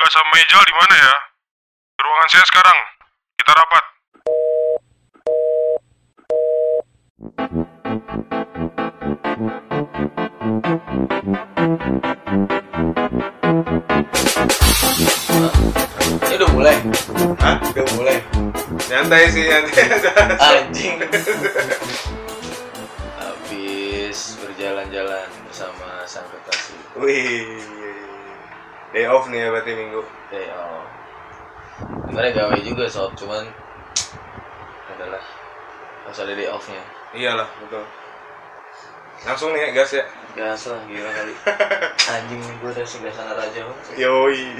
Yoga 0.00 0.16
sama 0.16 0.32
Ijal 0.40 0.64
di 0.64 0.72
mana 0.80 0.94
ya? 0.96 1.14
Di 1.92 2.00
ruangan 2.00 2.28
saya 2.32 2.44
sekarang. 2.48 2.78
Kita 3.36 3.52
rapat. 3.52 3.84
Ini 16.16 16.34
udah 16.40 16.48
mulai. 16.56 16.76
Hah? 17.44 17.56
Udah 17.60 17.86
mulai. 18.00 18.16
Nyantai 18.88 19.28
sih, 19.28 19.52
nyantai. 19.52 19.84
Anjing. 20.64 20.96
Habis 23.20 24.40
berjalan-jalan 24.40 25.28
bersama 25.44 26.08
sang 26.08 26.24
kekasih. 26.32 26.80
Wih. 26.96 27.79
Day 28.90 29.06
off 29.06 29.30
nih 29.30 29.46
ya 29.46 29.48
berarti 29.54 29.72
minggu. 29.78 30.02
Eh, 30.34 30.50
oh. 30.50 30.82
Sebenarnya 32.10 32.32
gawe 32.34 32.56
juga 32.58 32.84
sob, 32.90 33.14
cuman 33.14 33.46
adalah 34.90 35.22
harus 36.04 36.18
ada 36.20 36.34
day 36.34 36.50
off-nya. 36.50 36.82
Iyalah, 37.14 37.48
betul. 37.62 37.86
Langsung 39.22 39.54
nih 39.54 39.62
ya, 39.62 39.68
gas 39.78 39.90
ya. 39.94 40.04
Gas 40.34 40.66
lah, 40.66 40.80
gila 40.90 41.10
kali. 41.14 41.34
Anjing 42.18 42.40
nih 42.42 42.54
gue 42.58 42.70
udah 42.74 42.86
segasan 42.86 43.30
raja. 43.30 43.62
Yoi. 43.94 44.44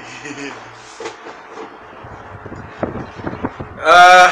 Eh, 3.81 4.31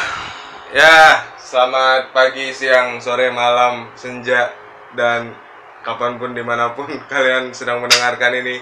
ya, 0.76 1.24
selamat 1.40 2.12
pagi, 2.12 2.52
siang, 2.52 3.00
sore, 3.00 3.32
malam, 3.32 3.88
senja, 3.96 4.52
dan 4.92 5.32
kapan 5.80 6.20
pun 6.20 6.36
di 6.36 6.44
mana 6.44 6.76
pun 6.76 6.84
kalian 7.12 7.56
sedang 7.56 7.80
mendengarkan 7.80 8.44
ini. 8.44 8.60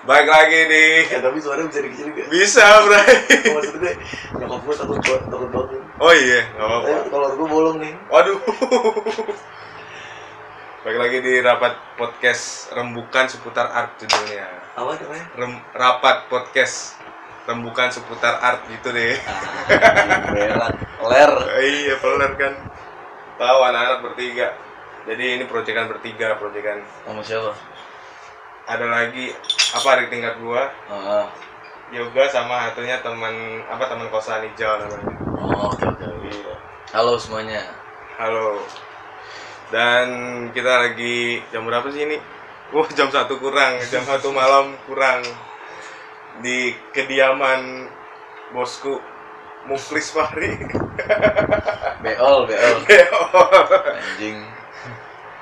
Baik 0.00 0.32
lagi 0.32 0.60
di 0.64 0.84
Ya 1.12 1.20
tapi 1.20 1.44
suara 1.44 1.60
bisa 1.68 1.84
dikecil 1.84 2.08
juga. 2.08 2.24
bisa, 2.32 2.64
Bray. 2.88 3.20
Maksud 3.52 3.76
gue, 3.84 3.92
nyokap 4.40 4.60
gue 4.64 4.74
takut 4.80 4.96
takut 5.04 5.48
banget. 5.52 5.76
Oh 6.00 6.12
iya, 6.16 6.48
nggak 6.56 6.64
apa-apa. 6.64 6.88
Kalau 7.12 7.28
gue 7.36 7.48
bolong 7.48 7.76
nih. 7.84 7.92
Waduh. 8.08 8.40
Baik 10.80 10.96
lagi 10.96 11.18
di 11.20 11.44
rapat 11.44 11.76
podcast 12.00 12.72
rembukan 12.72 13.28
seputar 13.28 13.68
art 13.68 14.00
judulnya. 14.00 14.48
Apa 14.72 14.96
namanya? 14.96 15.26
Rem, 15.36 15.52
rapat 15.76 16.32
podcast 16.32 16.96
rembukan 17.44 17.92
seputar 17.92 18.40
art 18.40 18.64
gitu 18.72 18.88
deh. 18.96 19.20
Berat, 20.32 20.80
ler. 21.04 21.32
Eh, 21.60 21.84
iya, 21.84 21.94
peler 22.00 22.32
kan. 22.40 22.56
Tahu 23.36 23.58
anak-anak 23.68 24.00
bertiga. 24.00 24.56
Jadi 25.04 25.36
ini 25.36 25.44
proyekan 25.44 25.92
bertiga, 25.92 26.40
proyekan. 26.40 26.80
Sama 27.04 27.20
siapa? 27.20 27.52
Ada 28.64 28.86
lagi 28.88 29.36
apa 29.70 30.02
di 30.02 30.06
tingkat 30.10 30.34
gua? 30.42 30.66
Ah, 30.90 31.30
Yoga 31.94 32.26
sama 32.30 32.70
satunya 32.70 32.98
teman 33.02 33.62
apa 33.66 33.86
teman 33.86 34.10
kosan 34.10 34.46
hijau 34.46 34.78
namanya. 34.78 35.14
oh, 35.38 35.70
oke 35.70 35.84
oke. 35.86 36.04
oke. 36.06 36.26
Iya. 36.30 36.54
Halo 36.94 37.14
semuanya. 37.18 37.62
Halo. 38.18 38.62
Dan 39.70 40.06
kita 40.50 40.90
lagi 40.90 41.38
jam 41.54 41.66
berapa 41.66 41.86
sih 41.94 42.02
ini? 42.02 42.18
Wah, 42.70 42.86
jam 42.94 43.10
satu 43.10 43.38
kurang, 43.38 43.82
jam 43.90 44.02
satu 44.06 44.30
malam 44.30 44.74
kurang 44.86 45.22
di 46.42 46.74
kediaman 46.94 47.90
bosku 48.54 48.98
Muflis 49.66 50.10
Fahri. 50.14 50.54
Beol, 52.02 52.48
beol. 52.48 52.76
Beo. 52.88 53.22
Anjing. 53.92 54.40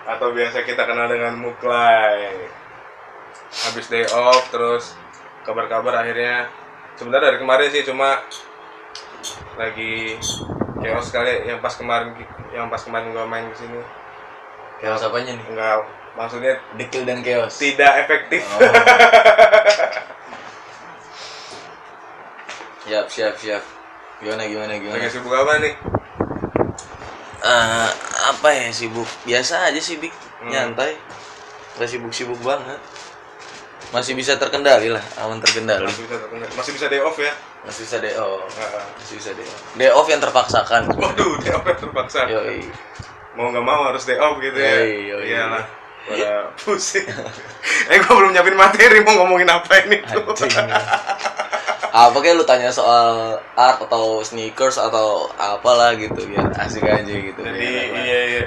Atau 0.08 0.32
biasa 0.34 0.64
kita 0.64 0.88
kenal 0.88 1.06
dengan 1.06 1.36
Muklai. 1.38 2.50
Habis 3.48 3.86
day 3.88 4.04
off 4.10 4.48
terus 4.48 4.94
kabar-kabar 5.42 6.04
akhirnya 6.04 6.46
sebenarnya 6.94 7.32
dari 7.32 7.38
kemarin 7.40 7.68
sih 7.70 7.82
cuma 7.82 8.20
lagi 9.56 10.14
chaos 10.78 11.08
kali 11.08 11.42
yang 11.44 11.58
pas 11.58 11.74
kemarin 11.74 12.12
yang 12.52 12.68
pas 12.68 12.78
kemarin 12.78 13.10
gua 13.10 13.24
main 13.24 13.48
ke 13.48 13.56
sini 13.56 13.80
Chaos 14.78 15.02
apanya 15.02 15.34
nih? 15.34 15.46
enggak 15.50 15.82
maksudnya 16.14 16.54
Dekil 16.76 17.02
dan 17.02 17.18
chaos. 17.22 17.58
tidak 17.58 18.06
efektif 18.06 18.42
Oh. 18.46 18.60
siap, 22.86 23.06
siap, 23.06 23.34
siap. 23.36 23.62
Gimana, 24.18 24.46
gimana, 24.46 24.72
gimana? 24.76 24.98
lagi 24.98 25.10
sibuk 25.10 25.30
apa 25.30 25.58
nih 25.60 25.74
Eh, 27.38 27.88
apa 28.28 28.48
ya 28.50 28.66
sibuk? 28.68 29.06
Biasa 29.22 29.70
aja 29.70 29.78
sih, 29.78 29.94
Bik. 29.96 30.10
Hmm. 30.42 30.50
Nyantai. 30.50 30.98
Gak 31.78 31.86
sibuk-sibuk 31.86 32.34
banget. 32.42 32.76
Masih 33.88 34.12
bisa 34.12 34.36
terkendali 34.36 34.92
lah, 34.92 35.00
aman 35.24 35.40
terkendali. 35.40 35.88
masih 35.88 36.04
bisa 36.04 36.16
terkendali. 36.20 36.52
masih 36.52 36.72
bisa 36.76 36.86
day 36.92 37.00
off 37.00 37.16
ya 37.16 37.32
Masih 37.64 37.82
bisa 37.88 37.96
day 38.00 38.14
off. 38.20 38.48
Heeh. 38.52 38.84
Masih 39.00 39.14
bisa 39.16 39.30
day 39.32 39.46
off. 39.48 39.60
Day 39.76 39.90
off 39.90 40.06
yang 40.08 40.20
terpaksakan. 40.20 40.82
waduh 40.92 41.32
day 41.40 41.52
off 41.56 41.64
yang 41.64 41.80
terpaksa 41.80 42.20
Yoi. 42.28 42.68
mau 43.32 43.48
nggak 43.48 43.64
mau 43.64 43.80
harus 43.88 44.04
day 44.04 44.18
off 44.18 44.36
gitu 44.42 44.58
ya 44.58 44.82
Yoi, 44.82 45.08
yoi. 45.08 45.24
iyalah 45.30 45.64
pada 46.08 46.48
pusing 46.56 47.04
eh 47.92 47.96
gua 48.00 48.12
belum 48.16 48.32
nyiapin 48.32 48.56
materi 48.56 49.04
mau 49.04 49.12
ngomongin 49.22 49.44
apa 49.52 49.84
ini 49.84 50.00
tuh 50.08 50.24
apa 51.88 52.16
kayak 52.20 52.36
lu 52.40 52.44
tanya 52.48 52.72
soal 52.72 53.36
art 53.56 53.78
atau 53.82 54.24
sneakers 54.24 54.80
atau 54.80 55.28
apalah 55.36 55.92
gitu 56.00 56.16
biar 56.28 56.48
asik 56.64 56.84
aja 56.84 57.04
gitu 57.12 57.40
jadi 57.40 57.60
biar 57.60 57.84
iya 58.04 58.20
iya 58.24 58.42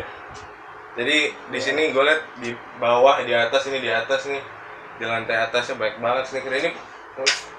jadi 0.97 1.17
di 1.53 1.59
sini 1.61 1.95
gue 1.95 2.03
liat 2.03 2.21
di 2.43 2.51
bawah 2.81 3.23
di 3.23 3.31
atas 3.31 3.63
ini 3.71 3.79
di 3.79 3.87
atas 3.93 4.27
nih 4.27 4.41
di 5.01 5.09
lantai 5.09 5.33
atasnya 5.33 5.81
baik 5.81 5.97
banget 5.97 6.29
sneaker 6.29 6.53
ini 6.53 6.77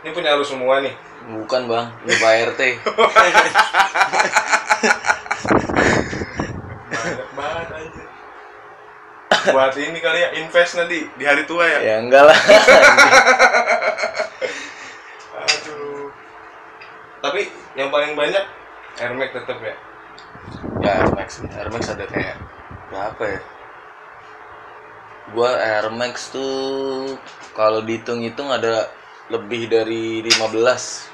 ini 0.06 0.14
punya 0.14 0.38
lu 0.38 0.47
semua 0.47 0.78
nih. 0.78 0.94
Bukan 1.26 1.66
bang. 1.66 1.91
Ini 2.06 2.14
Pak 2.22 2.54
RT 2.54 2.60
banyak 7.03 7.30
banget 7.34 7.69
aja 7.75 8.03
buat 9.50 9.75
ini 9.75 9.98
kali 9.98 10.22
ya 10.22 10.30
invest 10.38 10.78
nanti 10.78 11.03
di 11.19 11.25
hari 11.26 11.42
tua 11.42 11.66
ya. 11.66 11.82
Ya 11.82 11.98
enggak 11.98 12.30
lah. 12.30 12.38
Aduh. 15.42 16.14
Tapi 17.26 17.50
yang 17.74 17.91
paling 17.91 18.14
banyak 18.14 18.44
Air 19.03 19.19
Max 19.19 19.34
tetep 19.34 19.59
ya? 19.59 19.74
Ya 20.78 20.91
Air 21.03 21.10
Max. 21.10 21.42
Air 21.42 21.74
Max 21.74 21.91
ada 21.91 22.06
kayak 22.06 22.38
berapa 22.86 23.24
ya 23.26 23.42
gua 25.31 25.55
Air 25.56 25.87
Max 25.91 26.28
tuh 26.28 27.15
kalau 27.53 27.81
dihitung-hitung 27.81 28.49
ada 28.49 28.91
lebih 29.28 29.66
dari 29.66 30.21
15 30.21 31.09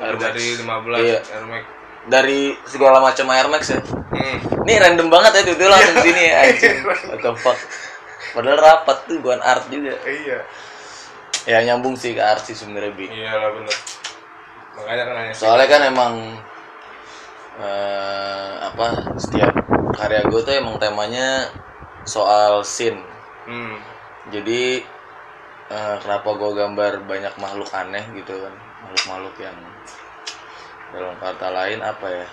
Air 0.00 0.14
Max. 0.16 0.22
dari 0.24 0.46
15 0.56 0.96
Iya. 0.98 1.18
Air 1.28 1.44
Max 1.46 1.62
dari 2.02 2.40
segala 2.64 2.98
macam 2.98 3.30
Air 3.30 3.46
Max 3.46 3.62
ya 3.68 3.78
hmm. 3.78 4.36
Ini 4.62 4.74
random 4.78 5.06
banget 5.06 5.32
ya 5.36 5.42
tiba-tiba 5.44 5.70
langsung 5.70 5.96
Iya. 5.96 6.04
sini 6.04 6.22
ya 6.22 6.34
anjing. 6.40 6.76
What 6.82 7.26
fuck. 7.36 7.58
Padahal 8.32 8.58
rapat 8.58 8.98
tuh 9.04 9.18
bukan 9.18 9.38
art 9.38 9.66
juga. 9.68 9.94
iya 10.04 10.38
Ya 11.42 11.58
nyambung 11.60 11.94
sih 11.94 12.14
ke 12.14 12.22
art 12.22 12.42
sih 12.42 12.54
sebenarnya 12.54 12.90
Bi. 12.92 13.06
iyalah 13.06 13.50
bener 13.52 13.76
makanya 14.72 15.02
kan 15.04 15.14
nanya 15.14 15.32
Soalnya 15.36 15.66
kan 15.68 15.82
emang 15.84 16.14
eh 17.52 18.52
apa 18.64 18.86
setiap 19.20 19.52
karya 19.92 20.24
gue 20.24 20.40
tuh 20.40 20.54
emang 20.56 20.80
temanya 20.80 21.52
soal 22.04 22.62
scene. 22.66 23.00
hmm. 23.48 23.76
Jadi 24.30 24.82
eh, 25.70 25.96
kenapa 25.98 26.28
gue 26.38 26.50
gambar 26.54 26.92
banyak 27.06 27.34
makhluk 27.38 27.70
aneh 27.74 28.04
gitu 28.14 28.38
kan. 28.38 28.54
Makhluk-makhluk 28.86 29.36
yang 29.42 29.58
dalam 30.92 31.16
kata 31.18 31.48
lain 31.50 31.80
apa 31.80 32.06
ya? 32.10 32.26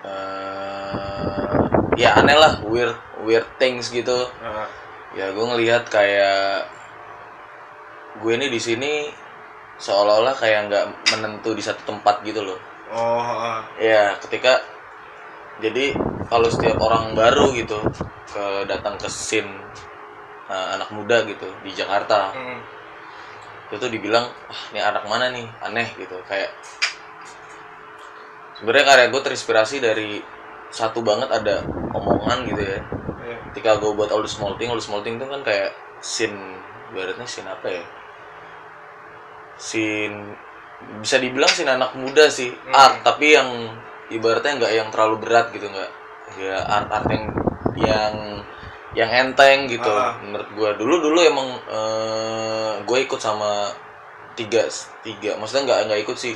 eh 0.00 1.52
ya 2.00 2.16
aneh 2.16 2.36
lah, 2.36 2.56
weird 2.64 2.96
weird 3.20 3.44
things 3.60 3.92
gitu. 3.92 4.28
Ah, 4.40 4.64
ya 5.12 5.28
gue 5.34 5.44
ngelihat 5.44 5.88
kayak 5.92 6.64
gue 8.20 8.32
ini 8.36 8.46
di 8.52 8.60
sini 8.60 8.92
seolah-olah 9.80 10.36
kayak 10.36 10.68
nggak 10.68 10.84
menentu 11.16 11.56
di 11.56 11.64
satu 11.64 11.88
tempat 11.88 12.20
gitu 12.20 12.44
loh 12.44 12.60
oh 12.92 13.24
ah. 13.24 13.64
ya 13.80 14.12
ketika 14.20 14.60
jadi 15.60 15.92
kalau 16.26 16.48
setiap 16.48 16.80
orang 16.80 17.12
baru 17.12 17.52
gitu 17.54 17.78
ke 18.26 18.44
datang 18.64 18.96
ke 18.96 19.06
scene 19.06 19.50
uh, 20.48 20.74
anak 20.74 20.88
muda 20.90 21.22
gitu 21.24 21.46
di 21.62 21.70
Jakarta 21.70 22.32
Hmm. 22.32 22.60
itu 23.70 23.86
dibilang 23.86 24.26
wah 24.26 24.62
ini 24.72 24.80
anak 24.80 25.04
mana 25.06 25.30
nih 25.30 25.46
aneh 25.62 25.88
gitu 25.94 26.18
kayak 26.26 26.50
sebenarnya 28.58 28.84
karya 28.84 29.06
gue 29.08 29.22
terinspirasi 29.22 29.76
dari 29.78 30.18
satu 30.70 31.00
banget 31.00 31.30
ada 31.30 31.62
omongan 31.92 32.46
gitu 32.46 32.62
ya 32.62 32.80
Iya. 33.20 33.36
ketika 33.52 33.78
gue 33.78 33.92
buat 33.94 34.10
all 34.10 34.24
the 34.24 34.32
small 34.32 34.56
thing 34.56 34.72
all 34.72 34.80
the 34.80 34.82
small 34.82 35.04
thing 35.04 35.20
itu 35.20 35.26
kan 35.26 35.44
kayak 35.44 35.70
scene 36.00 36.34
ibaratnya 36.90 37.28
scene 37.28 37.46
apa 37.46 37.68
ya 37.68 37.84
scene 39.54 40.34
bisa 40.98 41.20
dibilang 41.20 41.50
scene 41.50 41.68
anak 41.70 41.92
muda 41.94 42.26
sih 42.26 42.50
Hmm. 42.50 42.72
art 42.74 43.04
tapi 43.04 43.36
yang 43.36 43.48
ibaratnya 44.10 44.58
nggak 44.58 44.72
yang 44.74 44.88
terlalu 44.90 45.16
berat 45.22 45.54
gitu 45.54 45.66
nggak 45.66 45.90
ya 46.38 46.58
art 46.62 46.90
art 46.90 47.06
yang 47.10 47.24
yang 47.78 48.14
yang 48.90 49.10
enteng 49.10 49.70
gitu 49.70 49.86
Ah. 49.86 50.18
menurut 50.18 50.50
gue 50.50 50.70
dulu 50.82 50.94
dulu 51.00 51.18
emang 51.22 51.48
gue 52.82 52.98
ikut 53.06 53.20
sama 53.22 53.70
tiga 54.34 54.66
tiga 55.02 55.38
maksudnya 55.38 55.62
nggak 55.70 55.80
nggak 55.90 56.00
ikut 56.06 56.16
sih 56.18 56.34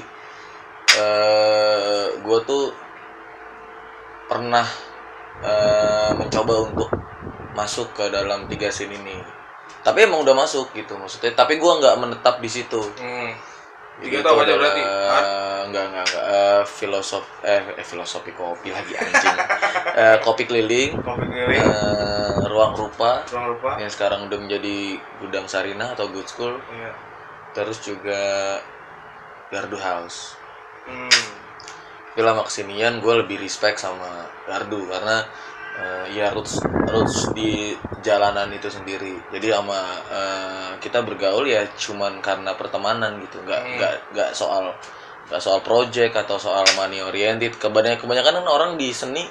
eh 0.94 2.06
gue 2.22 2.38
tuh 2.46 2.70
pernah 4.24 4.64
eh, 5.42 6.10
mencoba 6.14 6.54
untuk 6.64 6.88
masuk 7.54 7.92
ke 7.94 8.04
dalam 8.10 8.46
tiga 8.46 8.70
scene 8.70 8.94
ini 8.94 9.18
tapi 9.84 10.08
emang 10.08 10.24
udah 10.24 10.34
masuk 10.34 10.72
gitu 10.72 10.96
maksudnya 10.96 11.36
tapi 11.36 11.60
gua 11.60 11.76
nggak 11.78 11.96
menetap 12.00 12.40
di 12.40 12.48
situ 12.50 12.80
Hmm. 12.98 13.30
Tiga 13.94 14.16
itu 14.18 14.26
tuh 14.26 14.30
apa 14.30 14.42
aja 14.42 14.46
adalah- 14.48 14.58
berarti? 14.58 14.82
Art? 14.84 15.26
Enggak, 15.64 15.84
enggak, 15.86 16.04
enggak. 16.04 16.24
Eh, 16.26 16.62
filosof, 16.66 17.24
eh, 17.40 17.62
eh, 17.72 17.86
filosofi 17.86 18.30
kopi 18.32 18.68
lagi 18.70 18.92
anjing. 18.94 19.36
Eh, 19.94 20.16
kopi 20.18 20.42
keliling, 20.44 20.98
Konflik 20.98 21.30
keliling, 21.30 21.62
eh, 21.62 22.42
ruang 22.50 22.74
rupa, 22.74 23.22
ruang 23.24 23.54
lupa. 23.54 23.78
yang 23.78 23.86
sekarang 23.86 24.26
udah 24.26 24.38
menjadi 24.42 24.98
gudang 25.22 25.46
Sarina 25.46 25.94
atau 25.94 26.10
Good 26.10 26.26
School. 26.26 26.58
Iya. 26.66 26.90
Terus 27.54 27.78
juga 27.78 28.18
Gardu 29.48 29.78
House. 29.78 30.34
Hmm. 30.82 31.06
Tapi 32.10 32.20
lama 32.22 32.42
kesinian 32.42 32.98
gue 32.98 33.14
lebih 33.22 33.38
respect 33.38 33.78
sama 33.78 34.06
Gardu 34.44 34.86
karena 34.86 35.22
eh, 35.74 36.06
ya 36.14 36.30
roots 36.34 36.60
roots 36.86 37.34
di 37.34 37.74
jalanan 38.04 38.48
itu 38.52 38.68
sendiri. 38.70 39.14
Jadi 39.32 39.46
sama 39.50 39.80
eh, 40.10 40.70
kita 40.78 41.02
bergaul 41.02 41.44
ya 41.48 41.62
cuman 41.74 42.20
karena 42.22 42.54
pertemanan 42.54 43.18
gitu, 43.24 43.40
nggak 43.42 43.62
Hmm. 43.62 43.74
nggak 43.78 43.92
nggak 44.14 44.30
soal 44.36 44.70
nggak 45.30 45.40
soal 45.42 45.60
project 45.64 46.12
atau 46.14 46.36
soal 46.38 46.64
money 46.78 47.00
oriented. 47.00 47.56
Kebanyakan 47.58 47.98
kebanyakan 48.02 48.32
kan 48.42 48.46
orang 48.46 48.70
di 48.76 48.92
seni 48.94 49.24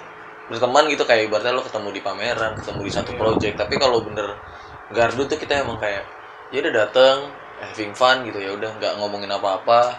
berteman 0.52 0.86
gitu 0.92 1.08
kayak 1.08 1.32
ibaratnya 1.32 1.56
lo 1.56 1.64
ketemu 1.64 1.90
di 1.96 2.02
pameran, 2.04 2.52
ketemu 2.60 2.80
di 2.84 2.92
satu 2.92 3.12
Iya. 3.16 3.20
project. 3.22 3.56
Tapi 3.58 3.76
kalau 3.80 4.04
bener 4.04 4.28
Gardu 4.94 5.26
tuh 5.26 5.40
kita 5.40 5.64
emang 5.64 5.80
kayak 5.80 6.04
ya 6.54 6.60
udah 6.62 6.74
dateng 6.86 7.18
having 7.64 7.94
fun 7.96 8.22
gitu 8.28 8.38
ya 8.44 8.52
udah 8.54 8.70
nggak 8.78 8.94
ngomongin 9.00 9.32
apa-apa 9.32 9.96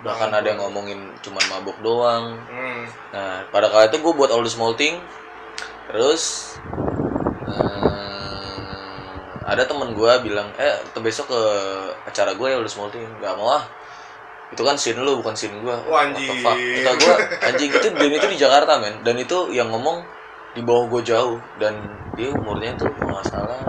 bahkan 0.00 0.30
ada 0.32 0.46
yang 0.50 0.58
ngomongin 0.62 0.98
cuman 1.20 1.44
mabuk 1.50 1.76
doang 1.82 2.38
Hmm. 2.48 2.82
nah 3.12 3.42
pada 3.50 3.66
kala 3.68 3.90
itu 3.90 3.98
gue 3.98 4.12
buat 4.14 4.30
all 4.30 4.42
the 4.42 4.50
small 4.50 4.74
thing 4.74 4.98
terus 5.90 6.54
eh, 7.50 8.58
ada 9.46 9.62
temen 9.66 9.94
gue 9.94 10.12
bilang 10.22 10.48
eh 10.56 10.78
besok 11.02 11.34
ke 11.34 11.42
acara 12.06 12.34
gue 12.34 12.46
ya 12.50 12.58
small 12.70 12.90
thing 12.90 13.06
nggak 13.18 13.34
mau 13.34 13.58
ah 13.58 13.64
itu 14.50 14.62
kan 14.66 14.74
scene 14.74 14.98
lu 14.98 15.22
bukan 15.22 15.34
scene 15.34 15.54
gue 15.62 15.76
Wah, 15.86 16.10
anjing. 16.10 16.26
kata 16.26 16.90
gue 16.98 17.14
anjing 17.46 17.70
itu 17.70 17.86
dan 17.94 18.10
itu 18.10 18.26
di 18.26 18.38
Jakarta 18.38 18.82
men. 18.82 18.98
Dan 19.06 19.14
itu 19.22 19.54
yang 19.54 19.70
ngomong 19.70 20.02
di 20.58 20.62
bawah 20.66 20.90
gue 20.90 21.02
jauh. 21.06 21.38
Dan 21.62 21.78
dia 22.18 22.34
umurnya 22.34 22.74
tuh 22.74 22.90
kalau 22.98 23.14
nggak 23.14 23.30
salah 23.30 23.62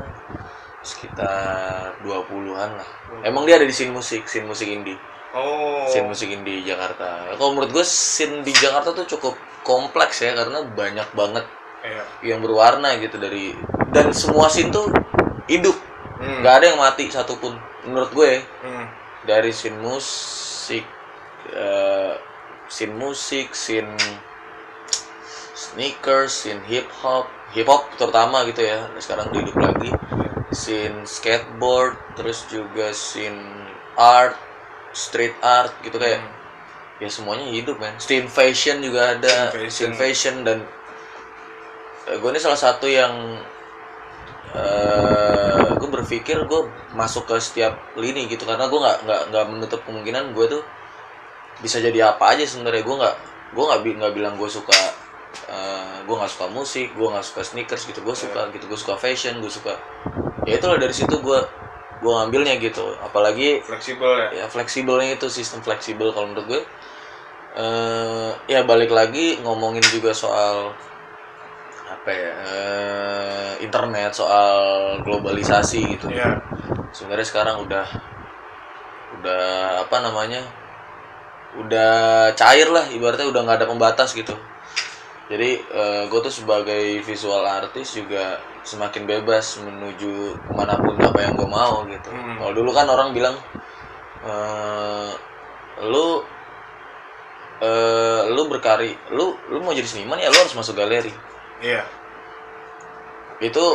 sekitar 0.81 1.93
20-an 2.01 2.81
lah. 2.81 2.89
Emang 3.21 3.45
dia 3.45 3.61
ada 3.61 3.65
di 3.69 3.73
scene 3.73 3.93
musik 3.93 4.25
scene 4.25 4.49
musik 4.49 4.65
indie. 4.65 4.97
Oh. 5.31 5.87
scene 5.87 6.09
musik 6.09 6.27
indie 6.33 6.65
di 6.65 6.73
Jakarta. 6.73 7.29
Ya, 7.29 7.37
Kalau 7.37 7.53
menurut 7.53 7.71
gue 7.71 7.85
scene 7.85 8.41
di 8.41 8.51
Jakarta 8.51 8.89
tuh 8.91 9.05
cukup 9.05 9.37
kompleks 9.61 10.25
ya 10.25 10.33
karena 10.33 10.65
banyak 10.65 11.07
banget 11.13 11.45
Iya. 11.81 12.03
yang 12.21 12.39
berwarna 12.45 12.93
gitu 13.01 13.17
dari 13.17 13.57
dan 13.89 14.13
semua 14.13 14.47
scene 14.47 14.69
tuh 14.69 14.85
hidup, 15.49 15.73
Hmm. 16.21 16.45
nggak 16.45 16.53
ada 16.61 16.65
yang 16.69 16.79
mati 16.79 17.09
satupun. 17.09 17.57
Menurut 17.83 18.13
gue 18.13 18.31
Hmm. 18.61 18.85
dari 19.25 19.49
scene 19.49 19.81
musik, 19.81 20.85
eh, 21.49 22.13
scene 22.69 22.93
musik, 22.93 23.51
scene 23.51 23.97
sneakers, 25.53 26.31
scene 26.31 26.61
hip 26.65 26.85
hop, 27.01 27.25
hip 27.51 27.65
hop 27.65 27.89
terutama 27.97 28.45
gitu 28.45 28.61
ya. 28.61 28.85
Sekarang 28.97 29.33
hidup 29.33 29.57
lagi. 29.57 29.89
Scene 30.51 31.01
skateboard, 31.03 31.95
terus 32.13 32.43
juga 32.45 32.91
scene 32.91 33.39
art, 33.95 34.35
street 34.91 35.33
art 35.41 35.71
gitu 35.81 35.95
kayak 35.95 36.19
Hmm. 36.19 36.39
ya 36.99 37.09
semuanya 37.09 37.49
hidup 37.49 37.81
men 37.81 37.97
scene 37.97 38.29
fashion 38.29 38.77
juga 38.77 39.17
ada 39.17 39.49
Scene 39.49 39.49
fashion. 39.49 39.71
scene 39.71 39.95
fashion 39.95 40.35
dan 40.45 40.57
gue 42.19 42.29
ini 42.31 42.41
salah 42.41 42.59
satu 42.59 42.87
yang 42.91 43.39
eh 44.51 45.63
gue 45.79 45.89
berpikir 45.89 46.43
gue 46.43 46.61
masuk 46.91 47.23
ke 47.29 47.35
setiap 47.39 47.95
lini 47.95 48.27
gitu. 48.27 48.43
Karena 48.43 48.67
gue 48.67 48.79
nggak 48.79 48.97
nggak 49.07 49.21
nggak 49.31 49.45
menutup 49.47 49.79
kemungkinan 49.87 50.35
gue 50.35 50.45
tuh 50.59 50.63
bisa 51.63 51.79
jadi 51.79 52.11
apa 52.11 52.35
aja 52.35 52.43
sebenarnya. 52.43 52.83
Gue 52.83 52.95
nggak 52.99 53.15
gue 53.55 53.63
nggak 53.63 53.79
nggak 54.03 54.13
bilang 54.15 54.33
gue 54.35 54.49
suka 54.51 54.75
eh 55.47 56.03
gue 56.03 56.15
nggak 56.15 56.31
suka 56.31 56.47
musik 56.51 56.91
gue 56.91 57.07
nggak 57.07 57.23
suka 57.23 57.41
sneakers 57.47 57.87
gitu. 57.87 58.03
Gue 58.03 58.15
suka 58.17 58.51
gitu 58.51 58.67
gue 58.67 58.79
suka 58.79 58.99
fashion 58.99 59.39
gue 59.39 59.51
suka 59.51 59.79
ya 60.43 60.57
itulah 60.57 60.81
dari 60.81 60.91
situ 60.91 61.15
gue 61.23 61.39
gue 62.03 62.11
ngambilnya 62.11 62.59
gitu. 62.59 62.91
Apalagi 62.99 63.63
Fleksibel 63.63 64.11
ya. 64.35 64.43
ya 64.43 64.45
fleksibelnya 64.51 65.15
itu 65.15 65.31
sistem 65.31 65.63
fleksibel 65.63 66.11
kalau 66.11 66.27
menurut 66.33 66.47
gue 66.49 66.61
eh 67.51 68.31
ya 68.47 68.63
balik 68.67 68.91
lagi 68.91 69.39
ngomongin 69.43 69.83
juga 69.91 70.11
soal 70.15 70.71
apa 71.91 72.09
ya 72.09 72.31
eh, 72.47 73.51
internet 73.61 74.11
soal 74.11 74.55
globalisasi 75.03 75.79
gitu 75.97 76.07
Iya. 76.07 76.39
sebenarnya 76.91 77.27
sekarang 77.27 77.57
udah 77.61 77.85
udah 79.19 79.45
apa 79.83 79.97
namanya 79.99 80.41
udah 81.59 81.93
cair 82.33 82.71
lah 82.71 82.87
ibaratnya 82.89 83.27
udah 83.27 83.41
nggak 83.43 83.57
ada 83.59 83.67
pembatas 83.67 84.15
gitu 84.15 84.31
jadi 85.27 85.63
gue 86.07 86.19
tuh 86.19 86.31
sebagai 86.31 86.99
visual 87.03 87.43
artist 87.43 87.95
juga 87.95 88.35
semakin 88.63 89.07
bebas 89.07 89.59
menuju 89.59 90.11
ke 90.35 90.51
mana 90.51 90.75
pun 90.75 90.95
apa 90.95 91.19
yang 91.23 91.35
gue 91.35 91.47
mau 91.47 91.83
gitu 91.87 92.09
Hmm. 92.11 92.35
kalau 92.39 92.51
dulu 92.53 92.71
kan 92.71 92.87
orang 92.87 93.11
bilang 93.11 93.35
eh 94.21 95.11
lu 95.87 96.23
eh 97.61 98.21
lu 98.31 98.41
berkari 98.47 98.91
lu 99.11 99.35
lu 99.47 99.59
mau 99.59 99.71
jadi 99.71 99.87
seniman 99.87 100.17
ya 100.17 100.27
lu 100.27 100.37
harus 100.37 100.53
masuk 100.53 100.75
galeri 100.75 101.11
Iya. 101.61 101.83
itu 103.39 103.65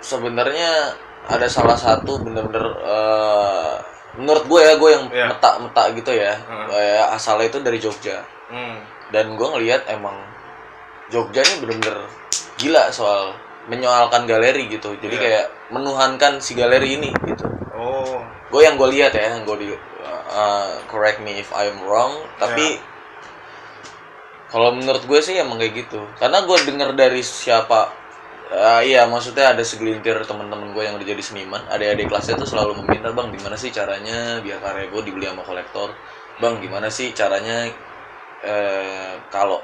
sebenarnya 0.00 0.94
ada 1.26 1.46
salah 1.46 1.74
satu 1.74 2.18
bener-bener 2.18 2.66
eh, 2.82 3.74
menurut 4.16 4.44
gue 4.46 4.60
ya 4.62 4.74
gue 4.74 4.90
yang 4.90 5.04
Iya. 5.08 5.26
meta-meta 5.28 5.82
gitu 5.92 6.10
ya 6.10 6.34
Hmm. 6.40 6.66
kayak 6.66 7.06
asalnya 7.12 7.46
itu 7.46 7.58
dari 7.60 7.78
Jogja 7.78 8.18
Hmm. 8.46 8.78
dan 9.10 9.34
gue 9.34 9.46
ngelihat 9.48 9.86
emang 9.88 10.14
Jogja 11.06 11.42
ini 11.44 11.54
bener-bener 11.60 12.02
gila 12.56 12.90
soal 12.90 13.34
menyoalkan 13.66 14.24
galeri 14.24 14.66
gitu 14.66 14.94
jadi 14.96 15.10
Iya. 15.12 15.22
kayak 15.22 15.46
menuhankan 15.70 16.38
si 16.38 16.54
galeri 16.54 16.96
ini 16.96 17.10
gitu 17.26 17.46
Oh. 17.70 18.22
gue 18.50 18.60
yang 18.60 18.74
gue 18.74 18.88
lihat 18.90 19.12
ya 19.12 19.34
yang 19.34 19.42
gue 19.44 19.56
di 19.60 19.68
uh, 19.70 20.66
correct 20.86 21.18
me 21.20 21.36
if 21.36 21.50
I'm 21.52 21.78
wrong 21.82 22.10
tapi 22.38 22.78
kalau 24.46 24.70
menurut 24.74 25.02
gue 25.02 25.20
sih 25.22 25.34
emang 25.38 25.58
kayak 25.58 25.86
gitu. 25.86 26.00
Karena 26.18 26.46
gue 26.46 26.56
denger 26.62 26.94
dari 26.94 27.22
siapa 27.22 27.90
uh, 28.50 28.82
iya 28.82 29.06
maksudnya 29.10 29.54
ada 29.54 29.62
segelintir 29.66 30.22
teman-teman 30.22 30.70
gue 30.70 30.82
yang 30.86 30.94
udah 30.94 31.06
jadi 31.06 31.22
seniman. 31.22 31.62
Adik-adik 31.66 32.06
kelasnya 32.06 32.38
tuh 32.38 32.48
selalu 32.48 32.82
meminta 32.82 33.10
bang 33.10 33.34
gimana 33.34 33.58
sih 33.58 33.74
caranya 33.74 34.38
biar 34.42 34.62
karya 34.62 34.86
gue 34.90 35.02
dibeli 35.02 35.26
sama 35.26 35.42
kolektor? 35.42 35.90
Bang 36.38 36.60
gimana 36.60 36.92
sih 36.92 37.10
caranya 37.16 37.66
eh, 38.44 39.14
kalau 39.32 39.58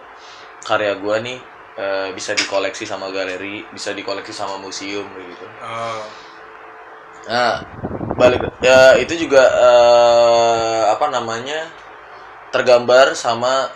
karya 0.66 0.98
gue 0.98 1.16
nih 1.30 1.38
eh, 1.78 2.08
bisa 2.16 2.34
dikoleksi 2.34 2.82
sama 2.88 3.12
galeri 3.14 3.62
bisa 3.70 3.94
dikoleksi 3.94 4.34
sama 4.34 4.58
museum 4.58 5.06
gitu. 5.14 5.46
Oh. 5.62 6.02
Nah, 7.22 7.62
balik 8.18 8.42
ya 8.58 8.98
itu 8.98 9.14
juga 9.14 9.46
eh, 9.46 10.82
apa 10.90 11.06
namanya 11.06 11.70
tergambar 12.50 13.14
sama 13.14 13.70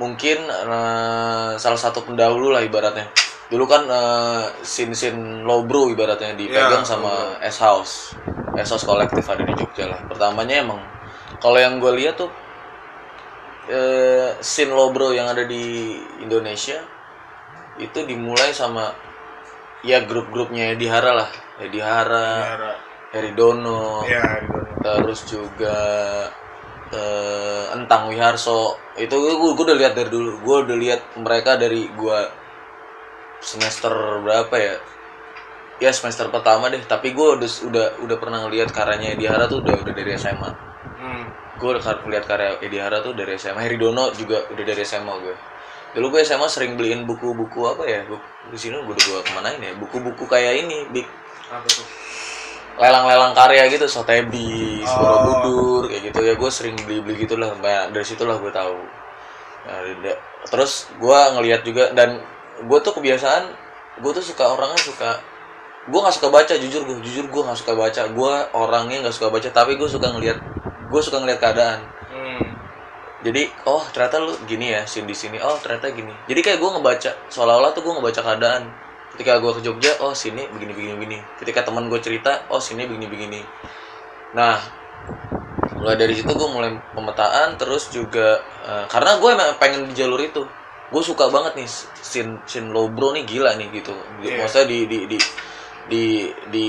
mungkin 0.00 0.48
eh, 0.48 1.50
salah 1.60 1.76
satu 1.80 2.00
pendahulu 2.08 2.48
lah 2.56 2.64
ibaratnya. 2.64 3.12
Dulu 3.52 3.64
kan 3.68 3.84
eh, 3.84 4.44
scene-scene 4.64 5.44
lowbrow 5.44 5.92
ibaratnya 5.92 6.32
dipegang 6.32 6.82
Iya, 6.82 6.88
sama 6.88 7.36
S 7.44 7.60
House. 7.60 8.16
S 8.56 8.68
House 8.72 8.88
kolektif 8.88 9.22
ada 9.28 9.44
di 9.44 9.52
Jogja 9.52 9.84
lah. 9.92 10.00
Pertamanya 10.08 10.64
emang 10.64 10.80
kalau 11.44 11.60
yang 11.60 11.76
gue 11.76 11.92
lihat 12.00 12.16
tuh 12.16 12.32
eh, 13.68 14.34
scene 14.40 14.72
lowbrow 14.72 15.12
yang 15.12 15.28
ada 15.28 15.44
di 15.44 15.94
Indonesia 16.24 16.80
itu 17.76 18.04
dimulai 18.08 18.50
sama 18.52 18.92
ya 19.80 20.04
grup-grupnya 20.04 20.76
Edi 20.76 20.84
Hara 20.84 21.12
lah 21.16 21.30
Edi 21.60 21.80
Hara, 21.80 22.28
Biara. 22.44 22.72
Heri 23.10 23.32
Dono, 23.36 24.04
Dono. 24.04 24.80
terus 24.80 25.24
juga 25.28 25.76
eh, 26.94 27.64
Entang 27.76 28.10
Wiharso. 28.10 28.78
Itu 28.98 29.14
gue, 29.16 29.50
gue 29.56 29.64
udah 29.66 29.78
lihat 29.78 29.94
dari 29.98 30.10
dulu. 30.10 30.42
Gue 30.42 30.56
udah 30.66 30.76
lihat 30.78 31.00
mereka 31.18 31.56
dari 31.56 31.86
gue 31.90 32.18
semester 33.40 33.92
berapa 34.22 34.54
ya? 34.58 34.76
Ya 35.80 35.90
semester 35.96 36.28
pertama 36.28 36.68
deh. 36.68 36.82
Tapi 36.84 37.16
gue 37.16 37.28
udah 37.40 37.50
udah 37.70 37.86
udah 38.04 38.16
pernah 38.20 38.38
ngeliat 38.44 38.68
karyanya 38.70 39.16
Edi 39.16 39.24
Hara 39.24 39.48
tuh 39.48 39.64
udah 39.64 39.80
udah 39.80 39.94
dari 39.94 40.12
SMA 40.18 40.70
Hmm. 41.00 41.24
gue 41.56 41.64
udah 41.64 42.04
lihat 42.12 42.28
karya 42.28 42.60
Edi 42.60 42.76
Hara 42.76 43.00
tuh 43.00 43.16
dari 43.16 43.32
SMA 43.40 43.64
Heri 43.64 43.80
Dono 43.80 44.12
juga 44.12 44.44
udah 44.52 44.64
dari 44.68 44.84
SMA 44.84 45.14
gue 45.24 45.32
dulu 45.96 46.12
gue 46.12 46.20
SMA 46.28 46.44
sering 46.44 46.76
beliin 46.76 47.08
buku-buku 47.08 47.60
apa 47.66 47.88
ya? 47.88 48.04
Buku 48.04 48.20
di 48.52 48.58
sini 48.60 48.78
gue 48.84 48.92
udah 48.94 49.06
gue 49.08 49.20
kemanain 49.26 49.58
ya? 49.58 49.72
Buku-buku 49.80 50.28
kayak 50.28 50.60
ini 50.66 50.86
big. 50.92 51.08
Apa 51.48 51.66
tuh? 51.66 51.86
Lelang-lelang 52.78 53.32
karya 53.34 53.66
gitu 53.72 53.86
Sotheby's, 53.90 54.86
Oh. 54.86 54.98
Borobudur 55.00 55.90
kayak 55.90 56.02
gitu. 56.12 56.18
Ya 56.22 56.34
gue 56.36 56.50
sering 56.52 56.76
beli-beli 56.84 57.26
gitu 57.26 57.34
lah 57.40 57.52
Nah, 57.58 57.90
dari 57.90 58.06
situlah 58.06 58.38
gue 58.38 58.52
tahu. 58.52 58.78
Nah, 59.60 59.78
terus 60.48 60.88
gue 60.96 61.18
ngelihat 61.36 61.60
juga 61.66 61.92
dan 61.92 62.22
gue 62.64 62.78
tuh 62.80 62.92
kebiasaan 62.96 63.52
gue 64.00 64.10
tuh 64.16 64.24
suka 64.24 64.48
orangnya 64.48 64.80
suka 64.80 65.20
gue 65.90 66.00
nggak 66.00 66.16
suka 66.16 66.28
baca 66.32 66.54
jujur 66.56 66.84
gue 66.88 66.96
jujur 67.04 67.26
gue 67.28 67.42
nggak 67.44 67.58
suka 67.58 67.72
baca. 67.76 68.02
Gue 68.08 68.34
orangnya 68.56 69.04
nggak 69.04 69.16
suka 69.16 69.28
baca 69.28 69.48
tapi 69.52 69.76
gue 69.76 69.88
suka 69.88 70.12
ngelihat 70.12 70.38
gue 70.90 71.00
suka 71.02 71.20
ngelihat 71.20 71.40
keadaan. 71.40 71.80
Hmm. 72.10 72.42
jadi 73.22 73.46
oh 73.68 73.84
ternyata 73.94 74.18
lu 74.18 74.32
gini 74.48 74.72
ya 74.72 74.82
scene 74.88 75.04
di 75.04 75.16
sini. 75.16 75.36
Oh 75.40 75.60
ternyata 75.60 75.92
gini. 75.92 76.12
Jadi 76.24 76.40
kayak 76.40 76.58
gue 76.58 76.70
ngebaca 76.80 77.10
seolah-olah 77.28 77.70
tuh 77.76 77.84
gue 77.84 77.92
ngebaca 78.00 78.20
keadaan 78.24 78.72
ketika 79.20 79.36
gue 79.36 79.52
ke 79.52 79.60
Jogja 79.60 79.92
oh 80.00 80.16
sini 80.16 80.48
begini 80.48 80.72
begini 80.72 80.94
begini. 80.96 81.18
Ketika 81.36 81.60
teman 81.68 81.92
gue 81.92 82.00
cerita 82.00 82.40
oh 82.48 82.56
sini 82.56 82.88
begini 82.88 83.04
begini. 83.04 83.40
Nah 84.32 84.56
mulai 85.76 86.00
dari 86.00 86.16
situ 86.16 86.32
gue 86.32 86.48
mulai 86.48 86.72
pemetaan 86.96 87.60
terus 87.60 87.92
juga 87.92 88.40
eh, 88.64 88.84
karena 88.88 89.20
gue 89.20 89.28
emang 89.28 89.50
pengen 89.60 89.92
di 89.92 89.92
jalur 89.92 90.16
itu. 90.24 90.40
Gue 90.88 91.02
suka 91.04 91.28
banget 91.28 91.52
nih 91.60 91.68
scene 92.00 92.32
scene 92.48 92.72
lowbro 92.72 93.12
nih 93.12 93.28
gila 93.28 93.60
nih 93.60 93.68
gitu. 93.76 93.92
Iya. 94.24 94.40
maksudnya 94.40 94.72
di 94.72 94.78
di 94.88 94.98
di 95.04 95.18
di 95.92 96.02
di 96.48 96.66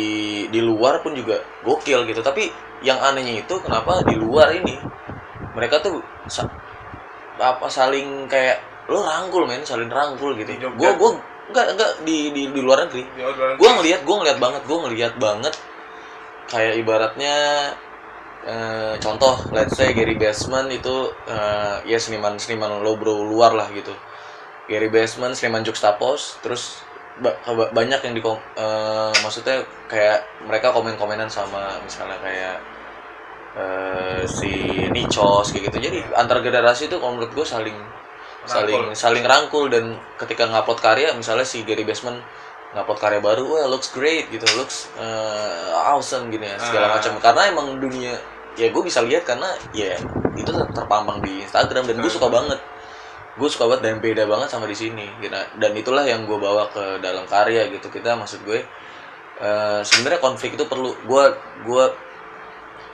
di 0.51 0.60
luar 0.60 1.00
pun 1.00 1.15
juga 1.15 1.39
gokil 1.63 2.03
gitu. 2.03 2.20
Tapi 2.20 2.51
yang 2.84 3.00
anehnya 3.00 3.48
itu 3.48 3.55
kenapa 3.63 4.03
di 4.03 4.20
luar 4.20 4.51
ini 4.51 4.75
mereka 5.55 5.79
tuh 5.79 6.03
sa- 6.27 6.51
apa 7.39 7.72
saling 7.72 8.27
kayak 8.27 8.60
lo 8.91 9.08
rangkul 9.08 9.48
men 9.48 9.63
saling 9.63 9.88
rangkul 9.88 10.36
gitu. 10.36 10.51
Gue 10.75 10.91
gue 11.00 11.12
enggak 11.51 11.67
enggak 11.75 11.91
di 12.08 12.17
di 12.36 12.43
di 12.55 12.60
luar 12.63 12.88
negeri. 12.88 13.03
Ya, 13.20 13.27
udah. 13.27 13.60
gue 13.60 13.70
ngelihat 13.77 14.01
gue 14.08 14.15
ngelihat 14.17 14.39
banget 14.39 14.62
gue 14.65 14.77
ngelihat 14.88 15.13
banget 15.20 15.53
kayak 16.51 16.75
ibaratnya 16.81 17.36
eh, 18.46 18.96
contoh 19.03 19.36
let's 19.53 19.77
say 19.77 19.93
Gary 19.93 20.17
Basement 20.17 20.67
itu 20.74 20.96
eh, 21.29 21.75
ya 21.86 21.98
seniman 22.01 22.36
seniman 22.41 22.81
lowbrow 22.81 23.22
luar 23.22 23.53
lah 23.53 23.67
gitu. 23.75 23.93
Gary 24.70 24.89
Basement 24.89 25.36
seniman 25.36 25.63
juxtapose 25.67 26.39
terus 26.43 26.81
ba- 27.20 27.38
ba- 27.43 27.72
banyak 27.75 28.00
yang 28.08 28.13
di 28.17 28.24
eh, 28.24 29.12
maksudnya 29.24 29.62
kayak 29.91 30.20
mereka 30.48 30.72
komen 30.74 30.96
komenan 30.98 31.29
sama 31.29 31.77
misalnya 31.86 32.17
kayak 32.24 32.58
eh, 33.58 34.22
si 34.27 34.51
Nichos 34.93 35.51
kayak 35.51 35.72
gitu. 35.72 35.77
Jadi 35.91 36.00
antar 36.15 36.39
generasi 36.43 36.88
itu 36.89 36.96
kalau 36.98 37.17
menurut 37.17 37.31
gue 37.36 37.46
saling 37.48 37.77
saling 38.43 38.93
saling 38.93 39.21
rangkul 39.21 39.69
dan 39.69 39.93
ketika 40.17 40.45
ngupload 40.45 40.79
karya 40.79 41.13
misalnya 41.13 41.45
si 41.45 41.62
Gary 41.62 41.86
Basement 41.86 42.17
ngupload 42.74 42.98
karya 42.98 43.19
baru 43.19 43.43
wah 43.45 43.67
looks 43.67 43.91
great 43.91 44.27
gitu 44.27 44.43
looks 44.55 44.89
uh, 44.95 45.69
awesome 45.93 46.27
gini 46.27 46.48
ya 46.48 46.57
segala 46.57 46.86
Ah. 46.88 46.91
macam 46.98 47.13
karena 47.19 47.41
emang 47.50 47.67
dunia 47.77 48.17
ya 48.53 48.67
gue 48.67 48.81
bisa 48.81 49.00
lihat 49.01 49.24
karena 49.24 49.45
ya 49.71 49.93
itu 50.33 50.50
ter- 50.50 50.71
terpampang 50.74 51.19
di 51.19 51.43
Instagram 51.43 51.86
dan 51.86 51.95
gue 51.98 52.07
Hmm. 52.07 52.17
suka 52.17 52.27
banget 52.27 52.60
gue 53.31 53.48
suka 53.48 53.63
banget 53.63 53.81
dan 53.88 53.95
beda 54.00 54.24
banget 54.25 54.48
sama 54.50 54.67
di 54.67 54.75
sini 54.75 55.07
gitu. 55.19 55.31
dan 55.31 55.71
itulah 55.71 56.03
yang 56.03 56.25
gue 56.25 56.36
bawa 56.36 56.67
ke 56.67 57.00
dalam 57.00 57.24
karya 57.25 57.69
gitu 57.69 57.88
kita 57.88 58.12
maksud 58.15 58.43
gue 58.43 58.60
eh, 59.39 59.79
sebenarnya 59.81 60.19
konflik 60.19 60.55
itu 60.55 60.65
perlu 60.65 60.91
gue 61.05 61.24
gue 61.63 61.86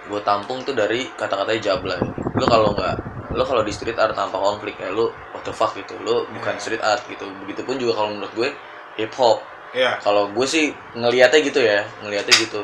gue 0.08 0.22
tampung 0.24 0.62
tuh 0.62 0.72
dari 0.72 1.10
kata-katanya 1.14 1.62
Jabla 1.74 1.98
lo 2.34 2.46
kalau 2.46 2.72
nggak 2.72 2.96
lo 3.34 3.44
kalau 3.44 3.62
di 3.62 3.74
street 3.74 3.98
art 3.98 4.14
tanpa 4.14 4.38
konflik 4.38 4.78
ya 4.78 4.88
lo 4.90 5.12
the 5.48 5.54
fuck 5.54 5.72
gitu 5.74 5.96
lo 6.00 6.28
bukan 6.30 6.54
Iya. 6.54 6.62
street 6.62 6.84
art 6.84 7.02
gitu 7.08 7.24
begitupun 7.42 7.80
juga 7.80 7.98
kalau 7.98 8.10
menurut 8.12 8.34
gue 8.36 8.50
hip 8.96 9.14
hop 9.16 9.40
Iya. 9.72 10.00
kalau 10.00 10.28
gue 10.30 10.44
sih 10.44 10.70
ngelihatnya 10.94 11.40
gitu 11.42 11.60
ya 11.60 11.88
ngelihatnya 12.00 12.36
gitu 12.38 12.62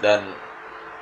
dan 0.00 0.24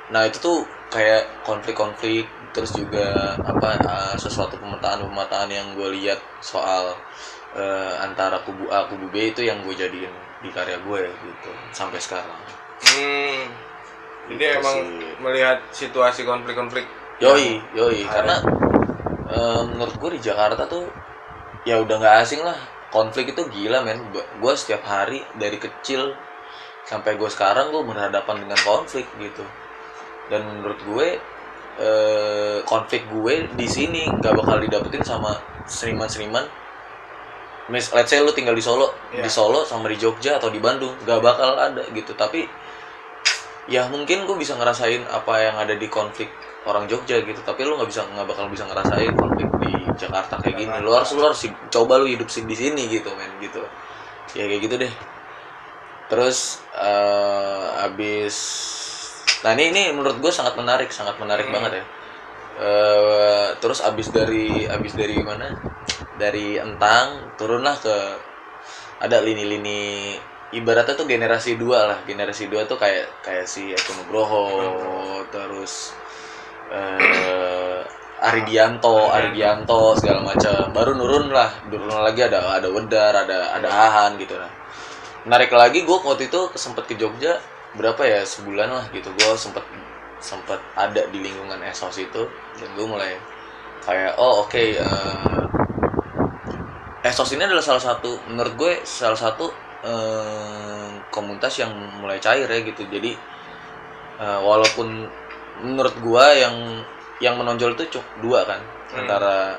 nah 0.07 0.23
itu 0.23 0.37
tuh 0.37 0.57
kayak 0.87 1.41
konflik-konflik 1.41 2.27
terus 2.51 2.69
juga 2.69 3.33
apa 3.39 3.79
uh, 3.81 4.15
sesuatu 4.15 4.55
pemetaan-pemetaan 4.55 5.49
yang 5.49 5.67
gue 5.73 5.89
lihat 5.97 6.21
soal 6.37 6.93
uh, 7.51 7.93
antara 7.97 8.43
kubu 8.43 8.69
A 8.69 8.85
kubu 8.85 9.09
B 9.09 9.31
itu 9.31 9.41
yang 9.41 9.63
gue 9.63 9.73
jadiin 9.73 10.11
di 10.39 10.51
karya 10.51 10.77
gue 10.77 11.01
gitu 11.09 11.49
sampai 11.71 11.97
sekarang 11.97 12.35
Hmm. 12.83 13.47
Jadi 14.27 14.39
Gitu 14.39 14.59
emang 14.59 14.77
sih. 14.77 15.15
melihat 15.19 15.57
situasi 15.71 16.23
konflik-konflik. 16.23 16.83
Yoi, 17.19 17.63
yoi. 17.71 18.03
Ada. 18.03 18.11
Karena 18.13 18.35
eh, 19.33 19.61
menurut 19.65 19.95
gue 19.97 20.09
di 20.17 20.21
Jakarta 20.21 20.69
tuh 20.69 20.85
ya 21.65 21.81
udah 21.81 21.95
nggak 21.99 22.17
asing 22.23 22.41
lah. 22.45 22.55
Konflik 22.93 23.33
itu 23.33 23.41
gila 23.49 23.81
men. 23.81 23.99
Gue 24.13 24.53
setiap 24.53 24.85
hari 24.85 25.25
dari 25.41 25.57
kecil 25.57 26.13
sampai 26.85 27.17
gue 27.17 27.29
sekarang 27.31 27.73
gue 27.73 27.81
berhadapan 27.81 28.45
dengan 28.45 28.59
konflik 28.61 29.09
gitu. 29.17 29.41
Dan 30.29 30.45
menurut 30.45 30.79
gue 30.85 31.07
eh, 31.81 32.57
konflik 32.69 33.09
gue 33.09 33.49
di 33.57 33.65
sini 33.65 34.05
nggak 34.21 34.33
bakal 34.37 34.61
didapetin 34.61 35.01
sama 35.01 35.33
seniman-seniman. 35.65 36.45
Mis, 37.71 37.95
let's 37.95 38.11
say 38.11 38.19
lu 38.19 38.35
tinggal 38.35 38.51
di 38.51 38.59
Solo, 38.59 38.91
Iya. 39.15 39.23
di 39.23 39.31
Solo 39.31 39.63
sama 39.63 39.87
di 39.87 39.95
Jogja 39.95 40.35
atau 40.35 40.51
di 40.51 40.59
Bandung, 40.59 40.91
nggak 41.07 41.19
bakal 41.23 41.55
ada 41.55 41.79
gitu. 41.95 42.11
Tapi 42.11 42.43
ya 43.71 43.87
mungkin 43.87 44.27
gue 44.27 44.35
bisa 44.35 44.59
ngerasain 44.59 45.07
apa 45.07 45.33
yang 45.39 45.55
ada 45.55 45.71
di 45.71 45.87
konflik 45.87 46.27
orang 46.63 46.87
Jogja 46.87 47.19
gitu 47.19 47.41
tapi 47.43 47.67
lu 47.67 47.75
nggak 47.75 47.89
bisa 47.91 48.01
nggak 48.07 48.27
bakal 48.27 48.47
bisa 48.47 48.63
ngerasain 48.67 49.11
konflik 49.15 49.49
di 49.63 49.73
Jakarta 49.99 50.39
kayak 50.39 50.55
gini. 50.57 50.71
Lu 50.79 50.91
harus 50.95 51.11
lu 51.11 51.21
harus 51.23 51.39
coba 51.69 51.99
lu 51.99 52.07
hidup 52.07 52.27
sih 52.31 52.43
di 52.47 52.55
sini 52.55 52.87
gitu 52.87 53.11
men 53.15 53.31
gitu. 53.43 53.59
Ya 54.37 54.47
kayak 54.47 54.61
gitu 54.63 54.75
deh. 54.79 54.93
Terus 56.11 56.61
eh 56.77 57.67
abis 57.87 58.35
nah 59.43 59.51
ini 59.59 59.75
ini 59.75 59.81
menurut 59.91 60.23
gue 60.23 60.31
sangat 60.31 60.55
menarik 60.55 60.87
sangat 60.91 61.19
menarik 61.19 61.47
Hmm. 61.51 61.55
banget 61.59 61.71
ya. 61.81 61.85
Eh 62.63 63.47
terus 63.59 63.83
abis 63.83 64.07
dari 64.13 64.63
abis 64.69 64.93
dari 64.95 65.19
mana? 65.19 65.51
Dari 66.15 66.55
Entang 66.61 67.33
turunlah 67.35 67.75
ke 67.81 67.95
ada 69.03 69.19
lini-lini 69.19 70.15
ibaratnya 70.53 70.95
tuh 70.95 71.09
generasi 71.09 71.57
dua 71.59 71.91
lah. 71.91 71.99
Generasi 72.07 72.47
dua 72.47 72.63
tuh 72.63 72.77
kayak 72.79 73.19
kayak 73.25 73.43
si 73.49 73.73
Eko 73.73 73.91
Nugroho. 73.99 74.45
terus 75.33 75.91
eh 76.73 77.53
Aridianto, 78.23 79.11
Aridianto 79.11 79.99
segala 79.99 80.23
macam. 80.23 80.71
Baru 80.71 80.95
nurun 80.95 81.27
lah, 81.35 81.51
nurun 81.67 81.91
lagi 81.91 82.23
ada 82.23 82.55
ada 82.55 82.71
Wedar, 82.71 83.11
ada 83.27 83.51
ada 83.51 83.67
Hahan 83.67 84.15
gitu 84.15 84.39
lah. 84.39 84.47
Menarik 85.27 85.51
lagi 85.51 85.83
gue 85.83 85.97
waktu 85.99 86.31
itu 86.31 86.51
sempet 86.55 86.87
ke 86.87 86.95
Jogja 86.95 87.35
berapa 87.75 87.99
ya 88.07 88.23
sebulan 88.23 88.71
lah 88.71 88.85
gitu. 88.95 89.11
Gue 89.11 89.35
sempet 89.35 89.63
sempet 90.23 90.55
ada 90.79 91.03
di 91.11 91.19
lingkungan 91.19 91.59
esos 91.67 91.99
itu 91.99 92.23
dan 92.55 92.69
gue 92.79 92.87
mulai 92.87 93.19
kayak 93.83 94.15
oh 94.15 94.47
oke 94.47 94.55
eh, 94.55 94.79
esos 97.03 97.27
ini 97.35 97.43
adalah 97.43 97.59
salah 97.59 97.83
satu 97.83 98.23
menurut 98.31 98.55
gue 98.55 98.73
salah 98.87 99.19
satu 99.19 99.51
eh, 99.83 100.89
komunitas 101.11 101.59
yang 101.59 101.75
mulai 101.99 102.23
cair 102.23 102.47
ya 102.47 102.59
gitu. 102.63 102.87
Jadi 102.87 103.11
eh, 104.23 104.39
walaupun 104.39 105.11
menurut 105.59 105.93
gua 105.99 106.31
yang 106.31 106.81
yang 107.19 107.35
menonjol 107.35 107.73
itu 107.73 107.85
cuk 107.91 108.05
dua 108.19 108.43
kan 108.43 108.59
Hmm. 108.89 108.99
antara 108.99 109.57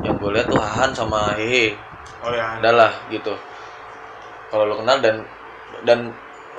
yang 0.00 0.14
gue 0.16 0.30
lihat 0.30 0.46
tuh 0.46 0.56
Hahan 0.56 0.90
sama 0.92 1.34
Hehe 1.34 1.74
Oh 2.20 2.30
ya. 2.30 2.58
adalah 2.58 2.94
gitu 3.08 3.34
kalau 4.46 4.64
lo 4.64 4.78
kenal 4.78 4.98
dan 4.98 5.26
dan 5.82 6.14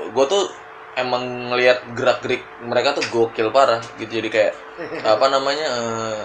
gue 0.05 0.25
tuh 0.27 0.51
emang 0.93 1.23
ngelihat 1.47 1.87
gerak 1.93 2.19
gerik 2.19 2.43
mereka 2.59 2.91
tuh 2.91 3.07
gokil 3.07 3.49
parah 3.49 3.79
gitu 3.95 4.11
jadi 4.13 4.27
kayak 4.27 4.53
apa 5.15 5.25
namanya 5.27 5.63
eh, 5.63 6.19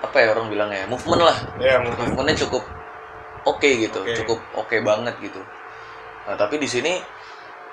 apa 0.00 0.16
ya 0.16 0.30
orang 0.30 0.46
bilang 0.46 0.70
ya 0.70 0.86
movement 0.86 1.22
lah 1.22 1.38
Ya 1.58 1.78
mungkin. 1.78 2.06
movementnya 2.06 2.46
cukup 2.46 2.62
oke 3.44 3.66
gitu 3.66 3.98
Oke. 4.00 4.14
cukup 4.14 4.38
oke 4.54 4.76
banget 4.78 5.14
gitu 5.20 5.42
nah 6.22 6.38
tapi 6.38 6.54
di 6.56 6.66
sini 6.66 7.02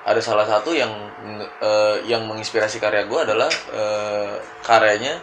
ada 0.05 0.21
salah 0.23 0.47
satu 0.47 0.71
yang 0.71 0.89
eh, 1.59 1.97
yang 2.07 2.23
menginspirasi 2.27 2.79
karya 2.79 3.03
gue 3.05 3.19
adalah 3.19 3.49
eh, 3.73 4.35
karyanya 4.63 5.19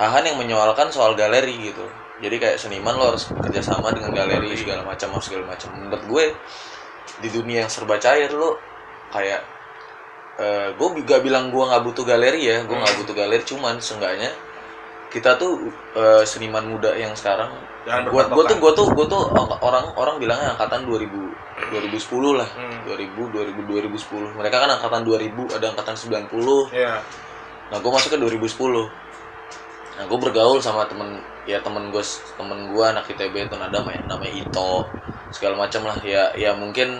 Hahan 0.00 0.24
yang 0.24 0.40
menyoalkan 0.40 0.88
soal 0.88 1.12
galeri 1.12 1.60
gitu. 1.60 1.84
Jadi 2.24 2.40
kayak 2.40 2.56
seniman 2.56 2.96
lo 2.96 3.12
harus 3.12 3.28
kerjasama 3.36 3.92
dengan 3.92 4.16
galeri 4.16 4.56
segala 4.56 4.80
macam 4.80 5.12
segala 5.20 5.44
macam. 5.52 5.76
Menurut 5.76 6.02
gue 6.08 6.24
di 7.20 7.28
dunia 7.28 7.68
yang 7.68 7.70
serba 7.72 8.00
cair 8.00 8.32
lo 8.32 8.56
kayak 9.12 9.44
eh, 10.40 10.68
gue 10.72 10.88
juga 11.04 11.20
bilang 11.20 11.52
gue 11.52 11.60
nggak 11.60 11.84
butuh 11.84 12.04
galeri 12.08 12.48
ya. 12.48 12.64
Gue 12.64 12.80
nggak 12.80 12.92
Hmm. 12.96 13.00
butuh 13.04 13.14
galeri 13.14 13.44
cuman 13.44 13.76
seenggaknya 13.76 14.32
kita 15.12 15.36
tuh 15.36 15.68
eh, 15.92 16.24
seniman 16.24 16.64
muda 16.64 16.96
yang 16.96 17.12
sekarang 17.12 17.50
gua 18.30 18.44
tuh 18.46 18.56
gua 18.62 18.72
tuh 18.72 18.86
gua 18.94 19.06
tuh 19.10 19.22
orang 19.60 19.84
orang 19.98 20.16
bilangnya 20.16 20.54
angkatan 20.54 20.86
2000 20.86 21.12
2010 21.70 22.38
lah. 22.38 22.48
Hmm. 22.52 22.78
2000 22.84 23.14
2000 23.30 23.54
2010 23.64 24.36
mereka 24.38 24.56
kan 24.62 24.70
angkatan 24.74 25.02
2000 25.06 25.56
ada 25.56 25.66
angkatan 25.72 25.94
90 25.94 26.74
Iya. 26.74 26.98
nah 27.70 27.78
gue 27.78 27.90
masuk 27.90 28.10
ke 28.10 28.18
2010 28.18 28.90
nah 29.98 30.04
gue 30.08 30.18
bergaul 30.18 30.58
sama 30.58 30.88
temen 30.90 31.20
ya 31.46 31.60
temen 31.60 31.92
gue 31.92 32.02
temen 32.34 32.58
gue 32.72 32.84
anak 32.84 33.04
ITB 33.06 33.46
itu 33.46 33.54
ada 33.54 33.68
namanya 33.70 34.02
namanya 34.08 34.32
Ito 34.32 34.88
segala 35.30 35.54
macam 35.54 35.86
lah. 35.86 35.98
Ya 36.02 36.34
ya 36.34 36.50
mungkin 36.58 36.98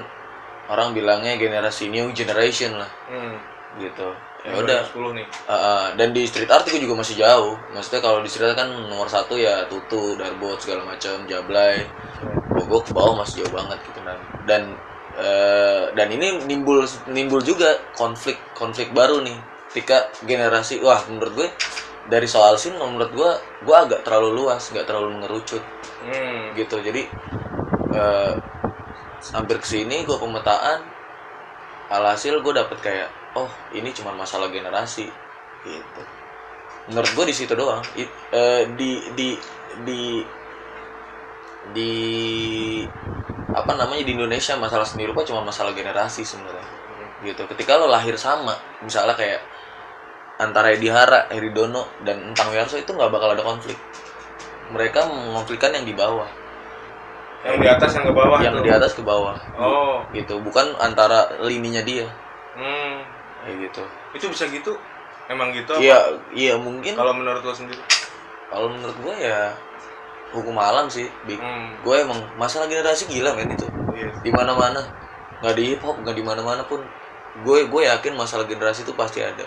orang 0.70 0.94
bilangnya 0.94 1.34
generasi 1.34 1.90
new 1.90 2.14
generation 2.14 2.78
lah. 2.78 2.90
Hmm. 3.10 3.34
gitu 3.78 4.10
ya 4.40 4.56
udah 4.56 4.80
10 4.88 5.18
nih. 5.20 5.26
Uh, 5.44 5.52
uh, 5.52 5.85
dan 6.00 6.16
di 6.16 6.25
street 6.25 6.49
art 6.49 6.64
gue 6.64 6.80
juga 6.80 6.97
masih 6.97 7.20
jauh. 7.20 7.61
Maksudnya 7.76 8.00
kalau 8.00 8.18
di 8.25 8.30
street 8.32 8.52
art 8.52 8.59
kan 8.64 8.68
nomor 8.73 9.09
satu 9.09 9.37
ya 9.37 9.68
tutu 9.68 10.16
darbot 10.16 10.56
segala 10.56 10.88
macam 10.88 11.25
jablay. 11.28 11.85
Ke 12.56 12.92
bawah 12.92 13.20
masih 13.20 13.44
jauh 13.44 13.52
banget 13.52 13.78
gitu 13.85 14.00
dan 14.04 14.18
dan 14.49 14.62
eh, 15.16 15.85
dan 15.92 16.09
ini 16.12 16.44
nimbul 16.44 16.85
nimbul 17.11 17.40
juga 17.44 17.76
konflik 17.92 18.40
konflik 18.56 18.92
baru 18.97 19.20
nih. 19.20 19.37
Ketika 19.70 20.11
generasi 20.25 20.80
wah 20.82 21.04
menurut 21.06 21.32
gue 21.37 21.49
dari 22.11 22.26
soal 22.26 22.56
scene 22.56 22.80
menurut 22.80 23.12
gue 23.12 23.30
gue 23.64 23.76
agak 23.76 24.02
terlalu 24.02 24.44
luas 24.44 24.73
nggak 24.73 24.88
terlalu 24.88 25.20
mengerucut. 25.20 25.62
Hmm. 26.00 26.56
gitu. 26.56 26.80
Jadi 26.80 27.04
eh, 27.92 28.35
hampir 29.37 29.61
ke 29.61 29.66
sini 29.68 30.09
gue 30.09 30.16
pemetaan 30.16 30.80
alhasil 31.92 32.40
gue 32.40 32.54
dapet 32.56 32.78
kayak 32.80 33.19
oh 33.37 33.50
ini 33.76 33.90
cuma 33.94 34.14
masalah 34.14 34.50
generasi. 34.50 35.06
Gitu. 35.62 36.02
Menurut 36.90 37.10
gue 37.14 37.25
di 37.30 37.34
situ 37.37 37.52
doang. 37.54 37.84
It- 37.94 38.16
eh, 38.32 38.62
di 38.75 38.90
di 39.14 39.28
di 39.87 40.00
di 41.70 41.92
apa 43.50 43.72
namanya 43.75 44.02
di 44.06 44.14
Indonesia 44.14 44.54
masalah 44.56 44.87
seni 44.87 45.06
rupa 45.06 45.22
cuma 45.26 45.44
masalah 45.44 45.75
generasi 45.76 46.25
sebenarnya. 46.25 46.66
Gitu. 47.22 47.42
Ketika 47.44 47.76
lo 47.76 47.87
lahir 47.87 48.16
sama 48.16 48.56
misalnya 48.80 49.14
kayak 49.14 49.40
antara 50.40 50.72
Edi 50.72 50.88
Hara, 50.88 51.28
Heri 51.28 51.52
Dono 51.52 51.84
dan 52.00 52.32
Entang 52.32 52.49
Wiarso 52.49 52.80
itu 52.80 52.90
nggak 52.96 53.12
bakal 53.12 53.37
ada 53.37 53.44
konflik. 53.44 53.76
Mereka 54.72 55.04
mengonflikkan 55.10 55.76
yang 55.76 55.84
di 55.84 55.92
bawah. 55.92 56.30
Yang 57.44 57.56
di 57.60 57.68
atas 57.68 57.90
yang 57.96 58.04
ke 58.08 58.12
bawah 58.12 58.38
yang 58.40 58.54
tuh. 58.56 58.64
di 58.64 58.70
atas 58.72 58.92
ke 58.96 59.02
bawah. 59.04 59.37
Oh. 59.60 60.00
gitu. 60.16 60.40
Bukan 60.40 60.80
antara 60.80 61.28
lininya 61.44 61.84
dia. 61.84 62.08
Hmm. 62.56 63.19
Kayak 63.40 63.56
gitu 63.66 63.82
Itu 64.12 64.26
bisa 64.28 64.44
gitu? 64.47 64.73
Emang 65.26 65.54
gitu? 65.54 65.70
apa? 65.70 65.80
iya 65.80 65.99
iya 66.32 66.54
mungkin 66.56 66.94
Kalau 66.94 67.14
menurut 67.14 67.40
lo 67.40 67.52
sendiri? 67.52 67.78
kalau 68.50 68.66
menurut 68.66 68.99
gue 68.99 69.14
ya 69.20 69.54
hukum 70.30 70.59
alam 70.59 70.87
sih 70.87 71.06
Big. 71.23 71.38
Hmm. 71.38 71.75
gue 71.82 71.97
emang 71.97 72.18
masalah 72.35 72.66
generasi 72.66 73.06
gila 73.06 73.35
men 73.35 73.50
itu 73.50 73.66
Iya. 73.90 74.11
di 74.23 74.30
mana 74.30 74.54
mana 74.54 74.80
nggak 75.38 75.54
di 75.54 75.64
hip 75.70 75.82
hop 75.82 75.99
nggak 75.99 76.14
di 76.14 76.23
mana 76.23 76.42
mana 76.42 76.62
pun 76.64 76.82
gue 77.42 77.59
gue 77.64 77.82
yakin 77.87 78.12
masalah 78.14 78.42
generasi 78.44 78.82
itu 78.82 78.90
pasti 78.92 79.23
ada 79.23 79.47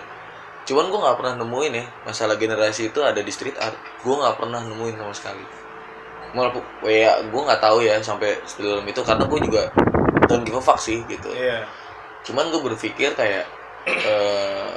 cuman 0.63 0.87
gue 0.87 0.99
nggak 0.99 1.17
pernah 1.19 1.33
nemuin 1.37 1.73
ya 1.75 1.85
masalah 2.03 2.39
generasi 2.39 2.87
itu 2.89 2.99
ada 2.99 3.19
di 3.19 3.27
street 3.27 3.59
art 3.59 3.75
gue 3.75 4.15
nggak 4.15 4.39
pernah 4.39 4.63
nemuin 4.63 4.95
sama 4.95 5.11
sekali 5.11 5.43
malah 6.31 6.49
ya 6.83 7.19
gue 7.21 7.41
nggak 7.43 7.61
tahu 7.61 7.77
ya 7.83 7.99
sampai 7.99 8.39
dalam 8.57 8.83
itu 8.83 9.01
karena 9.03 9.23
gue 9.27 9.39
juga 9.43 9.61
don't 10.25 10.41
give 10.41 10.55
a 10.55 10.63
fuck 10.63 10.79
sih 10.79 11.03
gitu 11.05 11.29
Iya. 11.29 11.67
cuman 12.23 12.49
gue 12.49 12.61
berpikir 12.63 13.11
kayak 13.13 13.45
eh, 13.87 14.75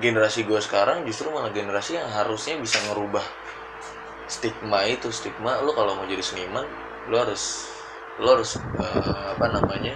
generasi 0.00 0.48
gue 0.48 0.60
sekarang 0.60 1.04
justru 1.04 1.28
malah 1.28 1.52
generasi 1.52 2.00
yang 2.00 2.08
harusnya 2.08 2.56
bisa 2.56 2.80
ngerubah 2.88 3.22
stigma 4.30 4.86
itu 4.88 5.12
stigma 5.12 5.60
lo 5.60 5.76
kalau 5.76 5.98
mau 6.00 6.06
jadi 6.08 6.22
seniman 6.24 6.64
lo 7.10 7.16
harus 7.20 7.68
lo 8.22 8.38
harus 8.38 8.56
eh, 8.80 9.24
apa 9.36 9.46
namanya 9.52 9.94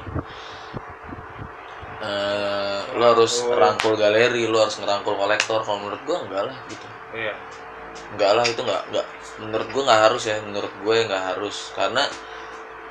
eh, 2.04 2.80
lo 2.98 3.04
harus 3.16 3.32
rangkul. 3.48 3.96
galeri 3.96 4.44
lo 4.44 4.64
harus 4.64 4.76
ngerangkul 4.78 5.14
kolektor. 5.16 5.64
Kalau 5.64 5.78
menurut 5.80 6.02
gue 6.04 6.16
enggak 6.28 6.42
lah 6.50 6.56
gitu. 6.68 6.86
Iya. 7.14 7.34
enggak 8.14 8.32
lah 8.34 8.44
itu 8.44 8.60
enggak 8.66 8.82
enggak 8.90 9.06
menurut 9.38 9.68
gue 9.70 9.82
nggak 9.86 10.02
harus 10.10 10.22
ya 10.26 10.36
menurut 10.44 10.72
gue 10.82 10.96
nggak 11.08 11.24
harus. 11.32 11.56
Karena 11.72 12.02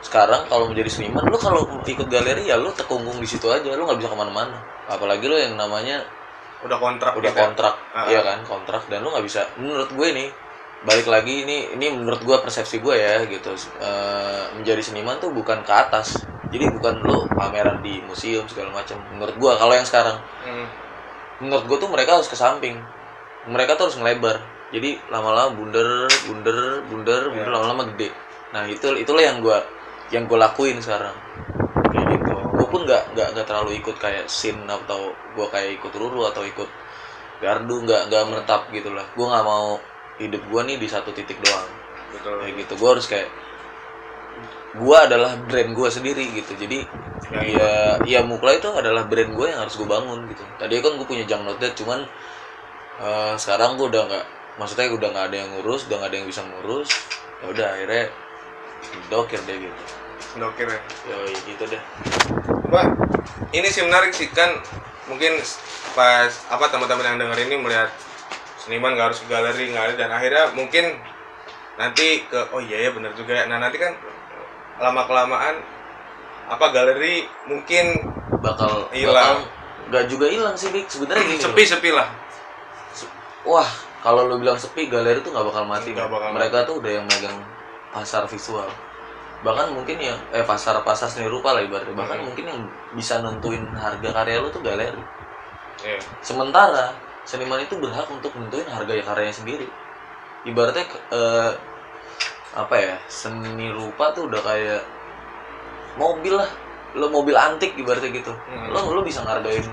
sekarang 0.03 0.47
kalau 0.51 0.67
menjadi 0.67 0.91
seniman 0.91 1.23
lu 1.27 1.39
kalau 1.39 1.79
ikut 1.83 2.07
galeri 2.11 2.51
ya 2.51 2.59
lu 2.59 2.75
tekunggung 2.75 3.19
di 3.23 3.27
situ 3.27 3.47
aja 3.47 3.71
lu 3.71 3.87
nggak 3.87 4.03
bisa 4.03 4.11
ke 4.11 4.17
mana-mana 4.19 4.72
apalagi 4.85 5.23
lu 5.23 5.35
yang 5.35 5.53
namanya 5.53 6.03
Udah 6.61 6.77
kontrak 6.77 7.11
udah 7.13 7.27
gitu 7.27 7.35
ya? 7.35 7.43
kontrak 7.43 7.75
Ah. 7.91 8.07
iya 8.07 8.19
kan 8.21 8.39
kontrak 8.41 8.87
dan 8.87 8.99
lu 8.99 9.09
nggak 9.09 9.23
bisa 9.23 9.43
menurut 9.55 9.89
gue 9.89 10.07
nih 10.09 10.29
balik 10.83 11.05
lagi 11.05 11.43
ini 11.43 11.71
ini 11.71 11.91
menurut 11.91 12.19
gue 12.19 12.37
persepsi 12.37 12.79
gue 12.79 12.91
ya 12.93 13.23
gitu 13.23 13.51
Eh, 13.77 14.43
menjadi 14.53 14.79
seniman 14.81 15.15
tuh 15.17 15.29
bukan 15.29 15.59
ke 15.59 15.71
atas 15.71 16.23
jadi 16.47 16.67
bukan 16.69 16.99
lu 16.99 17.27
pameran 17.29 17.79
di 17.79 17.99
museum 18.01 18.43
segala 18.45 18.71
macam 18.73 18.99
menurut 19.09 19.33
gue 19.33 19.51
kalau 19.53 19.71
yang 19.71 19.83
sekarang 19.83 20.15
Hmm. 20.41 20.67
menurut 21.39 21.65
gue 21.65 21.77
tuh 21.77 21.87
mereka 21.87 22.15
harus 22.15 22.27
ke 22.27 22.35
samping 22.35 22.79
mereka 23.45 23.75
tuh 23.75 23.87
harus 23.87 23.97
ngelebar 23.97 24.39
jadi 24.69 24.97
lama-lama 25.07 25.51
bunder 25.51 26.07
bunder 26.25 26.57
bunder 26.83 27.21
bunder 27.27 27.45
Iya. 27.45 27.53
lama-lama 27.53 27.83
gede 27.91 28.09
nah 28.49 28.63
itu 28.63 28.87
itulah 28.93 29.19
yang 29.21 29.39
gue 29.39 29.57
yang 30.09 30.23
gue 30.25 30.37
lakuin 30.37 30.79
sekarang 30.79 31.15
pun 32.73 32.81
nggak 32.89 33.13
nggak 33.13 33.27
nggak 33.37 33.45
terlalu 33.45 33.77
ikut 33.77 33.95
kayak 34.01 34.25
sin 34.25 34.57
atau 34.65 35.13
gue 35.37 35.47
kayak 35.53 35.77
ikut 35.77 35.93
ruru 35.93 36.25
atau 36.25 36.41
ikut 36.41 36.65
gardu 37.37 37.85
nggak 37.85 38.09
nggak 38.09 38.23
menetap 38.33 38.73
gitu 38.73 38.89
lah. 38.89 39.05
Gue 39.13 39.29
nggak 39.29 39.45
mau 39.45 39.77
hidup 40.17 40.41
gue 40.41 40.61
nih 40.73 40.77
di 40.81 40.87
satu 40.89 41.13
titik 41.13 41.37
doang. 41.45 41.69
Betul. 42.13 42.45
kayak 42.45 42.53
gitu 42.61 42.73
gue 42.77 42.89
harus 42.93 43.05
kayak 43.09 43.29
gue 44.77 44.97
adalah 44.97 45.33
brand 45.45 45.71
gue 45.77 45.89
sendiri 45.93 46.25
gitu. 46.33 46.57
Jadi 46.57 47.05
Ya, 47.31 47.41
ya 47.41 47.71
ya. 48.05 48.19
Mukla 48.21 48.59
itu 48.59 48.69
adalah 48.69 49.07
brand 49.09 49.31
gue 49.31 49.47
yang 49.47 49.65
harus 49.65 49.73
gue 49.79 49.87
bangun 49.87 50.27
gitu. 50.29 50.43
Tadi 50.59 50.73
kan 50.83 50.93
gue 50.99 51.07
punya 51.07 51.25
Jang 51.25 51.41
Not 51.47 51.57
Dead, 51.57 51.73
cuman 51.73 52.05
eh, 53.01 53.33
sekarang 53.41 53.79
gue 53.79 53.87
udah 53.89 54.03
nggak 54.05 54.25
maksudnya 54.61 54.93
udah 54.93 55.09
nggak 55.09 55.25
ada 55.33 55.37
yang 55.41 55.49
ngurus 55.57 55.89
udah 55.89 55.97
nggak 55.97 56.09
ada 56.13 56.17
yang 56.21 56.27
bisa 56.29 56.41
ngurus 56.45 56.89
ya 57.41 57.45
udah 57.49 57.67
akhirnya 57.73 58.05
dokir 59.09 59.41
deh 59.49 59.57
gitu. 59.65 59.81
Dokir 60.37 60.67
ya. 60.69 60.79
ya 61.09 61.17
gitu 61.41 61.63
deh 61.73 61.81
Mbak, 62.73 62.89
ini 63.53 63.69
sih 63.69 63.85
menarik 63.85 64.17
sih 64.17 64.33
kan 64.33 64.49
mungkin 65.05 65.37
pas 65.93 66.33
apa 66.49 66.65
teman-teman 66.73 67.05
yang 67.05 67.17
denger 67.21 67.45
ini 67.45 67.61
melihat 67.61 67.93
seniman 68.57 68.97
nggak 68.97 69.13
harus 69.13 69.21
ke 69.21 69.29
galeri 69.29 69.69
nggak 69.69 69.85
ada 69.85 69.95
dan 70.01 70.09
akhirnya 70.09 70.49
mungkin 70.57 70.97
nanti 71.77 72.25
ke 72.25 72.49
oh 72.49 72.57
iya 72.57 72.89
ya 72.89 72.89
benar 72.89 73.13
juga 73.13 73.37
ya 73.37 73.45
nah 73.45 73.61
nanti 73.61 73.77
kan 73.77 73.93
lama 74.81 75.05
kelamaan 75.05 75.61
apa 76.49 76.65
galeri 76.73 77.29
mungkin 77.45 78.09
bakal 78.41 78.89
Hilang. 78.89 79.45
nggak 79.93 80.09
juga 80.09 80.33
hilang 80.33 80.57
sih 80.57 80.73
Dik. 80.73 80.89
sebenarnya 80.89 81.29
gini 81.29 81.37
loh. 81.37 81.45
sepi 81.45 81.63
sepi 81.69 81.89
lah 81.93 82.09
wah 83.45 83.69
kalau 84.01 84.25
lu 84.25 84.41
bilang 84.41 84.57
sepi 84.57 84.89
galeri 84.89 85.21
tuh 85.21 85.29
nggak 85.29 85.45
bakal 85.45 85.63
mati 85.69 85.93
men. 85.93 86.09
bakal 86.09 86.33
mereka 86.33 86.65
tuh 86.65 86.81
udah 86.81 86.89
yang 86.89 87.05
megang 87.05 87.37
pasar 87.93 88.25
visual 88.25 88.65
bahkan 89.43 89.67
mungkin 89.69 89.99
yang 89.99 90.15
eh 90.31 90.41
pasar 90.41 90.79
pasar 90.81 91.05
seni 91.05 91.27
rupa 91.27 91.51
lah 91.51 91.61
ibaratnya. 91.61 91.91
Bahkan 91.91 92.17
Hmm. 92.17 92.25
mungkin 92.31 92.45
yang 92.47 92.59
bisa 92.95 93.19
nentuin 93.19 93.67
harga 93.75 94.09
karya 94.09 94.39
lu 94.39 94.49
tuh 94.49 94.63
galeri. 94.63 95.03
Iya. 95.83 95.99
sementara 96.23 96.95
seniman 97.27 97.59
itu 97.59 97.75
berhak 97.75 98.07
untuk 98.07 98.31
nentuin 98.39 98.63
harga 98.65 98.93
karyanya 99.03 99.35
sendiri. 99.35 99.67
Ibaratnya 100.43 100.85
eh, 101.11 101.51
apa 102.55 102.75
ya 102.77 102.95
seni 103.11 103.67
rupa 103.67 104.15
tuh 104.15 104.31
udah 104.31 104.39
kayak 104.39 104.81
mobil 105.99 106.39
lah. 106.39 106.47
Lo 106.93 107.09
mobil 107.09 107.33
antik 107.35 107.73
ibaratnya 107.75 108.13
gitu. 108.13 108.31
Hmm. 108.31 108.69
lo 108.71 108.95
lo 108.95 109.01
bisa 109.01 109.25
ngargain 109.25 109.65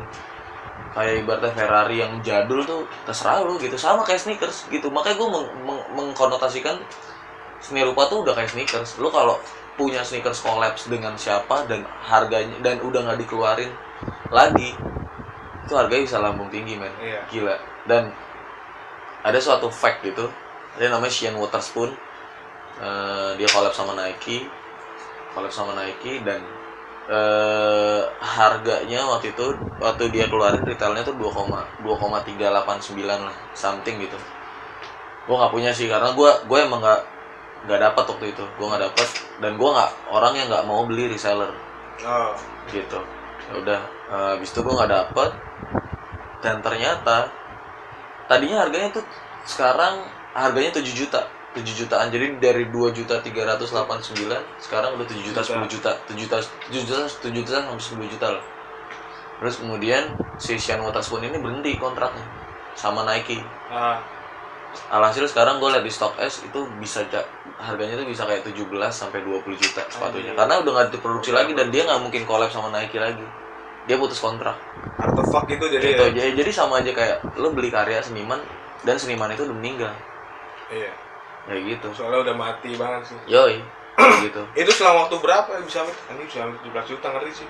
kayak 0.91 1.23
ibaratnya 1.23 1.53
Ferrari 1.55 2.03
yang 2.03 2.19
jadul 2.25 2.65
tuh 2.67 2.83
terserah 3.07 3.45
lo 3.45 3.55
gitu. 3.61 3.77
Sama 3.79 4.03
kayak 4.03 4.19
sneakers 4.25 4.67
gitu. 4.67 4.91
Makanya 4.91 5.15
gue 5.21 5.29
meng- 5.31 5.53
meng- 5.63 5.89
mengkonotasikan 5.95 6.75
seni 7.61 7.85
rupa 7.85 8.09
tuh 8.09 8.25
udah 8.25 8.35
kayak 8.35 8.51
sneakers. 8.51 8.99
Lo 8.99 9.13
kalau 9.13 9.39
punya 9.79 10.05
sneakers 10.05 10.41
collapse 10.45 10.89
dengan 10.89 11.17
siapa 11.17 11.65
dan 11.65 11.87
harganya 12.05 12.57
dan 12.61 12.81
udah 12.85 13.01
nggak 13.07 13.21
dikeluarin 13.25 13.73
lagi 14.29 14.77
itu 15.65 15.73
harganya 15.73 16.03
bisa 16.05 16.19
lambung 16.21 16.51
tinggi 16.53 16.77
men. 16.77 16.93
Iya. 17.01 17.21
gila. 17.31 17.57
Dan 17.87 18.13
ada 19.25 19.39
suatu 19.41 19.69
fact 19.69 20.05
gitu 20.05 20.29
ada 20.77 20.87
namanya 20.97 21.13
Shane 21.13 21.37
Waterspoon 21.37 22.11
Eh, 22.81 23.31
dia 23.37 23.45
collab 23.53 23.77
sama 23.77 23.93
Nike 23.93 24.49
collab 25.37 25.53
sama 25.53 25.77
Nike 25.77 26.25
dan 26.25 26.41
eh 27.11 28.01
harganya 28.23 29.05
waktu 29.05 29.37
itu 29.37 29.53
waktu 29.77 30.09
dia 30.09 30.31
keluarin 30.33 30.65
retailnya 30.65 31.05
tuh 31.05 31.13
2,2,389 31.21 33.05
lah 33.05 33.37
something 33.53 34.01
gitu. 34.01 34.17
Gue 35.29 35.37
nggak 35.37 35.53
punya 35.53 35.71
sih 35.77 35.93
karena 35.93 36.15
gue 36.17 36.31
gue 36.49 36.59
emang 36.59 36.81
nggak 36.81 37.01
nggak 37.67 37.81
dapat 37.81 38.05
waktu 38.09 38.27
itu. 38.33 38.45
Gue 38.57 38.67
nggak 38.69 38.83
dapat 38.91 39.09
dan 39.41 39.53
gue 39.57 39.71
nggak 39.71 39.91
orang 40.13 40.33
yang 40.37 40.47
nggak 40.49 40.65
mau 40.69 40.85
beli 40.87 41.11
reseller. 41.11 41.51
Oh. 42.05 42.33
Gitu. 42.69 42.99
Ya 43.51 43.55
udah 43.59 43.81
eh, 44.13 44.29
habis 44.37 44.51
itu 44.53 44.61
gue 44.63 44.75
nggak 44.75 44.93
dapet 44.93 45.31
dan 46.41 46.65
ternyata 46.65 47.29
tadinya 48.31 48.65
harganya 48.65 48.97
tuh 48.97 49.05
sekarang 49.45 50.07
harganya 50.33 50.79
7 50.79 50.87
juta 50.95 51.21
7 51.51 51.67
jutaan. 51.67 52.09
Jadi 52.15 52.39
dari 52.39 52.71
2 52.71 52.95
juta 52.95 53.19
389 53.19 54.63
sekarang 54.63 54.95
udah 54.95 55.07
7 55.07 55.19
juta 55.27 55.41
10 55.43 55.67
juta. 55.67 55.91
7 56.07 56.15
juta 56.15 56.37
7 56.71 56.87
juta 56.87 57.03
7 57.11 57.35
juta 57.35 57.59
sampai 57.59 58.07
10 58.07 58.15
juta 58.15 58.27
lah. 58.39 58.45
Terus 59.41 59.57
kemudian 59.57 60.03
si 60.37 60.61
Sean 60.61 60.85
Waterspoon 60.85 61.25
ini 61.25 61.41
berhenti 61.41 61.75
kontraknya 61.81 62.23
sama 62.77 63.03
Nike. 63.09 63.41
Ah. 63.73 63.99
Alhasil 64.93 65.27
sekarang 65.27 65.59
gue 65.59 65.67
liat 65.67 65.83
di 65.83 65.91
Stock 65.91 66.15
S 66.23 66.47
itu 66.47 66.61
bisa 66.79 67.03
harganya 67.61 68.01
tuh 68.01 68.09
bisa 68.09 68.25
kayak 68.25 68.43
17 68.43 68.67
sampai 68.89 69.21
20 69.21 69.45
juta 69.61 69.81
sepatunya. 69.87 70.33
Anjir. 70.33 70.39
karena 70.41 70.55
udah 70.65 70.73
nggak 70.73 70.89
diproduksi 70.97 71.31
lagi 71.31 71.53
dan 71.53 71.69
dia 71.69 71.85
nggak 71.85 72.01
mungkin 72.01 72.23
collab 72.25 72.49
sama 72.49 72.73
Nike 72.73 72.97
lagi. 72.97 73.25
Dia 73.85 73.97
putus 74.01 74.21
kontrak. 74.21 74.57
Artefak 74.97 75.49
itu 75.53 75.65
jadi 75.69 75.85
gitu. 75.85 76.05
ya? 76.05 76.11
jadi, 76.13 76.31
jadi 76.41 76.51
sama 76.53 76.81
aja 76.81 76.93
kayak 76.93 77.37
lo 77.37 77.53
beli 77.53 77.69
karya 77.69 78.01
seniman 78.01 78.41
dan 78.85 78.97
seniman 78.97 79.33
itu 79.33 79.45
udah 79.45 79.57
meninggal. 79.57 79.93
Iya. 80.73 80.93
Kayak 81.49 81.61
gitu. 81.77 81.89
Soalnya 81.97 82.21
udah 82.29 82.35
mati 82.37 82.71
banget 82.77 83.13
sih. 83.13 83.19
Yoi. 83.29 83.61
Gitu. 84.25 84.43
Itu 84.57 84.71
selang 84.73 84.97
waktu 85.05 85.17
berapa? 85.21 85.49
Ya 85.51 85.61
bisa 85.65 85.85
ini 86.13 86.25
bisa 86.25 86.45
17 86.45 86.93
juta 86.97 87.09
ngeri 87.13 87.33
sih. 87.33 87.49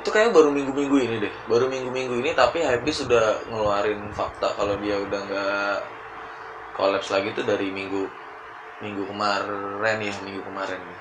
Itu 0.00 0.08
kayak 0.12 0.32
baru 0.32 0.52
minggu-minggu 0.52 0.96
ini 0.96 1.16
deh. 1.24 1.32
Baru 1.48 1.68
minggu-minggu 1.72 2.20
ini 2.20 2.32
tapi 2.36 2.60
habis 2.64 3.04
sudah 3.04 3.40
ngeluarin 3.48 4.00
fakta 4.12 4.52
kalau 4.56 4.76
dia 4.80 4.96
udah 5.00 5.20
nggak 5.24 5.76
kolaps 6.76 7.12
lagi 7.12 7.32
tuh 7.36 7.44
dari 7.44 7.68
minggu 7.68 8.08
minggu 8.80 9.04
kemarin 9.04 9.96
ya 10.00 10.12
minggu 10.24 10.42
kemarin 10.42 10.80
ya. 10.80 10.98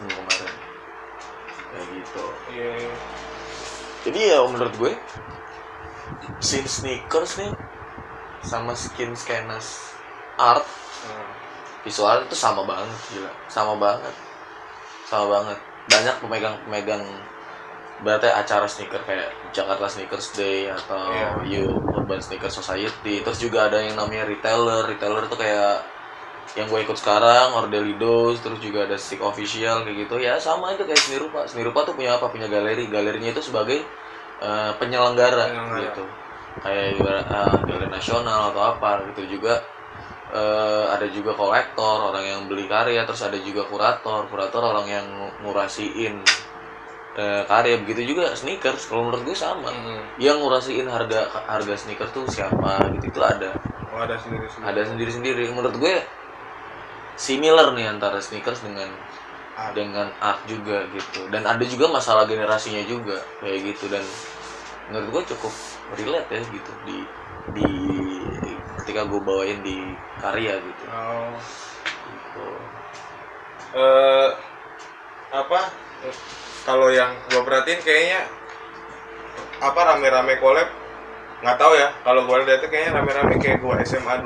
Minggu 0.00 0.14
kemarin. 0.16 0.52
Kayak 1.70 1.86
gitu. 1.94 2.24
Iya 2.50 2.68
iya. 2.80 2.94
jadi 4.00 4.20
ya 4.32 4.38
menurut 4.48 4.74
gue 4.80 4.92
scene 6.40 6.64
sneakers 6.64 7.36
nih 7.36 7.52
sama 8.40 8.72
skin 8.72 9.12
scanners 9.12 9.92
art 10.40 10.64
Hmm. 11.00 11.32
visual 11.80 12.28
itu 12.28 12.36
sama 12.36 12.60
banget 12.64 12.92
gila. 13.08 13.32
Sama 13.48 13.72
banget. 13.80 14.12
Sama 15.08 15.26
banget. 15.32 15.58
Banyak 15.88 16.16
pemegang-pemegang 16.20 17.04
berarti 18.00 18.28
acara 18.28 18.64
sneaker 18.68 19.00
kayak 19.04 19.28
Jakarta 19.52 19.88
Sneakers 19.88 20.32
Day 20.36 20.68
atau 20.68 21.08
Iya. 21.08 21.28
You 21.44 21.64
Urban 21.96 22.20
Sneaker 22.20 22.52
Society. 22.52 23.24
Terus 23.24 23.40
juga 23.40 23.68
ada 23.72 23.80
yang 23.80 23.96
namanya 23.96 24.28
retailer. 24.28 24.88
Retailer 24.88 25.24
itu 25.24 25.36
kayak 25.36 25.84
yang 26.58 26.66
gue 26.66 26.82
ikut 26.82 26.98
sekarang 26.98 27.54
Ordelidos 27.54 28.42
terus 28.42 28.58
juga 28.58 28.82
ada 28.82 28.98
Stick 28.98 29.22
Official 29.22 29.86
kayak 29.86 29.96
gitu. 30.06 30.18
Ya 30.18 30.34
sama 30.42 30.74
aja 30.74 30.82
kayak 30.82 30.98
seni 30.98 31.22
rupa. 31.22 31.46
Seni 31.46 31.62
rupa 31.62 31.86
tuh 31.86 31.94
punya 31.94 32.18
apa? 32.18 32.26
Punya 32.26 32.50
galeri. 32.50 32.90
Galerinya 32.90 33.30
itu 33.30 33.42
sebagai 33.44 33.78
eh, 34.42 34.70
penyelenggara, 34.82 35.46
Penyelenggara. 35.46 35.82
gitu. 35.94 36.04
Kayak 36.66 36.86
eh, 36.98 37.54
galeri 37.70 37.86
nasional 37.86 38.50
atau 38.50 38.62
apa 38.74 39.06
gitu 39.14 39.38
juga. 39.38 39.62
Eh, 40.30 40.84
ada 40.90 41.06
juga 41.10 41.34
kolektor 41.38 42.10
orang 42.14 42.22
yang 42.26 42.40
beli 42.50 42.66
karya 42.66 43.06
terus 43.06 43.22
ada 43.22 43.38
juga 43.38 43.66
kurator. 43.70 44.26
Kurator 44.26 44.62
orang 44.74 44.86
yang 44.90 45.06
ngurasiin 45.46 46.18
eh, 47.14 47.42
karya. 47.46 47.78
Begitu 47.86 48.10
juga 48.14 48.34
sneakers. 48.34 48.90
Kalau 48.90 49.06
menurut 49.06 49.22
gue 49.22 49.36
sama. 49.38 49.70
Hmm. 49.70 50.02
yang 50.18 50.42
ngurasiin 50.42 50.90
harga 50.90 51.30
harga 51.46 51.74
sneakers 51.78 52.10
tuh 52.10 52.26
siapa 52.26 52.90
gitu. 52.98 53.14
Itu 53.14 53.22
ada. 53.22 53.54
Oh, 53.90 53.98
ada 53.98 54.14
sendiri 54.18 54.46
sendiri 54.46 54.66
ada 54.70 54.82
sendiri 54.86 55.10
sendiri 55.10 55.42
menurut 55.50 55.74
gue 55.74 55.94
similar 57.20 57.76
nih 57.76 57.92
antara 57.92 58.16
sneakers 58.16 58.64
dengan 58.64 58.88
Art. 59.60 59.76
dengan 59.76 60.08
art 60.24 60.40
juga 60.48 60.88
gitu 60.88 61.28
dan 61.28 61.44
ada 61.44 61.60
juga 61.68 61.92
masalah 61.92 62.24
generasinya 62.24 62.80
juga 62.88 63.20
kayak 63.44 63.76
gitu 63.76 63.92
dan 63.92 64.00
menurut 64.88 65.20
gue 65.20 65.36
cukup 65.36 65.52
relate 66.00 66.32
ya 66.32 66.40
gitu 66.48 66.72
di 66.88 66.98
di 67.52 67.68
ketika 68.80 69.04
gue 69.04 69.20
bawain 69.20 69.60
di 69.60 69.92
karya 70.16 70.56
gitu 70.64 70.84
Oh. 70.88 71.36
Gitu. 72.08 72.46
eh 73.76 74.28
apa 75.30 75.60
kalau 76.64 76.88
yang 76.88 77.12
gue 77.28 77.42
perhatiin 77.44 77.84
kayaknya 77.84 78.20
apa 79.60 79.80
rame-rame 79.92 80.40
collab 80.40 80.72
nggak 81.44 81.56
tahu 81.60 81.76
ya 81.76 81.92
kalau 82.00 82.24
gue 82.24 82.36
lihat 82.48 82.64
kayaknya 82.64 82.96
rame-rame 82.96 83.36
kayak 83.36 83.60
gue 83.60 83.74
SMA 83.84 84.24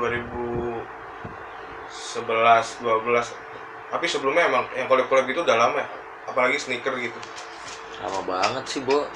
2011 1.89 2.81
12 2.83 3.93
tapi 3.93 4.05
sebelumnya 4.09 4.49
emang 4.49 4.65
yang 4.73 4.89
collab-collab 4.89 5.25
gitu 5.29 5.45
udah 5.45 5.57
lama 5.57 5.77
ya 5.79 5.87
apalagi 6.25 6.57
sneaker 6.57 6.95
gitu 6.97 7.19
Lama 7.95 8.19
banget 8.27 8.63
sih, 8.67 8.81
Bo. 8.83 9.07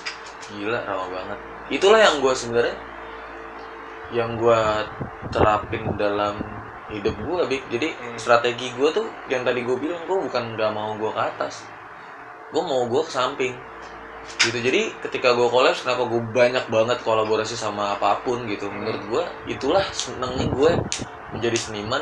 Gila, 0.55 0.79
lama 0.87 1.05
banget. 1.11 1.37
Itulah 1.67 1.99
yang 1.99 2.23
gue 2.23 2.31
sebenarnya 2.31 2.75
yang 4.09 4.39
gue 4.39 4.59
terapin 5.29 5.83
dalam 5.99 6.39
hidup 6.89 7.13
gue, 7.19 7.41
Bik. 7.45 7.63
Jadi 7.69 7.87
Hmm. 7.93 8.15
strategi 8.17 8.71
gue 8.73 8.89
tuh 8.89 9.05
yang 9.29 9.43
tadi 9.43 9.61
gue 9.61 9.75
bilang, 9.77 10.01
gue 10.07 10.17
bukan 10.25 10.55
nggak 10.57 10.71
mau 10.71 10.95
gue 10.95 11.11
ke 11.11 11.21
atas. 11.21 11.67
Gue 12.49 12.63
mau 12.63 12.87
gue 12.87 13.01
ke 13.03 13.11
samping. 13.11 13.53
Gitu. 14.47 14.57
Jadi 14.57 14.95
ketika 15.03 15.35
gue 15.35 15.47
kolaps, 15.51 15.83
kenapa 15.83 16.07
gue 16.07 16.21
banyak 16.31 16.65
banget 16.71 16.97
kolaborasi 17.03 17.59
sama 17.59 17.99
apa 17.99 18.23
pun 18.23 18.47
gitu. 18.47 18.71
Menurut 18.71 19.03
gue, 19.11 19.23
itulah 19.53 19.83
senengnya 19.91 20.47
gue 20.49 20.71
menjadi 21.35 21.57
seniman 21.57 22.01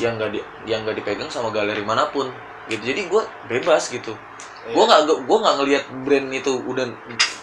yang 0.00 0.18
gak 0.18 0.34
di, 0.34 0.40
yang 0.66 0.82
gak 0.82 0.96
dipegang 0.98 1.30
sama 1.30 1.50
galeri 1.54 1.84
mana 1.84 2.08
pun. 2.10 2.30
Gitu. 2.66 2.80
Jadi 2.80 3.06
gue 3.12 3.22
bebas 3.46 3.92
gitu. 3.92 4.16
Gue 4.64 4.84
nggak 4.88 5.28
gue 5.28 5.38
nggak 5.44 5.56
ngelihat 5.60 5.84
brand 6.08 6.28
itu 6.32 6.52
udah 6.64 6.88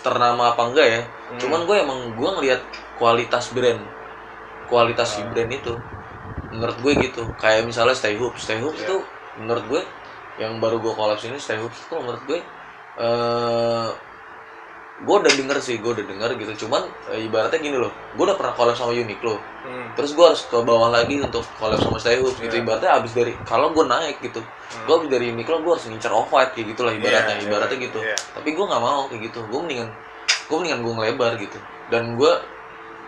ternama 0.01 0.57
apa 0.57 0.73
enggak 0.73 0.87
ya. 0.89 1.01
Hmm. 1.05 1.37
cuman 1.37 1.59
gue 1.69 1.75
emang 1.77 1.99
gue 2.17 2.29
ngelihat 2.41 2.61
kualitas 2.97 3.53
brand. 3.53 3.77
Kualitas 4.65 5.15
si 5.15 5.21
Ah. 5.21 5.29
brand 5.29 5.51
itu. 5.53 5.77
Menurut 6.49 6.77
gue 6.81 6.93
gitu. 7.05 7.23
Kayak 7.37 7.69
misalnya 7.69 7.93
Stay 7.93 8.17
Hoops. 8.17 8.41
Stay 8.41 8.57
Hoops 8.57 8.81
Iya. 8.81 8.87
itu 8.89 8.95
menurut 9.37 9.65
gue 9.69 9.81
yang 10.41 10.57
baru 10.57 10.81
gue 10.81 10.93
kolaps 10.97 11.23
ini 11.29 11.37
Stay 11.37 11.61
Hoops 11.61 11.85
itu 11.85 11.93
menurut 11.95 12.23
gue 12.25 12.39
eh 12.97 13.89
gue 15.01 15.15
udah 15.17 15.33
denger 15.33 15.57
sih 15.57 15.75
gue 15.77 15.91
udah 15.91 16.05
denger 16.05 16.29
gitu 16.37 16.65
cuman 16.65 16.81
eh, 17.09 17.25
ibaratnya 17.25 17.57
gini 17.57 17.73
loh 17.73 17.89
gue 18.11 18.21
udah 18.21 18.35
pernah 18.35 18.53
kolaps 18.53 18.77
sama 18.77 18.93
Uniqlo 18.93 19.37
Hmm. 19.61 19.93
terus 19.93 20.11
gue 20.11 20.25
harus 20.25 20.41
ke 20.43 20.57
bawah 20.57 20.89
lagi 20.89 21.21
untuk 21.21 21.45
kolaps 21.55 21.81
sama 21.81 21.97
Stay 21.97 22.17
Hoops 22.17 22.37
gitu 22.39 22.49
Iya. 22.51 22.61
ibaratnya 22.61 22.91
abis 22.97 23.13
dari 23.13 23.37
kalau 23.41 23.69
gue 23.69 23.85
naik 23.85 24.17
gitu 24.19 24.41
Hmm. 24.41 24.83
gue 24.83 24.95
abis 24.97 25.09
dari 25.11 25.25
Uniqlo 25.29 25.61
gue 25.61 25.71
harus 25.71 25.85
ngincar 25.85 26.09
off 26.11 26.29
white 26.29 26.51
kayak 26.51 26.73
gitulah 26.73 26.89
ibaratnya 26.89 27.29
Iya, 27.31 27.37
iya, 27.37 27.45
ibaratnya 27.45 27.77
gitu 27.79 27.99
iya. 27.99 28.17
tapi 28.31 28.49
gue 28.51 28.65
nggak 28.65 28.81
mau 28.81 29.05
kayak 29.05 29.21
gitu 29.23 29.39
gue 29.43 29.59
mendingan 29.59 29.89
gue 30.43 30.57
mendingan 30.57 30.79
gue 30.81 30.93
ngelebar 30.95 31.31
gitu 31.37 31.57
dan 31.87 32.03
gue 32.15 32.33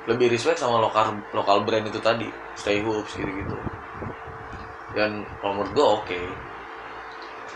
lebih 0.05 0.27
respect 0.29 0.57
sama 0.57 0.77
lokal 0.77 1.05
lokal 1.31 1.61
brand 1.61 1.83
itu 1.83 1.97
tadi 1.97 2.29
Stay 2.53 2.81
Hoops 2.81 3.13
gitu 3.13 3.31
gitu 3.33 3.55
dan 4.93 5.25
kalau 5.39 5.53
menurut 5.57 5.73
gue 5.73 5.85
oke 5.91 6.19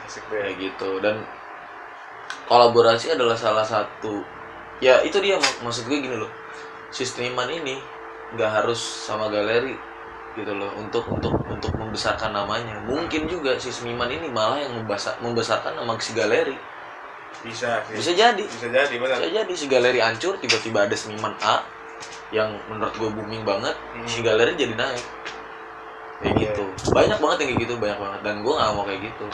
Asik 0.04 0.24
deh. 0.26 0.42
kayak 0.42 0.56
gitu 0.58 0.90
dan 1.00 1.22
kolaborasi 2.48 3.14
adalah 3.14 3.36
salah 3.36 3.64
satu 3.64 4.24
ya 4.80 5.02
itu 5.02 5.18
dia 5.20 5.36
mak- 5.36 5.60
maksud 5.66 5.90
gue 5.90 5.98
gini 6.00 6.16
loh. 6.16 6.30
Si 6.94 7.04
seniman 7.04 7.50
ini 7.50 7.78
nggak 8.36 8.52
harus 8.64 8.80
sama 8.80 9.28
galeri 9.28 9.76
gitu 10.38 10.54
loh 10.54 10.70
untuk 10.78 11.04
untuk 11.10 11.34
untuk 11.50 11.74
membesarkan 11.74 12.30
namanya. 12.32 12.78
Mungkin 12.86 13.26
juga 13.26 13.58
si 13.58 13.74
seniman 13.74 14.08
ini 14.08 14.30
malah 14.30 14.62
yang 14.62 14.72
membesar, 14.78 15.18
membesarkan 15.20 15.76
nama 15.76 15.98
si 15.98 16.14
galeri. 16.14 16.54
Bisa 17.44 17.82
sih. 17.90 17.98
bisa 18.00 18.12
jadi. 18.14 18.44
Bisa 18.46 18.68
jadi 18.70 18.96
benar. 18.98 19.18
Bisa 19.20 19.30
jadi 19.44 19.54
si 19.58 19.66
galeri 19.68 20.00
hancur 20.00 20.38
tiba-tiba 20.38 20.86
ada 20.86 20.96
seniman 20.96 21.34
A 21.42 21.66
yang 22.30 22.54
menurut 22.68 22.92
gue 22.96 23.10
booming 23.10 23.44
banget 23.48 23.74
Hmm. 23.74 24.06
si 24.08 24.20
galeri 24.22 24.54
jadi 24.54 24.76
naik. 24.78 25.06
Kayak 26.18 26.34
Iya. 26.34 26.44
gitu. 26.54 26.64
Banyak 26.94 27.18
banget 27.22 27.38
yang 27.44 27.50
kayak 27.54 27.62
gitu 27.68 27.74
banyak 27.78 28.00
banget. 28.00 28.20
Dan 28.26 28.36
gue 28.46 28.54
nggak 28.54 28.72
mau 28.74 28.84
kayak 28.86 29.02
gitu. 29.06 29.28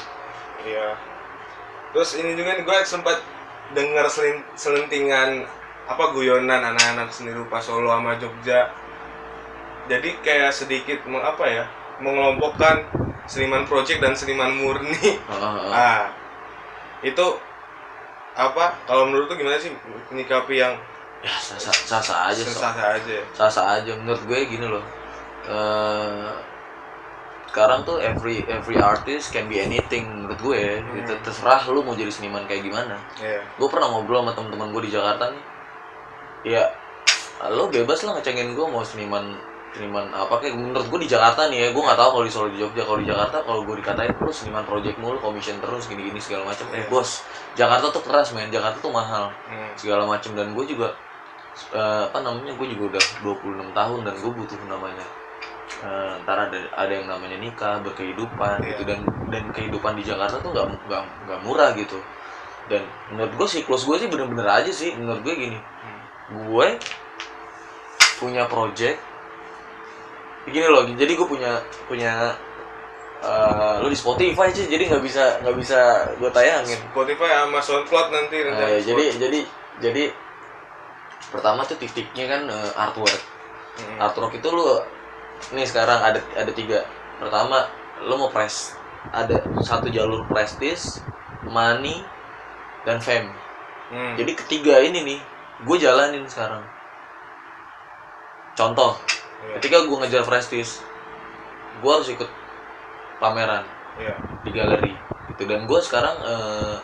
Iya. 0.64 0.88
Terus 1.94 2.10
ini 2.18 2.34
juga 2.34 2.58
gue 2.58 2.78
sempat 2.84 3.22
dengar 3.78 4.10
selentingan 4.58 5.46
apa 5.86 6.04
guyonan 6.12 6.74
anak-anak 6.74 7.14
seni 7.14 7.32
rupa 7.32 7.62
Solo 7.62 7.94
sama 7.94 8.18
Jogja. 8.18 8.74
Jadi 9.86 10.16
kayak 10.24 10.52
sedikit 10.52 11.06
meng, 11.06 11.22
apa 11.22 11.46
ya? 11.46 11.66
mengelompokkan 12.02 12.90
seniman 13.30 13.70
project 13.70 14.02
dan 14.02 14.18
seniman 14.18 14.50
murni. 14.58 14.98
Heeh, 14.98 15.22
heeh. 15.22 15.72
Ah. 15.72 16.10
Itu 17.06 17.38
apa? 18.34 18.82
Kalau 18.90 19.08
menurut 19.08 19.30
tuh 19.30 19.38
gimana 19.38 19.62
sih 19.62 19.70
menyikapi 20.10 20.58
yang 20.58 20.74
ya 21.24 21.32
sah 21.40 21.56
sah, 21.56 22.04
sah 22.04 22.20
aja 22.28 22.44
sob. 22.44 22.60
sah 22.60 22.76
aja? 23.00 23.18
sah 23.32 23.48
sah 23.48 23.66
aja 23.80 23.96
menurut 23.96 24.20
gue 24.28 24.40
gini 24.44 24.68
loh 24.68 24.84
eh 25.48 26.36
sekarang 27.54 27.86
tuh 27.86 28.02
every 28.02 28.42
every 28.48 28.76
artist 28.76 29.30
can 29.30 29.46
be 29.46 29.62
anything 29.62 30.10
menurut 30.10 30.42
gue 30.42 30.58
ya. 30.58 30.76
gitu 30.92 31.14
Hmm. 31.14 31.22
terserah 31.22 31.62
lu 31.70 31.80
mau 31.80 31.94
jadi 31.94 32.10
seniman 32.10 32.44
kayak 32.44 32.66
gimana 32.66 32.98
Iya. 33.16 33.46
gue 33.46 33.68
pernah 33.70 33.88
ngobrol 33.88 34.20
sama 34.20 34.34
teman-teman 34.34 34.74
gue 34.74 34.82
di 34.84 34.92
Jakarta 34.92 35.30
nih 35.30 35.44
ya 36.50 36.64
lo 37.46 37.70
bebas 37.70 38.02
lah 38.02 38.18
ngecengin 38.18 38.52
gue 38.52 38.66
mau 38.66 38.82
seniman 38.82 39.38
seniman 39.70 40.06
apa 40.10 40.38
kayak 40.40 40.54
menurut 40.56 40.86
gue 40.88 41.00
di 41.00 41.10
Jakarta 41.10 41.46
nih 41.46 41.60
ya 41.60 41.70
gue 41.70 41.84
nggak 41.84 41.94
tahu 41.96 42.10
kalau 42.12 42.24
di 42.24 42.32
Solo 42.32 42.48
di 42.50 42.58
Jogja 42.58 42.82
kalau 42.82 42.98
di 42.98 43.06
Jakarta 43.06 43.38
kalau 43.40 43.62
gue 43.64 43.76
dikatain 43.78 44.12
lu 44.16 44.32
seniman 44.32 44.64
project 44.64 44.98
mulu 44.98 45.18
commission 45.20 45.58
terus 45.60 45.86
gini-gini 45.86 46.18
segala 46.18 46.46
macam 46.48 46.66
eh 46.70 46.80
Iya. 46.80 46.90
bos 46.90 47.22
Jakarta 47.54 47.86
tuh 47.90 48.02
keras 48.02 48.34
men 48.34 48.50
Jakarta 48.50 48.78
tuh 48.80 48.90
mahal 48.90 49.30
Hmm. 49.46 49.70
segala 49.76 50.06
macam 50.06 50.34
dan 50.34 50.52
gue 50.52 50.66
juga 50.68 50.90
eh, 51.70 52.02
apa 52.04 52.18
namanya 52.18 52.50
gue 52.52 52.68
juga 52.68 52.98
udah 52.98 53.04
26 53.22 53.70
tahun 53.72 54.00
dan 54.04 54.16
gue 54.16 54.32
butuh 54.32 54.58
namanya 54.66 55.06
eh, 55.82 56.14
ntar 56.22 56.38
ada 56.48 56.60
ada 56.78 56.92
yang 56.94 57.10
namanya 57.10 57.38
nikah 57.42 57.82
berkehidupan 57.82 58.62
Iya. 58.62 58.68
gitu 58.78 58.82
dan 58.86 59.00
dan 59.34 59.44
kehidupan 59.50 59.98
di 59.98 60.04
Jakarta 60.06 60.38
tuh 60.38 60.54
nggak 60.54 60.68
nggak 61.26 61.40
murah 61.42 61.74
gitu. 61.74 61.98
Dan 62.70 62.86
menurut 63.12 63.34
gue 63.36 63.48
siklus 63.50 63.84
gue 63.84 63.98
sih 63.98 64.08
bener-bener 64.08 64.46
aja 64.46 64.70
sih. 64.70 64.94
Menurut 64.96 65.20
gue 65.26 65.34
gini. 65.36 65.60
Gue 66.32 66.78
punya 68.22 68.48
project. 68.48 69.00
Gini 70.44 70.68
loh 70.68 70.84
jadi 70.92 71.12
gue 71.16 71.28
punya 71.28 71.60
punya 71.88 72.36
eh, 73.24 73.76
lu 73.80 73.88
di 73.88 73.96
Spotify 73.96 74.52
sih 74.52 74.68
jadi 74.68 74.92
nggak 74.92 75.04
bisa 75.04 75.40
nggak 75.44 75.56
bisa 75.58 75.80
gue 76.20 76.30
tayangin. 76.32 76.80
Spotify 76.92 77.30
sama 77.44 77.60
SoundCloud 77.60 78.08
nanti 78.12 78.36
Nah, 78.44 78.48
rencana 78.52 78.72
ya, 78.76 78.80
jadi 78.84 79.04
jadi 79.18 79.40
jadi 79.80 80.04
pertama 81.32 81.64
tuh 81.64 81.80
titiknya 81.80 82.26
kan 82.30 82.42
eh, 82.48 82.72
artwork. 82.78 83.22
Mm. 83.74 83.98
artwork 83.98 84.38
itu 84.38 84.48
lu 84.54 84.78
nih 85.52 85.68
sekarang 85.68 86.00
ada 86.00 86.20
ada 86.34 86.52
tiga 86.52 86.88
pertama 87.20 87.68
lu 88.00 88.16
mau 88.16 88.30
press 88.30 88.78
ada 89.12 89.36
satu 89.60 89.92
jalur 89.92 90.24
prestige 90.26 91.04
money 91.44 92.00
dan 92.84 93.00
fame 93.00 93.30
Hmm. 93.84 94.18
jadi 94.18 94.32
ketiga 94.34 94.82
ini 94.82 95.06
nih 95.06 95.20
gue 95.62 95.78
jalanin 95.78 96.26
sekarang 96.26 96.66
contoh 98.54 98.98
Iya. 99.44 99.60
ketika 99.60 99.84
gue 99.84 99.98
ngejar 100.02 100.24
prestige 100.24 100.82
gue 101.78 101.92
harus 101.92 102.08
ikut 102.08 102.30
pameran 103.20 103.62
Iya. 104.00 104.16
di 104.42 104.50
galeri 104.50 104.94
gitu 105.30 105.46
dan 105.46 105.68
gue 105.68 105.80
sekarang 105.80 106.16
eh, 106.26 106.76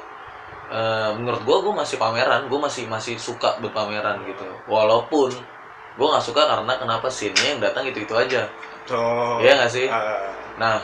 eh, 0.69 1.09
menurut 1.17 1.41
gue 1.41 1.57
gue 1.65 1.73
masih 1.73 1.97
pameran 1.97 2.45
gue 2.45 2.59
masih 2.59 2.85
masih 2.85 3.15
suka 3.15 3.57
berpameran 3.57 4.21
gitu 4.27 4.45
walaupun 4.67 5.33
gue 5.99 6.07
nggak 6.07 6.23
suka 6.23 6.41
karena 6.47 6.73
kenapa 6.79 7.11
scene-nya 7.11 7.59
yang 7.59 7.61
datang 7.61 7.83
itu 7.83 8.07
itu 8.07 8.13
aja. 8.15 8.47
So, 8.87 8.95
Iya 9.43 9.59
nggak 9.59 9.71
sih? 9.71 9.85
Ah, 9.91 10.31
nah 10.55 10.79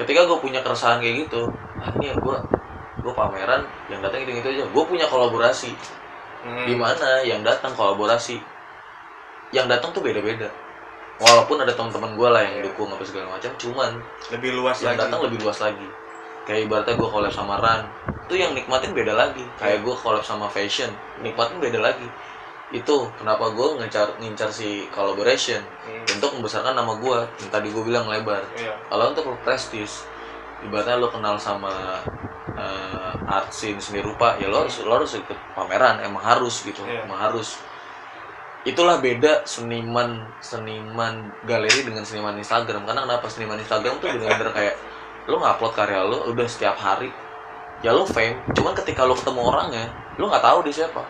ketika 0.00 0.24
gue 0.24 0.38
punya 0.40 0.64
keresahan 0.64 0.98
kayak 1.04 1.28
gitu 1.28 1.52
ah, 1.78 1.92
ini 2.00 2.10
ya 2.10 2.14
gue 2.16 2.36
gue 3.04 3.12
pameran 3.12 3.60
yang 3.92 4.00
datang 4.00 4.24
itu 4.24 4.40
itu 4.40 4.48
aja. 4.56 4.64
Gue 4.72 4.84
punya 4.88 5.04
kolaborasi. 5.04 5.76
Hmm. 6.44 6.68
di 6.68 6.76
mana 6.76 7.24
yang 7.24 7.40
datang 7.40 7.72
kolaborasi? 7.72 8.36
Yang 9.48 9.66
datang 9.76 9.96
tuh 9.96 10.04
beda-beda. 10.04 10.52
Walaupun 11.16 11.56
ada 11.56 11.72
teman-teman 11.72 12.12
gue 12.20 12.28
lah 12.28 12.42
yang 12.44 12.54
Iya. 12.60 12.64
dukung 12.68 12.92
apa 12.92 13.00
segala 13.00 13.32
macam 13.32 13.48
cuman 13.56 13.96
lebih 14.28 14.52
luas 14.52 14.76
yang 14.84 14.92
lagi. 14.92 15.08
datang 15.08 15.20
lebih 15.24 15.40
luas 15.40 15.56
lagi. 15.64 15.88
Kayak 16.44 16.68
ibaratnya 16.68 17.00
gue 17.00 17.08
collab 17.08 17.32
sama 17.32 17.56
Ran. 17.64 17.88
Itu 18.28 18.36
yang 18.36 18.52
nikmatin 18.52 18.92
beda 18.92 19.16
lagi. 19.16 19.40
Kayak 19.56 19.88
gue 19.88 19.94
collab 19.96 20.20
sama 20.20 20.44
fashion. 20.52 20.92
Nikmatin 21.24 21.56
beda 21.64 21.80
lagi 21.80 22.04
itu 22.74 22.96
kenapa 23.14 23.54
gue 23.54 23.78
ngincar 23.78 24.18
ngincar 24.18 24.50
si 24.50 24.90
collaboration 24.90 25.62
Hmm. 25.84 26.02
untuk 26.10 26.34
membesarkan 26.34 26.74
nama 26.74 26.96
gue 26.98 27.18
yang 27.38 27.50
tadi 27.52 27.68
gue 27.70 27.84
bilang 27.84 28.10
lebar 28.10 28.42
Iya. 28.58 28.74
kalau 28.88 29.14
untuk 29.14 29.30
lo 29.30 29.36
prestis 29.40 30.02
ibaratnya 30.60 30.98
lo 30.98 31.08
kenal 31.08 31.38
sama 31.38 31.70
eh, 32.54 33.12
art 33.26 33.50
scene 33.50 33.78
seni 33.78 33.98
rupa 33.98 34.34
ya 34.36 34.46
lo 34.46 34.62
harus 34.62 34.78
lo 34.80 34.90
harus 34.92 35.12
ikut 35.12 35.34
pameran 35.52 36.00
emang 36.00 36.18
harus 36.20 36.62
gitu 36.62 36.82
Iya. 36.82 37.04
emang 37.04 37.18
harus 37.20 37.58
itulah 38.64 38.96
beda 38.96 39.44
seniman 39.44 40.24
seniman 40.40 41.14
galeri 41.44 41.84
dengan 41.84 42.00
seniman 42.00 42.32
Instagram 42.34 42.82
karena 42.82 43.04
kenapa 43.04 43.26
seniman 43.28 43.60
Instagram 43.60 44.00
tuh 44.00 44.08
bener-bener 44.08 44.50
kayak 44.50 44.74
lo 45.26 45.36
ngupload 45.36 45.72
karya 45.74 46.00
lo 46.00 46.32
udah 46.32 46.46
setiap 46.46 46.74
hari 46.74 47.12
ya 47.80 47.92
lo 47.92 48.02
fame 48.04 48.40
cuman 48.50 48.72
ketika 48.74 49.04
lo 49.04 49.12
ketemu 49.12 49.40
orangnya 49.44 49.84
lo 50.16 50.26
nggak 50.26 50.40
tahu 50.40 50.58
dia 50.64 50.80
siapa 50.80 51.02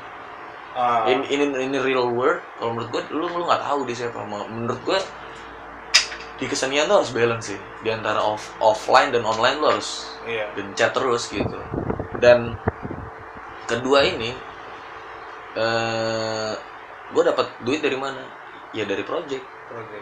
Ah, 0.75 1.07
in 1.07 1.23
in 1.31 1.55
in 1.55 1.71
the 1.71 1.79
real 1.79 2.11
world 2.11 2.43
kalau 2.59 2.75
menurut 2.75 2.91
gue 2.91 3.03
lu 3.15 3.31
lu 3.31 3.47
nggak 3.47 3.63
tahu 3.63 3.87
dia 3.87 3.97
siapa. 4.07 4.27
Menurut 4.27 4.83
gue 4.83 4.99
di 6.35 6.51
kesenian 6.51 6.91
tuh 6.91 6.99
harus 6.99 7.15
balance 7.15 7.55
sih. 7.55 7.61
Di 7.87 7.95
antara 7.95 8.19
off 8.19 8.51
offline 8.59 9.15
dan 9.15 9.23
online 9.23 9.63
lu 9.63 9.71
harus 9.71 10.19
iya. 10.27 10.51
gencet 10.59 10.91
terus 10.91 11.31
gitu. 11.31 11.55
Dan 12.19 12.59
kedua 13.71 14.03
ini 14.03 14.35
eh 15.55 16.53
gue 17.15 17.23
dapat 17.23 17.47
duit 17.63 17.79
dari 17.79 17.95
mana? 17.95 18.27
Ya 18.75 18.83
dari 18.83 19.07
project. 19.07 19.47
Oke. 19.71 19.99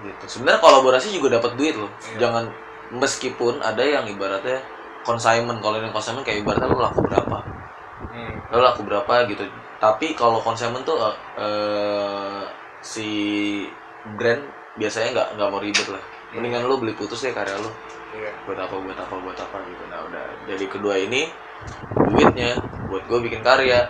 gitu. 0.00 0.24
Sebenarnya 0.26 0.58
kolaborasi 0.58 1.14
juga 1.14 1.38
dapat 1.38 1.54
duit 1.54 1.78
loh. 1.78 1.86
Iya. 2.02 2.26
jangan 2.26 2.50
meskipun 2.90 3.62
ada 3.62 3.86
yang 3.86 4.10
ibaratnya 4.10 4.58
consignment. 5.06 5.62
Kalau 5.62 5.78
yang 5.78 5.94
consignment 5.94 6.26
kayak 6.26 6.42
ibaratnya 6.42 6.66
lu 6.66 6.82
laku 6.82 6.98
berapa? 7.06 7.38
Hmm. 8.10 8.42
lo 8.50 8.58
laku 8.58 8.82
berapa 8.82 9.30
gitu 9.30 9.46
tapi 9.80 10.12
kalau 10.12 10.38
konsumen 10.38 10.84
tuh 10.84 11.00
eh, 11.36 12.42
si 12.80 13.08
brand 14.16 14.40
biasanya 14.76 15.08
nggak 15.12 15.28
nggak 15.36 15.48
mau 15.50 15.60
ribet 15.60 15.88
lah. 15.88 16.02
Mendingan 16.30 16.62
lo 16.64 16.78
beli 16.78 16.94
putus 16.94 17.20
deh 17.20 17.32
karya 17.32 17.56
lo 17.56 17.72
Iya. 18.10 18.30
buat 18.42 18.58
apa 18.58 18.74
buat 18.74 18.98
apa 18.98 19.14
buat 19.18 19.38
apa 19.38 19.56
gitu. 19.64 19.82
Nah 19.86 20.02
udah. 20.04 20.22
Jadi 20.46 20.64
kedua 20.66 20.94
ini 20.94 21.30
duitnya 22.10 22.58
buat 22.86 23.06
gue 23.06 23.18
bikin 23.22 23.40
karya. 23.40 23.86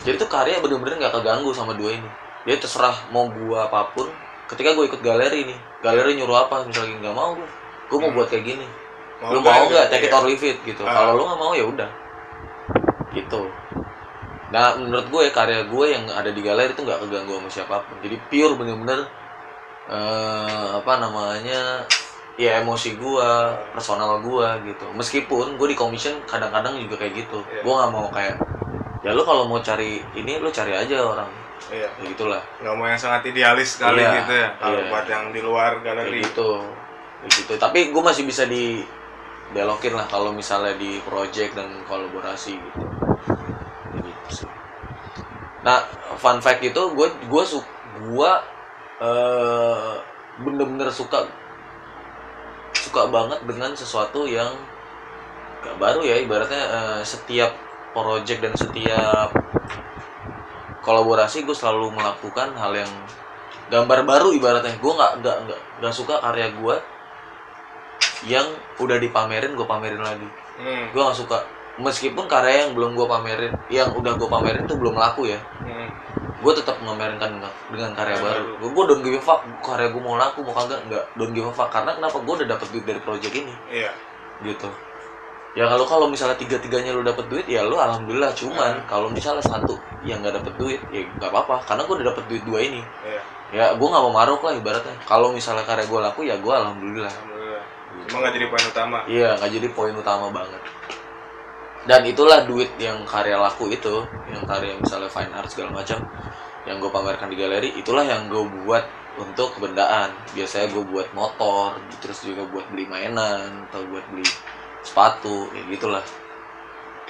Jadi 0.00 0.16
tuh 0.16 0.26
karya 0.26 0.56
bener-bener 0.58 0.96
nggak 0.98 1.12
keganggu 1.12 1.52
sama 1.52 1.76
dua 1.76 1.92
ini. 1.92 2.08
Dia 2.42 2.56
terserah 2.56 3.12
mau 3.12 3.28
gua 3.28 3.68
apa 3.68 3.92
pun. 3.92 4.08
Ketika 4.48 4.72
gue 4.72 4.84
ikut 4.88 5.00
galeri 5.00 5.44
nih 5.46 5.58
galeri 5.80 6.16
nyuruh 6.16 6.48
apa 6.48 6.64
misalnya 6.64 6.96
nggak 6.98 7.14
mau 7.14 7.36
gue 7.36 7.48
gue 7.88 7.98
mau 8.00 8.08
Hmm. 8.08 8.16
buat 8.16 8.28
kayak 8.28 8.44
gini. 8.46 8.66
Lu 9.22 9.38
nggak 9.38 9.52
mau 9.52 9.64
nggak 9.68 9.84
gitu? 9.86 9.92
take 9.92 10.04
it 10.04 10.10
Iya. 10.10 10.16
or 10.16 10.24
leave 10.24 10.44
it 10.44 10.58
gitu. 10.64 10.82
Ah. 10.82 10.92
kalau 10.92 11.12
lu 11.14 11.22
nggak 11.28 11.40
mau 11.40 11.52
ya 11.52 11.64
udah. 11.68 11.90
Gitu 13.12 13.40
nah 14.52 14.76
menurut 14.76 15.08
gue 15.08 15.22
karya 15.30 15.64
gue 15.64 15.86
yang 15.88 16.04
ada 16.06 16.28
di 16.28 16.38
galeri 16.38 16.70
itu 16.70 16.84
nggak 16.84 17.00
keganggu 17.00 17.40
sama 17.40 17.48
siapa 17.48 17.76
pun 17.82 17.96
jadi 17.98 18.16
pure 18.28 18.54
bener-bener 18.54 19.08
eh, 19.88 20.68
apa 20.76 20.92
namanya 20.98 21.82
ya 22.34 22.60
emosi 22.60 22.96
gue 22.96 23.28
personal 23.72 24.20
gue 24.20 24.48
gitu 24.66 24.86
meskipun 24.92 25.56
gue 25.56 25.68
di 25.68 25.76
commission 25.76 26.16
kadang-kadang 26.24 26.76
juga 26.78 26.96
kayak 26.96 27.12
gitu 27.18 27.40
Iya. 27.44 27.60
gue 27.60 27.72
nggak 27.72 27.90
mau 27.90 28.08
kayak 28.08 28.36
ya 29.02 29.10
lu 29.12 29.22
kalau 29.22 29.44
mau 29.44 29.60
cari 29.60 30.00
ini 30.14 30.36
lu 30.36 30.48
cari 30.48 30.72
aja 30.72 30.96
orang 31.00 31.30
Iya. 31.68 31.88
ya 31.94 32.04
gitulah 32.06 32.42
Nggak 32.58 32.74
mau 32.74 32.86
yang 32.86 32.98
sangat 32.98 33.22
idealis 33.26 33.76
sekali 33.76 34.02
Iya, 34.02 34.12
gitu 34.18 34.32
ya. 34.34 34.48
Kalau 34.58 34.80
iya. 34.80 34.88
buat 34.90 35.06
yang 35.06 35.24
di 35.30 35.40
luar 35.40 35.72
galeri. 35.80 36.20
gitu 36.20 36.50
kayak 37.22 37.32
gitu 37.38 37.52
tapi 37.56 37.80
gue 37.88 38.02
masih 38.02 38.24
bisa 38.24 38.44
di 38.44 38.82
belokin 39.52 39.92
lah 39.92 40.08
kalau 40.08 40.32
misalnya 40.32 40.74
di 40.74 40.98
project 41.00 41.54
dan 41.54 41.68
kolaborasi 41.84 42.56
gitu 42.56 42.80
gitu 42.80 43.11
nah 45.62 45.86
fun 46.18 46.42
fact 46.42 46.62
itu 46.62 46.82
gue 46.94 47.08
gue 47.30 47.44
su 47.46 47.62
gue 48.02 48.32
eh, 49.02 49.92
bener-bener 50.42 50.90
suka 50.90 51.26
suka 52.74 53.06
banget 53.08 53.40
dengan 53.46 53.70
sesuatu 53.78 54.26
yang 54.26 54.50
gak 55.62 55.78
baru 55.78 56.02
ya 56.02 56.18
ibaratnya 56.18 56.62
eh, 56.66 57.00
setiap 57.06 57.54
project 57.94 58.40
dan 58.42 58.54
setiap 58.58 59.30
kolaborasi 60.82 61.46
gue 61.46 61.54
selalu 61.54 61.94
melakukan 61.94 62.58
hal 62.58 62.74
yang 62.74 62.90
gambar 63.70 64.04
baru 64.04 64.34
ibaratnya. 64.36 64.76
Gue 64.82 64.92
nggak 64.92 65.22
nggak 65.22 65.36
nggak 65.80 65.94
suka 65.94 66.18
karya 66.20 66.50
gue 66.52 66.76
yang 68.26 68.46
udah 68.82 68.98
dipamerin 68.98 69.54
gue 69.54 69.66
pamerin 69.66 70.02
lagi. 70.02 70.28
Hmm. 70.52 70.92
gue 70.92 71.00
nggak 71.00 71.16
suka 71.16 71.38
meskipun 71.78 72.28
karya 72.28 72.66
yang 72.66 72.76
belum 72.76 72.92
gue 72.92 73.06
pamerin 73.06 73.52
yang 73.68 73.88
udah 73.96 74.12
gue 74.16 74.28
pamerin 74.28 74.64
tuh 74.68 74.76
belum 74.76 74.92
laku 74.92 75.30
ya. 75.30 75.40
Hmm. 75.62 75.88
gue 76.42 76.52
tetap 76.58 76.74
memamerkan 76.82 77.38
dengan, 77.38 77.52
dengan 77.70 77.90
karya 77.94 78.18
Karya 78.18 78.26
baru. 78.34 78.42
gue 78.58 78.70
gue 78.74 78.84
don't 78.90 79.02
give 79.06 79.14
a 79.14 79.22
fuck 79.22 79.40
karya 79.62 79.94
gue 79.94 80.02
mau 80.02 80.18
laku 80.18 80.42
mau 80.42 80.50
kagak 80.52 80.82
nggak. 80.90 81.04
Don't 81.14 81.30
give 81.30 81.46
a 81.46 81.54
fuck. 81.54 81.70
Karena 81.70 81.94
kenapa? 81.94 82.18
Gue 82.18 82.34
udah 82.42 82.48
dapet 82.58 82.66
duit 82.74 82.82
dari 82.82 82.98
project 82.98 83.30
ini. 83.30 83.54
Iya. 83.70 83.90
gitu. 84.42 84.66
Ya 85.54 85.68
kalau 85.68 85.86
kalau 85.86 86.06
misalnya 86.10 86.34
tiga 86.34 86.58
tiganya 86.58 86.90
lu 86.90 87.06
dapet 87.06 87.28
duit 87.30 87.46
ya 87.46 87.62
lu 87.62 87.78
alhamdulillah. 87.78 88.34
Cuman 88.34 88.82
Hmm. 88.82 88.86
kalau 88.90 89.06
misalnya 89.06 89.38
satu 89.38 89.78
yang 90.02 90.18
nggak 90.18 90.34
dapet 90.42 90.52
duit 90.58 90.80
ya 90.90 91.06
nggak 91.14 91.30
apa-apa. 91.30 91.62
Karena 91.62 91.86
gue 91.86 91.94
udah 92.02 92.06
dapet 92.10 92.24
duit 92.26 92.42
dua 92.42 92.58
ini. 92.58 92.82
Iya. 93.06 93.22
ya 93.52 93.64
gue 93.78 93.84
nggak 93.86 94.02
mau 94.02 94.14
maruk 94.16 94.42
lah 94.42 94.52
ibaratnya. 94.52 94.96
Kalau 95.06 95.30
misalnya 95.30 95.62
karya 95.62 95.86
gue 95.86 96.00
laku 96.02 96.20
ya 96.26 96.34
gue 96.42 96.50
alhamdulillah. 96.52 97.06
Alhamdulillah. 97.06 97.62
Cuma 98.10 98.16
nggak 98.18 98.34
jadi 98.34 98.46
poin 98.50 98.64
utama. 98.66 98.98
iya 99.06 99.30
nggak 99.38 99.50
jadi 99.52 99.68
poin 99.70 99.94
utama 99.94 100.26
banget 100.34 100.58
dan 101.82 102.06
itulah 102.06 102.46
duit 102.46 102.70
yang 102.78 103.02
karya 103.02 103.34
laku 103.34 103.66
itu 103.70 104.06
yang 104.30 104.46
karya 104.46 104.78
misalnya 104.78 105.10
fine 105.10 105.34
art 105.34 105.50
segala 105.50 105.82
macam 105.82 105.98
yang 106.62 106.78
gue 106.78 106.90
pamerkan 106.94 107.26
di 107.26 107.36
galeri 107.36 107.74
itulah 107.74 108.06
yang 108.06 108.30
gue 108.30 108.42
buat 108.62 108.86
untuk 109.18 109.58
kebendaan. 109.58 110.14
Biasanya 110.32 110.72
gue 110.72 110.84
buat 110.86 111.08
motor 111.12 111.76
terus 112.00 112.24
juga 112.24 112.46
buat 112.48 112.70
beli 112.72 112.88
mainan 112.88 113.68
atau 113.68 113.84
buat 113.90 114.04
beli 114.14 114.24
sepatu 114.86 115.50
ya 115.52 115.62
gitulah. 115.68 116.04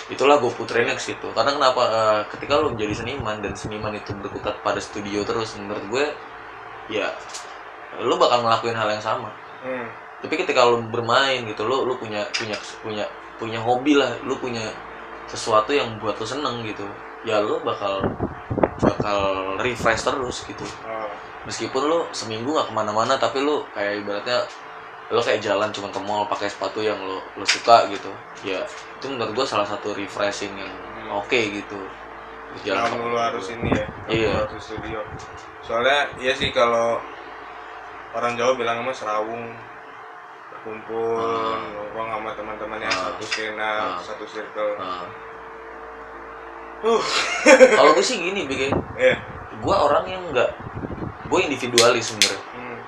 Itulah 0.09 0.41
gue 0.41 0.51
puterin 0.57 0.89
ke 0.91 0.99
situ. 0.99 1.29
Karena 1.37 1.53
kenapa 1.55 1.83
eh, 1.93 2.21
ketika 2.33 2.59
lo 2.59 2.73
menjadi 2.73 3.05
seniman 3.05 3.45
dan 3.45 3.53
seniman 3.55 3.93
itu 3.95 4.11
berkutat 4.17 4.65
pada 4.65 4.81
studio 4.81 5.23
terus 5.23 5.55
menurut 5.61 5.85
gue 5.93 6.05
ya 6.91 7.13
lo 8.01 8.17
bakal 8.17 8.43
ngelakuin 8.43 8.75
hal 8.75 8.89
yang 8.89 9.05
sama. 9.05 9.31
Hmm. 9.63 9.87
tapi 10.19 10.35
ketika 10.43 10.67
lu 10.67 10.83
bermain 10.91 11.39
gitu 11.47 11.63
lu 11.63 11.87
lu 11.87 11.95
punya 11.95 12.27
punya 12.35 12.59
punya 12.83 13.07
punya 13.43 13.59
hobi 13.59 13.93
lah 13.95 14.15
lu 14.23 14.35
punya 14.37 14.63
sesuatu 15.25 15.71
yang 15.71 15.99
buat 15.99 16.15
lu 16.15 16.25
seneng 16.25 16.63
gitu 16.63 16.87
ya 17.23 17.39
lu 17.39 17.59
bakal 17.61 17.99
bakal 18.79 19.21
refresh 19.59 20.03
terus 20.03 20.43
gitu 20.45 20.63
Oh. 20.83 21.11
meskipun 21.43 21.83
lu 21.83 21.99
seminggu 22.11 22.47
nggak 22.49 22.69
ke 22.69 22.73
mana-mana 22.73 23.15
tapi 23.17 23.39
lu 23.39 23.67
kayak 23.73 23.99
ibaratnya 23.99 24.47
lu 25.09 25.19
kayak 25.19 25.39
jalan 25.41 25.69
cuma 25.69 25.89
ke 25.89 25.99
mall 25.99 26.25
pakai 26.25 26.47
sepatu 26.47 26.79
yang 26.79 26.97
lu 26.99 27.19
lu 27.35 27.45
suka 27.45 27.87
gitu 27.89 28.11
ya 28.43 28.63
itu 28.95 29.07
menurut 29.07 29.35
gua 29.35 29.45
salah 29.45 29.67
satu 29.67 29.91
refreshing 29.93 30.55
yang 30.55 30.71
Hmm. 30.71 31.19
oke 31.19 31.35
gitu 31.35 31.81
Terus 32.53 32.63
jalan 32.65 32.85
ke- 32.85 32.95
melulu 32.95 33.19
harus 33.19 33.47
ini 33.51 33.71
ya. 33.71 33.87
Iya. 34.07 34.35
harus 34.45 34.61
studio. 34.63 35.01
Soalnya 35.61 36.05
iya 36.17 36.31
sih 36.31 36.53
kalau 36.53 37.01
orang 38.13 38.37
Jawa 38.37 38.53
bilang 38.55 38.77
emang 38.79 38.93
serawung 38.93 39.57
kumpul 40.63 41.19
Ah. 41.19 41.59
nongkrong 41.75 42.09
sama 42.11 42.31
teman-temannya 42.35 42.89
Ah. 42.89 42.99
satu 43.11 43.25
skena 43.27 43.71
Ah. 43.71 43.99
satu 43.99 44.25
circle. 44.25 44.79
Nah, 44.79 45.07
uh. 46.87 47.03
Kalau 47.79 47.91
gue 47.95 48.05
sih 48.05 48.19
gini 48.19 48.47
bikin 48.47 48.71
ya 48.95 49.19
gue 49.53 49.75
orang 49.75 50.07
yang 50.07 50.23
nggak 50.31 50.51
gue 51.27 51.41
individualis 51.43 52.15
sebenarnya. 52.15 52.43
Hmm. 52.55 52.79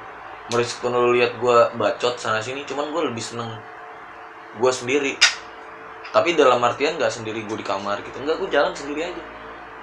meskipun 0.53 0.93
lu 0.93 1.17
lihat 1.17 1.35
gue 1.41 1.57
bacot 1.75 2.15
sana 2.21 2.39
sini 2.39 2.63
cuman 2.69 2.93
gue 2.93 3.03
lebih 3.11 3.23
seneng 3.23 3.51
gue 4.55 4.71
sendiri. 4.71 5.19
Tapi 6.15 6.39
dalam 6.39 6.63
artian 6.63 6.95
nggak 6.95 7.11
sendiri 7.11 7.43
gue 7.43 7.57
di 7.59 7.67
kamar 7.67 7.99
gitu. 8.07 8.23
Enggak 8.23 8.39
gue 8.39 8.49
jalan 8.55 8.71
sendiri 8.71 9.11
aja. 9.11 9.23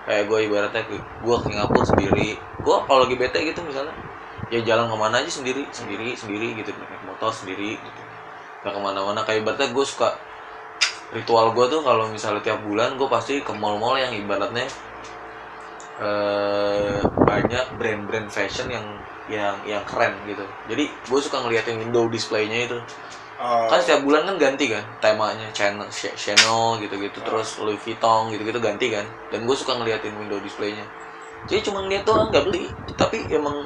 Kayak 0.07 0.23
gue 0.31 0.39
ibaratnya 0.47 0.83
gue 0.87 1.35
ke 1.35 1.47
Singapura 1.51 1.83
sendiri. 1.83 2.39
Gue 2.61 2.75
kalau 2.87 3.03
lagi 3.03 3.15
bete 3.19 3.39
gitu 3.43 3.59
misalnya 3.67 3.91
ya 4.51 4.59
jalan 4.67 4.91
ke 4.91 4.95
mana 4.99 5.15
aja 5.23 5.31
sendiri 5.31 5.63
sendiri 5.71 6.13
sendiri 6.13 6.59
gitu. 6.59 6.69
Naik 6.75 7.03
motor 7.07 7.31
sendiri 7.31 7.79
gitu. 7.79 8.01
Nggak 8.61 8.73
ke 8.75 8.79
mana-mana. 8.83 9.19
Kayak 9.23 9.47
ibaratnya 9.47 9.69
gue 9.73 9.85
suka 9.87 10.19
ritual 11.11 11.51
gue 11.51 11.65
tuh 11.67 11.81
kalau 11.83 12.07
misalnya 12.07 12.39
tiap 12.43 12.59
bulan 12.63 12.95
gue 12.95 13.07
pasti 13.11 13.43
ke 13.43 13.51
mall-mall 13.51 13.99
yang 13.99 14.15
ibaratnya 14.15 14.63
eh 16.01 16.97
banyak 17.03 17.65
brand-brand 17.77 18.27
fashion 18.31 18.67
yang 18.71 18.85
yang 19.29 19.55
yang 19.67 19.83
keren 19.85 20.15
gitu. 20.25 20.43
Jadi 20.71 20.89
gue 20.89 21.19
suka 21.21 21.43
ngeliatin 21.45 21.77
window 21.79 22.07
displaynya 22.09 22.67
itu. 22.67 22.79
Oh, 23.41 23.65
kan 23.65 23.81
setiap 23.81 24.05
bulan 24.05 24.29
kan 24.29 24.37
ganti 24.37 24.69
kan 24.69 24.85
temanya 25.01 25.49
Chanel 25.49 25.89
Ch- 25.89 26.13
Chanel 26.13 26.77
gitu-gitu 26.77 27.25
terus 27.25 27.57
Louis 27.57 27.77
Vuitton 27.81 28.29
gitu-gitu 28.29 28.61
ganti 28.61 28.93
kan. 28.93 29.05
Dan 29.33 29.49
gue 29.49 29.55
suka 29.57 29.77
ngeliatin 29.81 30.13
window 30.13 30.37
displaynya. 30.41 30.85
Jadi 31.49 31.65
cuma 31.69 31.81
ngeliat 31.81 32.05
doang 32.05 32.29
nggak 32.29 32.45
beli. 32.49 32.69
Tapi 33.01 33.25
emang 33.33 33.65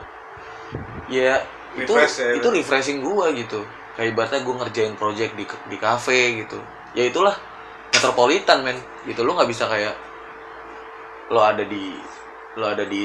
ya 1.11 1.41
itu 1.75 1.91
Refresh 1.91 2.17
ya, 2.23 2.29
itu 2.39 2.47
refreshing 2.55 2.99
gue 3.03 3.27
gitu. 3.35 3.59
Kayak 3.99 4.15
ibaratnya 4.15 4.39
gue 4.43 4.55
ngerjain 4.63 4.93
project 4.95 5.31
di 5.35 5.45
di 5.71 5.77
cafe 5.79 6.43
gitu. 6.43 6.59
Ya 6.95 7.07
itulah 7.11 7.35
metropolitan 7.91 8.63
men. 8.63 8.79
Gitu 9.03 9.23
lo 9.23 9.35
nggak 9.35 9.51
bisa 9.51 9.67
kayak 9.67 9.95
lo 11.31 11.43
ada 11.43 11.63
di 11.67 11.99
lo 12.55 12.71
ada 12.71 12.87
di 12.87 13.03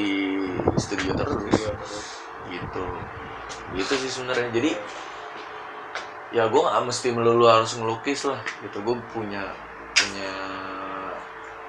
studio 0.78 1.14
terus. 1.18 1.58
Gitu. 2.46 2.84
Gitu 3.74 3.92
sih 4.06 4.10
sebenarnya. 4.10 4.54
Jadi 4.54 4.70
ya 6.30 6.46
gue 6.46 6.62
nggak 6.62 6.86
mesti 6.86 7.08
melulu 7.10 7.50
harus 7.50 7.74
ngelukis 7.74 8.30
lah. 8.30 8.38
Gitu 8.62 8.78
gue 8.86 8.96
punya 9.10 9.50
punya 9.98 10.32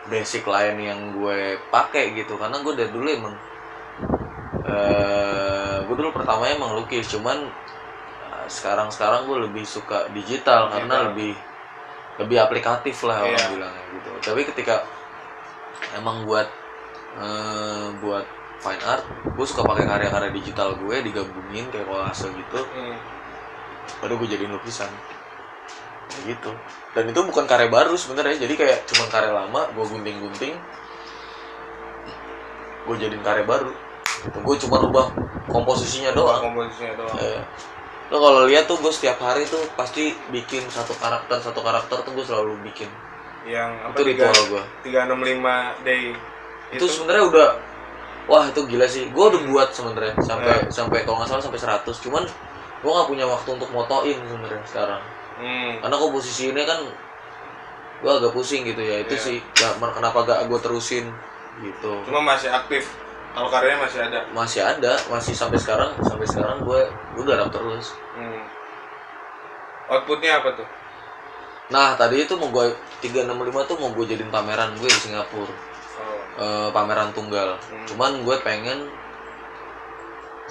basic 0.05 0.45
lain 0.45 0.77
yang 0.81 0.99
gue 1.17 1.57
pakai 1.73 2.13
gitu. 2.13 2.37
Karena 2.37 2.61
gue 2.61 2.73
dari 2.77 2.93
dulu 2.93 3.07
emang 3.09 3.35
eh 4.61 5.40
gue 5.91 5.95
dulu 5.99 6.15
pertamanya 6.15 6.55
emang 6.55 6.79
lukis 6.79 7.11
cuman 7.11 7.51
sekarang 8.47 8.87
sekarang 8.87 9.27
gue 9.27 9.37
lebih 9.47 9.67
suka 9.67 10.07
digital, 10.15 10.71
karena 10.71 11.11
lebih 11.11 11.35
lebih 12.15 12.37
aplikatif 12.39 12.95
lah 13.03 13.23
orang 13.27 13.35
Iya. 13.35 13.51
bilangnya 13.51 13.83
gitu. 13.95 14.09
Tapi 14.23 14.41
ketika 14.47 14.87
emang 15.95 16.23
buat 16.23 16.47
eh, 17.19 17.87
buat 17.99 18.23
fine 18.63 18.83
art 18.87 19.03
gue 19.35 19.45
suka 19.47 19.67
pakai 19.67 19.83
karya-karya 19.83 20.31
digital 20.31 20.79
gue 20.79 20.95
digabungin 21.03 21.67
kayak 21.71 21.87
kolase 21.87 22.31
gitu. 22.31 22.59
Hmm. 22.71 22.95
baru 23.99 24.15
gue 24.23 24.27
jadiin 24.31 24.51
lukisan. 24.55 24.87
Kayak 26.07 26.23
gitu. 26.35 26.51
Dan 26.95 27.11
itu 27.11 27.19
bukan 27.27 27.43
karya 27.47 27.67
baru 27.67 27.95
sebenarnya 27.99 28.39
jadi 28.39 28.53
kayak 28.55 28.79
cuman 28.87 29.07
karya 29.11 29.31
lama 29.31 29.61
gue 29.71 29.85
gunting-gunting 29.85 30.55
gue 32.81 32.95
jadiin 32.97 33.23
karya 33.23 33.45
baru 33.45 33.71
gitu. 34.25 34.37
gue 34.43 34.55
cuma 34.67 34.75
rubah 34.81 35.05
komposisinya 35.47 36.11
doang. 36.11 36.41
komposisinya 36.51 36.93
doang. 36.99 37.17
Eh, 37.19 37.41
lo 38.11 38.17
kalau 38.19 38.41
lihat 38.47 38.67
tuh 38.67 38.77
gue 38.79 38.91
setiap 38.91 39.17
hari 39.23 39.47
tuh 39.47 39.61
pasti 39.79 40.11
bikin 40.29 40.67
satu 40.67 40.91
karakter 40.99 41.39
satu 41.39 41.59
karakter 41.63 42.03
tuh 42.03 42.11
gue 42.11 42.25
selalu 42.27 42.59
bikin. 42.67 42.91
Yang 43.47 43.71
apa 43.81 43.95
itu 43.97 44.01
ritual 44.13 44.39
gue 44.51 44.63
tiga 44.85 44.99
enam 45.07 45.21
lima 45.23 45.73
day. 45.81 46.13
Itu 46.71 46.85
sebenarnya 46.87 47.23
udah 47.31 47.47
wah 48.29 48.45
itu 48.47 48.61
gila 48.67 48.85
sih. 48.85 49.09
Gue 49.09 49.25
udah 49.31 49.41
buat 49.49 49.69
sebenarnya 49.73 50.13
sampai 50.21 50.69
sampai 50.69 51.07
kalau 51.07 51.23
nggak 51.23 51.29
salah 51.31 51.43
sampai 51.43 51.59
100 51.59 52.03
cuman 52.05 52.23
gue 52.81 52.91
nggak 52.91 53.09
punya 53.09 53.25
waktu 53.25 53.49
untuk 53.55 53.69
motoin 53.73 54.17
sebenarnya 54.27 54.63
sekarang. 54.67 55.03
Hmm. 55.41 55.81
karena 55.81 55.97
komposisi 55.97 56.53
ini 56.53 56.61
kan 56.69 56.85
gue 58.01 58.11
agak 58.11 58.29
pusing 58.33 58.61
gitu 58.61 58.81
ya. 58.81 59.01
Itu 59.01 59.17
Iya. 59.17 59.25
sih 59.25 59.37
gak, 59.57 59.81
kenapa 59.81 60.21
gak 60.21 60.45
gue 60.45 60.59
terusin 60.61 61.09
gitu. 61.65 61.93
Cuma 62.05 62.21
masih 62.21 62.49
aktif 62.53 62.85
kalau 63.31 63.47
karyanya 63.47 63.79
masih 63.87 63.99
ada? 64.03 64.19
Masih 64.35 64.61
ada 64.61 64.93
masih 65.07 65.33
sampai 65.35 65.59
sekarang 65.59 65.95
sampai 66.03 66.27
sekarang 66.27 66.67
gue 66.67 66.81
gue 67.15 67.23
garap 67.23 67.47
terus 67.47 67.95
hmm. 68.19 68.43
outputnya 69.87 70.43
apa 70.43 70.59
tuh? 70.59 70.67
Nah 71.71 71.95
tadi 71.95 72.27
itu 72.27 72.35
mau 72.35 72.51
gue 72.51 72.75
365 72.99 73.69
tuh 73.71 73.77
mau 73.79 73.89
gue 73.95 74.05
jadiin 74.05 74.27
pameran 74.27 74.75
gue 74.75 74.89
di 74.91 74.99
Singapura. 74.99 75.47
Oh. 75.47 76.43
Eh, 76.43 76.69
pameran 76.75 77.15
tunggal. 77.15 77.55
Hmm. 77.55 77.87
cuman 77.87 78.11
gue 78.27 78.35
pengen 78.43 78.91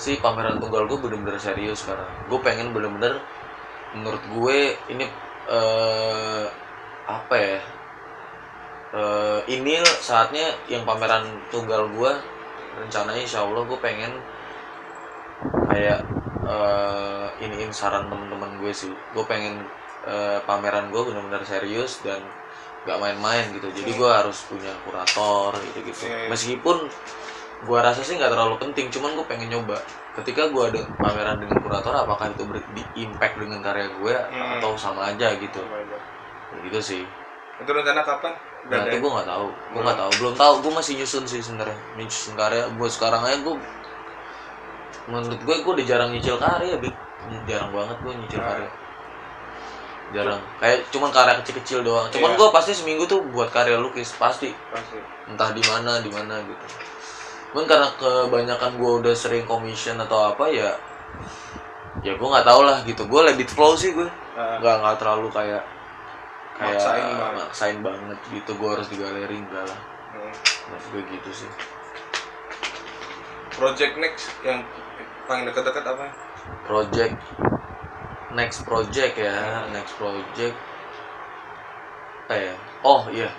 si 0.00 0.16
pameran 0.16 0.56
tunggal 0.56 0.88
gue 0.88 0.96
bener-bener 0.96 1.36
serius 1.36 1.84
sekarang. 1.84 2.08
Gue 2.32 2.40
pengen 2.40 2.72
bener-bener 2.72 3.20
menurut 3.92 4.24
gue 4.32 4.58
ini 4.88 5.04
eh 5.52 6.44
apa 7.04 7.34
ya? 7.36 7.60
Eh 8.96 9.40
ini 9.52 9.84
saatnya 10.00 10.56
yang 10.72 10.88
pameran 10.88 11.28
tunggal 11.52 11.84
gue 11.92 12.39
rencananya 12.78 13.22
insya 13.22 13.40
Allah 13.42 13.62
gue 13.66 13.78
pengen 13.80 14.12
kayak 15.70 16.00
eh 16.40 17.26
iniin 17.44 17.70
saran 17.70 18.09
temen-temen 18.09 18.59
gue 18.59 18.72
sih. 18.72 18.90
Gue 19.12 19.24
pengen 19.28 19.61
eh, 20.06 20.38
pameran 20.48 20.88
gue 20.88 21.02
bener-bener 21.04 21.44
serius 21.44 22.00
dan 22.00 22.20
gak 22.88 22.96
main-main 22.96 23.44
gitu. 23.52 23.68
Jadi 23.68 23.92
gue 23.92 24.11
harus 24.11 24.48
punya 24.48 24.72
kurator 24.88 25.52
gitu 25.61 25.78
gitu 25.85 26.04
meskipun 26.33 26.88
gue 27.61 27.76
rasa 27.76 28.00
sih 28.00 28.16
nggak 28.16 28.33
terlalu 28.33 28.56
penting 28.56 28.88
cuman 28.88 29.12
gue 29.20 29.26
pengen 29.28 29.52
nyoba. 29.52 29.76
Ketika 30.16 30.48
gue 30.48 30.64
ada 30.64 30.80
pameran 30.96 31.37
dengan 31.37 31.61
kurator 31.61 31.92
apakah 31.92 32.33
itu 32.33 32.42
ber- 32.48 32.64
di 32.72 32.83
impact 33.04 33.37
dengan 33.37 33.61
karya 33.61 33.92
gue 33.92 34.14
Hmm. 34.16 34.56
atau 34.59 34.72
sama 34.80 35.12
aja 35.12 35.37
gitu? 35.37 35.61
Sama 35.61 35.76
aja. 35.76 35.98
gitu 36.50 36.80
sih. 36.80 37.02
Itu 37.61 37.70
rencana 37.70 38.00
kapan 38.02 38.33
Nah, 38.68 38.84
itu 38.84 38.96
gue 38.98 39.10
nggak 39.10 39.24
tahu, 39.26 39.46
gue 39.48 39.72
Belum. 39.72 39.82
nggak 39.82 39.98
tahu, 39.98 40.10
belum 40.20 40.34
tahu, 40.36 40.54
gue 40.60 40.72
masih 40.76 40.92
nyusun 40.98 41.24
sih 41.24 41.40
sebenarnya, 41.40 41.78
nyusun 41.96 42.34
karya. 42.34 42.64
Buat 42.76 42.92
sekarang 42.92 43.22
aja 43.24 43.38
gue, 43.40 43.54
menurut 45.06 45.40
gue 45.40 45.56
gue 45.58 45.72
udah 45.74 45.86
jarang 45.88 46.10
nyicil 46.12 46.36
karya, 46.36 46.76
Bik. 46.76 46.94
jarang 47.46 47.70
banget 47.70 47.96
gue 47.98 48.12
nyicil 48.16 48.38
Ah. 48.38 48.46
karya, 48.46 48.70
jarang. 50.12 50.40
Kayak 50.58 50.78
cuman 50.90 51.10
karya 51.10 51.34
kecil-kecil 51.40 51.78
doang. 51.80 52.06
Cuman 52.10 52.30
Iya. 52.30 52.38
gue 52.38 52.48
pasti 52.50 52.72
seminggu 52.74 53.04
tuh 53.06 53.20
buat 53.28 53.48
karya 53.48 53.74
lukis 53.74 54.12
pasti, 54.14 54.50
pasti 54.68 54.98
entah 55.26 55.50
di 55.50 55.62
mana, 55.64 55.98
di 55.98 56.10
mana 56.10 56.38
gitu. 56.42 56.64
Cuman 57.50 57.64
karena 57.66 57.88
kebanyakan 57.96 58.70
gue 58.76 58.92
udah 59.02 59.14
sering 59.14 59.42
commission 59.44 59.98
atau 59.98 60.30
apa 60.30 60.46
ya, 60.46 60.70
ya 62.00 62.12
gue 62.14 62.28
nggak 62.28 62.46
tahu 62.46 62.60
lah 62.62 62.78
gitu. 62.84 63.02
Gue 63.06 63.20
let 63.24 63.34
it 63.34 63.50
flow 63.50 63.74
sih 63.74 63.90
gue, 63.90 64.06
Nah, 64.36 64.62
nggak 64.62 64.76
nggak 64.78 64.96
terlalu 64.96 65.26
kayak 65.28 65.62
kayak 66.60 66.76
Maksain 66.76 67.04
banget. 67.08 67.34
maksain 67.40 67.78
banget 67.80 68.18
gitu 68.28 68.50
gue 68.52 68.68
harus 68.68 68.88
di 68.92 68.96
galeri 69.00 69.36
enggak 69.40 69.64
lah. 69.64 69.80
Hmm. 70.12 70.32
Menurut 70.68 70.84
gue 70.92 71.02
gitu 71.16 71.30
sih. 71.32 71.50
Project 73.50 73.94
next 73.96 74.24
yang 74.40 74.60
paling 75.24 75.44
dekat-dekat 75.48 75.84
apa? 75.84 76.06
Project 76.64 77.14
next 78.32 78.62
project 78.62 79.14
ya 79.16 79.66
next 79.72 79.96
project. 79.96 80.56
Apa 82.28 82.34
ya? 82.36 82.54
Oh 82.86 83.02
iya. 83.10 83.30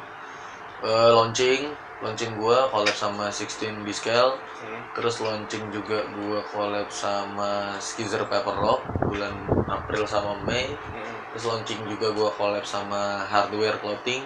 Eh, 0.82 1.10
launching 1.14 1.72
launching 2.02 2.34
gua 2.34 2.66
collab 2.74 2.98
sama 2.98 3.30
16 3.30 3.86
Biscale. 3.86 4.34
Hmm. 4.62 4.82
terus 4.94 5.22
launching 5.22 5.70
juga 5.70 6.06
gua 6.14 6.42
collab 6.50 6.90
sama 6.90 7.78
Skizzer 7.78 8.26
Paper 8.26 8.54
Rock 8.54 8.82
bulan 9.06 9.34
April 9.66 10.06
sama 10.06 10.38
Mei 10.42 10.74
Hmm. 10.74 11.21
Terus 11.32 11.48
launching 11.48 11.82
juga 11.88 12.12
gua 12.12 12.30
collab 12.36 12.68
sama 12.68 13.24
Hardware 13.28 13.80
Clothing 13.80 14.24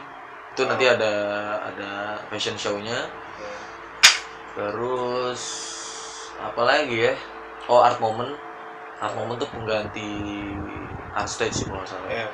itu 0.55 0.61
nanti 0.65 0.85
ada 0.87 1.13
ada 1.67 2.17
fashion 2.31 2.55
show-nya 2.55 3.11
Hmm. 3.35 3.65
Terus 4.55 5.41
apa 6.39 6.61
lagi 6.63 7.11
ya? 7.11 7.13
Oh 7.67 7.83
Art 7.83 7.99
Moment. 7.99 8.39
Art 9.03 9.11
Moment 9.11 9.35
tuh 9.35 9.51
pengganti 9.51 10.07
Art 11.11 11.27
Stage 11.27 11.51
sih 11.51 11.65
kalau 11.67 11.83
nggak 11.83 11.91
salah. 11.91 12.07
Iya. 12.07 12.27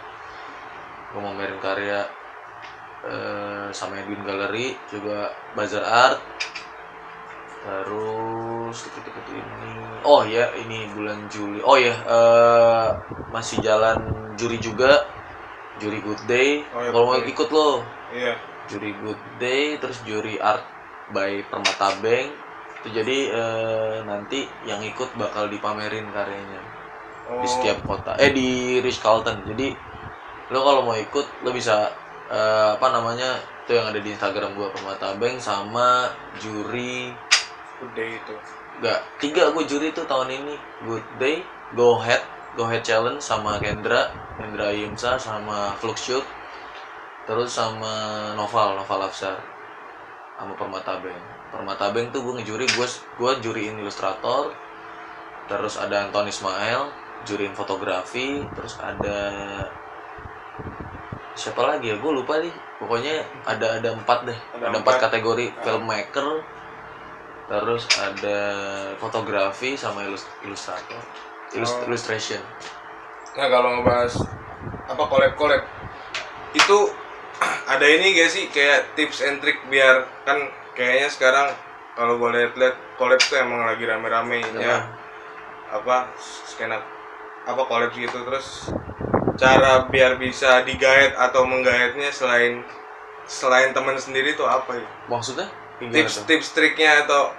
Gue 1.11 1.19
mau 1.19 1.33
mamerin 1.33 1.57
karya 1.57 2.05
eh, 3.09 3.67
sama 3.73 3.97
Edwin 3.97 4.21
Gallery 4.21 4.77
juga 4.93 5.33
Bazar 5.57 5.81
Art. 5.81 6.21
Terus 7.61 8.77
deket-deket 8.89 9.25
ini. 9.37 9.73
Oh 10.01 10.25
ya 10.25 10.49
ini 10.57 10.89
bulan 10.91 11.29
Juli. 11.29 11.61
Oh 11.61 11.77
ya 11.77 11.93
eh, 11.93 12.87
masih 13.29 13.61
jalan 13.61 13.97
juri 14.33 14.57
juga. 14.57 15.05
Juri 15.77 15.97
Good 15.97 16.29
Day. 16.29 16.61
Oh, 16.73 16.81
ya, 16.81 16.89
Kalau 16.93 17.05
mau 17.09 17.17
ikut 17.17 17.49
lo 17.49 17.81
Iya. 18.13 18.35
juri 18.69 18.91
Good 18.93 19.21
Day 19.39 19.79
terus 19.79 19.97
juri 20.05 20.37
Art 20.37 20.61
by 21.09 21.41
Permata 21.47 21.95
Bank 21.99 22.27
itu 22.81 22.87
jadi 22.91 23.17
eh, 23.29 23.95
nanti 24.03 24.45
yang 24.63 24.81
ikut 24.81 25.13
bakal 25.15 25.47
dipamerin 25.47 26.05
karyanya 26.09 26.61
di 27.31 27.41
Oh. 27.41 27.47
setiap 27.47 27.79
kota 27.87 28.17
eh 28.17 28.29
di 28.29 28.77
Ritz 28.79 28.99
Carlton 28.99 29.47
jadi 29.47 29.71
lo 30.49 30.59
kalau 30.59 30.81
mau 30.83 30.95
ikut 30.95 31.41
lo 31.41 31.49
bisa 31.49 31.87
eh, 32.27 32.69
apa 32.75 32.87
namanya 32.91 33.39
itu 33.63 33.71
yang 33.73 33.87
ada 33.87 33.99
di 33.99 34.11
Instagram 34.11 34.51
gua 34.53 34.67
Permata 34.69 35.15
Bank 35.15 35.39
sama 35.39 36.11
juri 36.37 37.11
Good 37.81 37.93
day 37.97 38.13
itu. 38.13 38.35
Enggak, 38.77 38.99
tiga 39.17 39.43
gue 39.49 39.63
juri 39.65 39.89
tuh 39.89 40.05
tahun 40.05 40.29
ini. 40.29 40.55
Good 40.85 41.05
Day, 41.17 41.41
Go 41.73 41.97
Ahead, 41.97 42.21
Go 42.53 42.69
Ahead 42.69 42.85
Challenge 42.85 43.17
sama 43.17 43.57
Kendra, 43.57 44.13
Kendra 44.37 44.69
Yimsa 44.69 45.17
sama 45.17 45.73
Fluxshoot 45.81 46.23
Terus 47.25 47.49
sama 47.49 47.93
Noval, 48.37 48.77
Noval 48.77 49.09
Afsar 49.09 49.37
Sama 50.37 50.53
Permata 50.57 51.01
Bank. 51.01 51.21
Permata 51.49 51.89
Bank 51.89 52.13
tuh 52.13 52.21
gue 52.21 52.33
ngejuri, 52.41 52.65
gue 52.69 52.87
gue 53.17 53.31
juriin 53.41 53.81
ilustrator 53.81 54.53
Terus 55.49 55.81
ada 55.81 56.05
Anton 56.05 56.29
Ismail, 56.29 56.89
juriin 57.25 57.53
fotografi 57.57 58.45
Terus 58.53 58.77
ada 58.77 59.17
siapa 61.37 61.63
lagi 61.63 61.89
ya? 61.89 61.95
Gue 61.97 62.11
lupa 62.13 62.37
nih. 62.37 62.53
Pokoknya 62.77 63.23
ada 63.47 63.79
ada 63.79 63.89
empat 63.95 64.27
deh. 64.27 64.39
Ada 64.57 64.69
ada, 64.69 64.77
empat 64.77 64.95
empat. 64.99 65.05
kategori 65.09 65.45
filmmaker 65.63 66.27
terus 67.51 67.83
ada 67.93 68.39
fotografi 68.95 69.75
sama 69.75 70.03
ilus- 70.03 70.29
ilustrator 70.41 71.01
Illus- 71.51 71.75
Oh. 71.75 71.83
illustration 71.85 72.39
Nah 73.31 73.47
kalau 73.47 73.75
ngebahas 73.75 74.23
apa 74.87 75.03
collab-collab 75.03 75.63
itu 76.53 76.77
ada 77.69 77.83
ini 77.83 78.11
gak 78.13 78.29
sih 78.29 78.47
kayak 78.47 78.91
tips 78.93 79.19
and 79.21 79.39
trick 79.39 79.59
biar 79.67 80.03
kan 80.23 80.39
kayaknya 80.71 81.07
sekarang 81.07 81.47
kalau 81.91 82.15
gue 82.15 82.29
lihat-lihat 82.29 82.75
collab 82.95 83.19
tuh 83.19 83.35
emang 83.35 83.63
lagi 83.65 83.83
rame-ramenya 83.83 84.47
Ya. 84.55 84.77
apa 85.69 86.07
skena 86.45 86.79
apa 87.43 87.61
collab 87.61 87.91
gitu 87.91 88.15
terus 88.21 88.71
cara 89.35 89.87
biar 89.87 90.15
bisa 90.15 90.61
digait 90.61 91.11
atau 91.13 91.43
menggaetnya 91.43 92.07
selain 92.09 92.63
selain 93.23 93.71
teman 93.71 93.95
sendiri 93.95 94.35
tuh 94.35 94.45
apa 94.45 94.71
ya 94.73 94.87
maksudnya 95.07 95.47
Gimana 95.79 95.95
tips 95.97 96.13
tuh? 96.13 96.23
tips 96.27 96.47
triknya 96.51 97.03
atau 97.03 97.31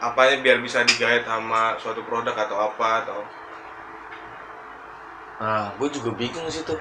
apanya 0.00 0.36
biar 0.44 0.58
bisa 0.60 0.84
digait 0.84 1.24
sama 1.24 1.76
suatu 1.80 2.04
produk 2.04 2.34
atau 2.36 2.56
apa 2.58 2.88
atau? 3.04 3.20
Nah 5.34 5.74
gue 5.76 5.88
juga 5.90 6.14
bingung 6.14 6.46
sih 6.46 6.62
tuh 6.62 6.78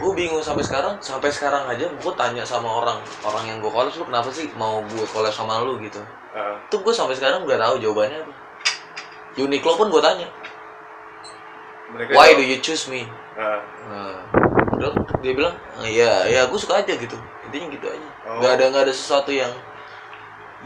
gue 0.00 0.12
bingung 0.16 0.40
sampai 0.40 0.64
sekarang 0.64 0.96
sampai 0.98 1.28
sekarang 1.28 1.68
aja 1.68 1.86
gue 1.86 2.12
tanya 2.16 2.40
sama 2.42 2.66
orang 2.66 2.98
orang 3.22 3.44
yang 3.46 3.58
gue 3.60 3.68
collab 3.68 3.92
lu 3.92 4.04
kenapa 4.08 4.32
sih 4.32 4.48
mau 4.56 4.80
gue 4.80 5.04
collab 5.12 5.32
sama 5.32 5.60
lu? 5.60 5.76
gitu. 5.82 6.00
Uh, 6.32 6.56
tuh 6.72 6.80
gue 6.80 6.94
sampai 6.96 7.12
sekarang 7.12 7.44
gak 7.44 7.60
tahu 7.60 7.76
jawabannya 7.76 8.24
apa. 8.24 8.34
Uniqlo 9.36 9.76
pun 9.76 9.92
gue 9.92 10.00
tanya. 10.00 10.28
Mereka 11.92 12.16
why 12.16 12.32
do 12.32 12.40
you 12.40 12.56
choose 12.64 12.88
me? 12.88 13.04
Uh, 13.36 13.60
Nah, 13.92 14.18
dia 15.22 15.32
bilang, 15.36 15.54
"Ah, 15.78 15.86
ya, 15.86 16.26
ya 16.26 16.40
gue 16.50 16.58
suka 16.58 16.82
aja 16.82 16.90
gitu. 16.96 17.14
Intinya 17.46 17.66
gitu 17.70 17.86
aja. 17.86 18.08
Oh. 18.26 18.40
Gak 18.42 18.58
ada 18.58 18.64
nggak 18.72 18.84
ada 18.88 18.94
sesuatu 18.94 19.30
yang 19.30 19.52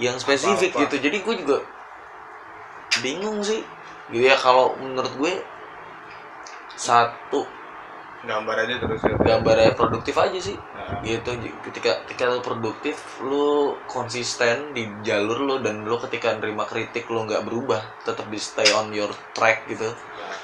yang 0.01 0.17
spesifik 0.21 0.73
Apa-apa. 0.73 0.83
gitu. 0.89 0.97
Jadi 1.09 1.17
gue 1.25 1.35
juga 1.45 1.57
bingung 3.01 3.41
sih. 3.45 3.61
Gitu 4.13 4.25
ya 4.25 4.37
kalau 4.39 4.77
menurut 4.79 5.13
gue 5.19 5.33
satu 6.77 7.43
gambar 8.27 8.67
aja 8.67 8.75
terus 8.83 9.01
ya. 9.07 9.15
gambarnya 9.23 9.73
produktif 9.79 10.15
aja 10.19 10.39
sih. 10.39 10.57
Nah, 10.59 10.99
Gitu. 11.03 11.31
Ketika 11.63 12.03
ketika 12.07 12.27
lu 12.31 12.43
produktif, 12.43 12.99
lu 13.23 13.79
konsisten 13.87 14.75
di 14.75 14.87
jalur 15.07 15.39
lu 15.39 15.57
dan 15.63 15.87
lu 15.87 15.97
ketika 16.03 16.35
nerima 16.35 16.67
kritik 16.67 17.07
lu 17.07 17.23
nggak 17.27 17.47
berubah, 17.47 17.83
tetap 18.03 18.27
di 18.27 18.39
stay 18.39 18.67
on 18.75 18.91
your 18.91 19.11
track 19.35 19.67
gitu. 19.71 19.87
nah, 19.87 20.37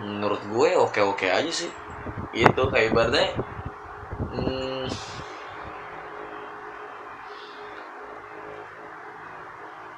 menurut 0.00 0.42
gue 0.50 0.68
oke 0.74 1.00
oke 1.00 1.26
aja 1.30 1.50
sih 1.52 1.70
itu 2.34 2.62
kayak 2.70 2.90
ibaratnya 2.90 3.30
hmm, 4.34 4.84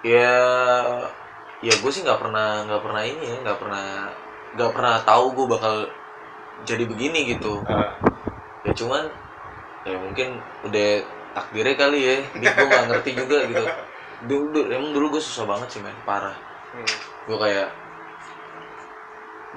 ya 0.07 0.39
ya 1.59 1.75
gue 1.75 1.91
sih 1.91 2.07
nggak 2.07 2.23
pernah 2.23 2.63
nggak 2.63 2.83
pernah 2.87 3.03
ini 3.03 3.27
ya 3.27 3.37
nggak 3.43 3.59
pernah 3.59 3.87
nggak 4.55 4.71
pernah 4.71 4.95
tahu 5.03 5.25
gue 5.35 5.47
bakal 5.51 5.75
jadi 6.63 6.87
begini 6.87 7.35
gitu. 7.35 7.67
Uh, 7.67 7.91
ya 8.63 8.71
cuman 8.71 9.11
ya 9.83 9.99
mungkin 9.99 10.39
udah 10.63 11.03
takdirnya 11.35 11.75
kali 11.75 11.99
ya 11.99 12.17
gue 12.39 12.67
nggak 12.71 12.87
ngerti 12.95 13.11
juga 13.19 13.39
gitu. 13.51 13.65
Dulu, 14.31 14.45
dulu 14.55 14.67
emang 14.71 14.91
dulu 14.95 15.19
gue 15.19 15.23
susah 15.23 15.45
banget 15.45 15.69
sih 15.75 15.81
men 15.83 15.99
parah. 16.07 16.39
Hmm, 16.71 16.87
gue 17.27 17.37
kayak 17.43 17.69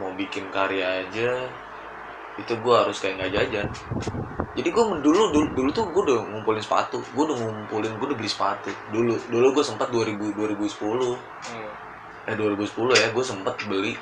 mau 0.01 0.11
bikin 0.17 0.49
karya 0.49 1.05
aja 1.05 1.45
itu 2.39 2.53
gue 2.55 2.75
harus 2.75 2.97
kayak 3.03 3.19
nggak 3.19 3.31
jajan. 3.35 3.67
Jadi 4.59 4.75
gue 4.75 4.83
dulu 5.03 5.31
dulu 5.31 5.47
dulu 5.55 5.69
tuh 5.71 5.85
gue 5.87 6.03
udah 6.09 6.19
ngumpulin 6.35 6.63
sepatu. 6.63 6.99
Gue 7.15 7.23
udah 7.29 7.37
ngumpulin 7.37 7.91
gue 7.95 8.07
udah 8.11 8.17
beli 8.17 8.31
sepatu. 8.31 8.71
Dulu 8.91 9.13
dulu 9.31 9.47
gue 9.55 9.63
sempat 9.63 9.87
2000 9.91 10.35
2010 10.35 11.15
hmm. 11.15 12.27
eh 12.27 12.35
2010 12.35 12.67
ya 12.99 13.07
gue 13.15 13.23
sempat 13.23 13.55
beli 13.71 13.93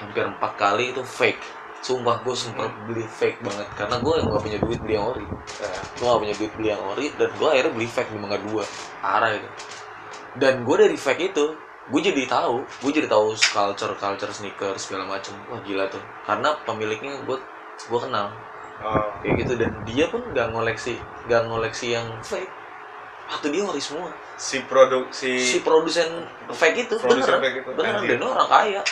hampir 0.00 0.24
empat 0.24 0.52
kali 0.56 0.94
itu 0.94 1.02
fake. 1.04 1.40
Sumpah 1.84 2.24
gue 2.24 2.32
sempat 2.32 2.72
beli 2.88 3.04
fake 3.04 3.44
banget. 3.44 3.68
Karena 3.76 3.96
gue 4.00 4.14
nggak 4.24 4.40
punya 4.40 4.58
duit 4.62 4.80
beli 4.80 4.94
yang 4.96 5.06
ori. 5.12 5.26
Nah, 5.28 5.80
gue 5.84 6.04
gak 6.08 6.20
punya 6.24 6.34
duit 6.40 6.52
beli 6.56 6.68
yang 6.72 6.82
ori 6.84 7.06
dan 7.20 7.28
gue 7.36 7.48
akhirnya 7.48 7.72
beli 7.76 7.88
fake 7.88 8.10
di 8.12 8.18
Mangga 8.20 8.38
2 8.40 9.04
parah 9.04 9.30
itu. 9.36 9.48
Dan 10.40 10.64
gue 10.64 10.76
dari 10.80 10.96
fake 10.96 11.22
itu 11.34 11.44
gue 11.92 12.00
jadi 12.00 12.24
tahu. 12.24 12.64
Gue 12.80 12.90
jadi 12.94 13.04
tahu 13.04 13.36
culture 13.36 13.92
culture 14.00 14.32
sneakers 14.32 14.88
segala 14.88 15.04
macem. 15.04 15.36
Wah 15.52 15.60
gila 15.60 15.92
tuh. 15.92 16.00
Karena 16.24 16.56
pemiliknya 16.64 17.20
gue 17.28 17.36
gue 17.76 18.00
kenal. 18.00 18.26
Oh, 18.84 19.06
kayak 19.22 19.46
gitu 19.46 19.52
dan 19.56 19.70
dia 19.86 20.10
pun 20.10 20.20
gak 20.34 20.50
ngoleksi 20.50 20.98
gak 21.30 21.46
ngoleksi 21.46 21.94
yang 21.94 22.04
fake. 22.20 22.50
Waktu 23.24 23.46
dia 23.56 23.62
ori 23.64 23.80
semua. 23.80 24.12
Si 24.36 24.60
produksi 24.66 25.40
si 25.40 25.58
produsen 25.64 26.26
fake 26.50 26.90
itu 26.90 26.94
Produsen 27.00 27.38
beneran. 27.38 27.40
fake 27.40 27.58
itu, 27.64 27.70
beneran 27.72 28.02
dan 28.04 28.18
dia 28.20 28.28
orang 28.28 28.50
kaya. 28.50 28.82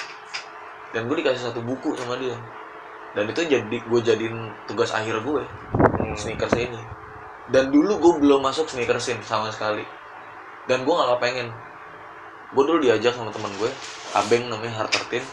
Dan 0.93 1.01
gue 1.09 1.17
dikasih 1.21 1.43
satu 1.51 1.61
buku 1.61 1.93
sama 1.99 2.17
dia. 2.17 2.37
Dan 3.13 3.29
itu 3.29 3.45
jadi 3.45 3.77
gue 3.77 4.01
jadiin 4.01 4.37
tugas 4.65 4.95
akhir 4.97 5.21
gue 5.21 5.43
hmm, 5.45 6.15
sneakers 6.17 6.57
ini. 6.57 6.81
Dan 7.53 7.69
dulu 7.69 8.01
gue 8.01 8.13
belum 8.25 8.41
masuk 8.41 8.71
sneakersin 8.71 9.21
sama 9.21 9.53
sekali. 9.53 9.85
Dan 10.65 10.87
gue 10.89 10.95
gak 10.95 11.21
pengen 11.21 11.53
gue 12.53 12.63
dulu 12.69 12.79
diajak 12.85 13.17
sama 13.17 13.33
teman 13.33 13.53
gue 13.57 13.71
abeng 14.13 14.45
namanya 14.53 14.85
Hartertin 14.85 15.25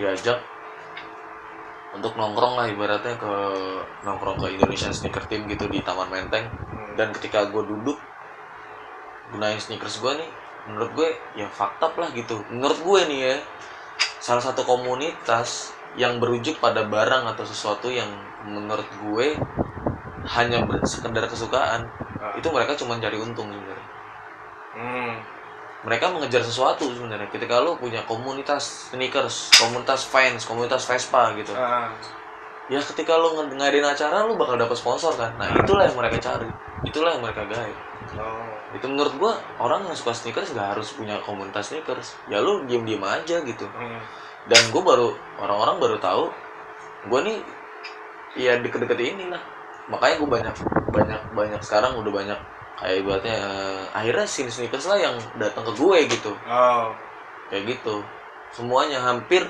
diajak 0.00 0.40
untuk 1.94 2.18
nongkrong 2.18 2.58
lah 2.58 2.66
ibaratnya 2.66 3.14
ke 3.14 3.32
nongkrong 4.02 4.42
ke 4.42 4.46
Indonesian 4.58 4.90
Sneaker 4.90 5.24
Team 5.30 5.46
gitu 5.46 5.70
di 5.70 5.78
Taman 5.80 6.10
Menteng. 6.10 6.50
Hmm, 6.50 6.98
dan 6.98 7.14
ketika 7.14 7.46
gue 7.46 7.62
duduk 7.62 7.98
gunain 9.30 9.58
sneakers 9.58 9.98
gue 9.98 10.12
nih 10.20 10.30
menurut 10.68 10.90
gue 10.94 11.08
ya 11.38 11.46
fakta 11.48 11.90
lah 11.94 12.10
gitu. 12.12 12.42
Menurut 12.50 12.78
gue 12.82 13.00
nih 13.14 13.20
ya 13.30 13.36
salah 14.18 14.42
satu 14.42 14.66
komunitas 14.66 15.74
yang 15.94 16.18
berujuk 16.18 16.58
pada 16.58 16.82
barang 16.86 17.30
atau 17.30 17.44
sesuatu 17.46 17.86
yang 17.86 18.08
menurut 18.42 18.86
gue 18.98 19.38
hanya 20.24 20.64
sekedar 20.82 21.28
kesukaan 21.28 21.84
ah, 22.18 22.32
itu 22.34 22.48
mereka 22.50 22.74
cuma 22.74 22.98
cari 22.98 23.20
untung 23.20 23.52
sebenarnya. 23.52 23.88
Hmm, 24.74 25.12
mereka 25.84 26.08
mengejar 26.08 26.40
sesuatu 26.40 26.88
sebenarnya. 26.88 27.28
Ketika 27.28 27.60
lo 27.60 27.76
punya 27.76 28.00
komunitas 28.08 28.90
sneakers 28.90 29.52
komunitas 29.60 30.08
fans 30.08 30.48
komunitas 30.48 30.88
Vespa 30.88 31.36
gitu. 31.36 31.52
Ah, 31.52 31.92
ya 32.72 32.80
ketika 32.80 33.14
lo 33.20 33.36
ng- 33.44 33.60
ngadain 33.60 33.84
acara 33.84 34.24
lo 34.24 34.34
bakal 34.40 34.56
dapet 34.56 34.76
sponsor 34.80 35.12
kan? 35.14 35.36
Nah 35.36 35.52
itulah 35.60 35.84
yang 35.84 35.96
mereka 35.96 36.16
cari. 36.18 36.48
Itulah 36.84 37.16
yang 37.16 37.22
mereka 37.24 37.44
gaya 37.48 37.72
oh, 38.20 38.76
itu 38.76 38.84
menurut 38.84 39.14
gua 39.16 39.32
orang 39.56 39.88
yang 39.88 39.96
suka 39.96 40.12
sneakers 40.12 40.52
gak 40.52 40.76
harus 40.76 40.92
punya 40.92 41.20
komunitas 41.24 41.72
sneakers. 41.72 42.16
Ya 42.28 42.40
lu 42.40 42.64
diem 42.68 42.84
diem 42.84 43.00
aja 43.00 43.40
gitu. 43.44 43.64
Hmm, 43.68 44.00
dan 44.48 44.60
gua 44.72 44.82
baru 44.84 45.08
orang-orang 45.40 45.76
baru 45.80 45.96
tahu 46.00 46.24
gua 47.08 47.20
nih 47.24 47.40
ya 48.34 48.58
deket-deket 48.60 48.98
ini 49.00 49.30
lah 49.30 49.40
makanya 49.88 50.16
gua 50.24 50.30
banyak 50.40 50.54
banyak 50.90 51.20
banyak 51.36 51.60
sekarang 51.60 51.96
udah 52.00 52.12
banyak 52.12 52.38
kayak 52.74 52.96
ibaratnya 53.06 53.36
eh, 53.38 53.82
akhirnya 53.94 54.26
scene 54.26 54.50
sneakers 54.50 54.86
lah 54.90 54.98
yang 54.98 55.14
datang 55.38 55.62
ke 55.66 55.72
gue 55.78 55.98
gitu. 56.10 56.32
Oh, 56.46 56.90
kayak 57.50 57.78
gitu. 57.78 58.02
Semuanya 58.54 59.02
hampir 59.02 59.46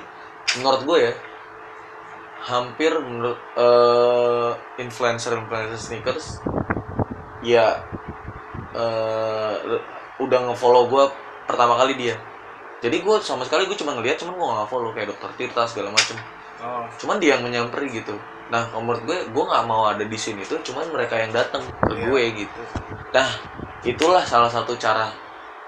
menurut 0.57 0.81
gue 0.85 0.97
ya 1.09 1.13
hampir 2.45 2.93
menurut 3.01 3.39
eh, 3.57 4.51
influencer 4.77 5.33
influencer 5.33 5.79
sneakers 5.81 6.37
ya 7.41 7.81
eh, 8.77 9.53
udah 10.21 10.39
ngefollow 10.51 10.85
gue 10.89 11.03
pertama 11.49 11.77
kali 11.77 11.97
dia. 11.97 12.15
Jadi 12.85 13.01
gue 13.01 13.15
sama 13.25 13.41
sekali 13.47 13.65
gue 13.65 13.77
cuma 13.79 13.97
ngeliat 13.97 14.21
cuman 14.21 14.37
gue 14.37 14.45
gak 14.45 14.69
follow 14.69 14.91
kayak 14.93 15.09
dokter 15.09 15.29
Tirta 15.33 15.65
segala 15.65 15.89
macem. 15.89 16.17
Oh, 16.61 16.85
cuman 17.01 17.17
dia 17.17 17.35
yang 17.35 17.43
menyamperi 17.43 17.89
gitu 17.89 18.15
nah 18.45 18.69
menurut 18.71 19.01
gue 19.03 19.17
gue 19.25 19.43
nggak 19.43 19.65
mau 19.65 19.89
ada 19.89 20.05
di 20.05 20.13
sini 20.15 20.45
tuh 20.45 20.61
cuman 20.61 20.85
mereka 20.93 21.17
yang 21.17 21.33
datang 21.33 21.65
ke 21.81 21.93
Iya. 21.93 22.05
gue 22.05 22.23
gitu 22.39 22.61
nah 23.09 23.27
itulah 23.81 24.21
salah 24.21 24.47
satu 24.47 24.73
cara 24.75 25.09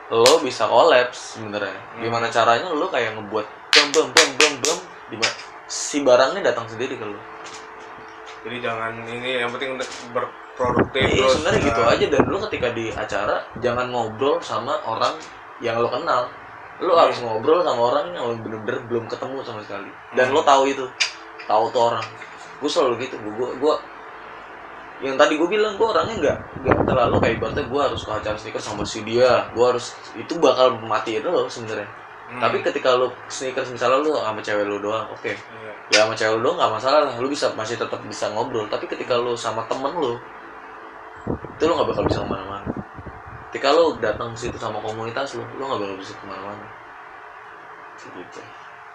lo 0.07 0.39
bisa 0.39 0.63
kolaps 0.63 1.35
sebenarnya 1.35 1.73
Hmm. 1.73 2.01
gimana 2.01 2.29
caranya 2.29 2.69
lo 2.69 2.87
kayak 2.87 3.17
ngebuat 3.17 3.45
bam 3.73 3.87
bam 3.91 4.07
bam 4.13 4.53
bam 4.61 4.77
di 5.07 5.15
si 5.65 5.99
barangnya 5.99 6.41
datang 6.45 6.63
sendiri 6.65 6.95
ke 6.95 7.03
lu 7.03 7.19
Jadi 8.37 8.63
jangan 8.63 8.93
ini 9.03 9.43
yang 9.43 9.51
penting 9.51 9.75
untuk 9.75 9.89
berproduktif 10.13 11.03
iya 11.03 11.19
terus. 11.19 11.31
sebenarnya 11.35 11.61
gitu 11.65 11.81
Nah, 11.81 11.91
aja 11.91 12.05
dan 12.07 12.21
lu 12.23 12.37
ketika 12.47 12.67
di 12.71 12.85
acara 12.89 13.35
jangan 13.57 13.91
ngobrol 13.91 14.39
sama 14.39 14.79
orang 14.85 15.17
yang 15.59 15.75
lo 15.75 15.89
kenal 15.89 16.29
lu 16.77 16.93
Hmm. 16.93 17.01
harus 17.01 17.17
ngobrol 17.19 17.59
sama 17.61 17.81
orang 17.83 18.05
yang 18.13 18.23
lo 18.23 18.35
bener-bener 18.37 18.79
belum 18.87 19.09
ketemu 19.09 19.41
sama 19.41 19.59
sekali 19.59 19.89
dan 20.13 20.29
Hmm. 20.29 20.35
lo 20.37 20.41
tahu 20.43 20.63
itu 20.65 20.85
tahu 21.43 21.63
tuh 21.67 21.83
orang 21.89 22.05
gue 22.57 22.69
selalu 22.69 23.05
gitu 23.05 23.15
gue 23.21 23.49
gue 23.61 23.75
yang 24.97 25.13
tadi 25.13 25.37
gue 25.37 25.45
bilang 25.45 25.77
gue 25.77 25.85
orangnya 25.85 26.15
nggak 26.17 26.37
nggak 26.65 26.77
terlalu 26.89 27.15
kayak 27.21 27.33
ibaratnya 27.37 27.65
gue 27.69 27.81
harus 27.85 28.01
ke 28.01 28.11
acara 28.17 28.37
sneakers 28.37 28.65
sama 28.65 28.81
si 28.81 29.05
dia. 29.05 29.45
Gue 29.53 29.65
harus 29.69 29.93
itu 30.17 30.33
bakal 30.41 30.81
matiin 30.81 31.21
lo 31.21 31.45
sebenarnya. 31.45 31.85
Hmm, 32.27 32.41
tapi 32.41 32.65
ketika 32.65 32.97
lo 32.97 33.13
sneakers 33.29 33.69
misalnya 33.69 34.01
lo 34.01 34.17
sama 34.17 34.41
cewek 34.41 34.65
lo 34.65 34.81
doang 34.81 35.05
oke. 35.13 35.29
Iya. 35.29 35.71
ya 35.93 35.97
sama 36.01 36.17
cewek 36.17 36.41
lo 36.41 36.49
nggak 36.57 36.71
masalah 36.73 36.99
lah 37.05 37.13
lo 37.13 37.27
bisa 37.29 37.53
masih 37.53 37.77
tetap 37.77 38.01
bisa 38.09 38.25
ngobrol. 38.33 38.65
Tapi 38.65 38.89
ketika 38.89 39.13
lo 39.13 39.37
sama 39.37 39.61
temen 39.69 39.93
lo 39.93 40.17
itu 41.29 41.63
lo 41.69 41.73
nggak 41.77 41.89
bakal 41.93 42.03
bisa 42.09 42.19
ke 42.25 42.29
mana-mana. 42.33 42.69
Ketika 43.53 43.69
lo 43.77 44.01
datang 44.01 44.33
ke 44.33 44.49
situ 44.49 44.57
sama 44.57 44.81
komunitas 44.81 45.37
lo 45.37 45.45
lo 45.45 45.61
nggak 45.61 45.79
bakal 45.85 45.97
bisa 46.01 46.13
ke 46.17 46.25
mana-mana. 46.25 46.65
Gitu 48.01 48.41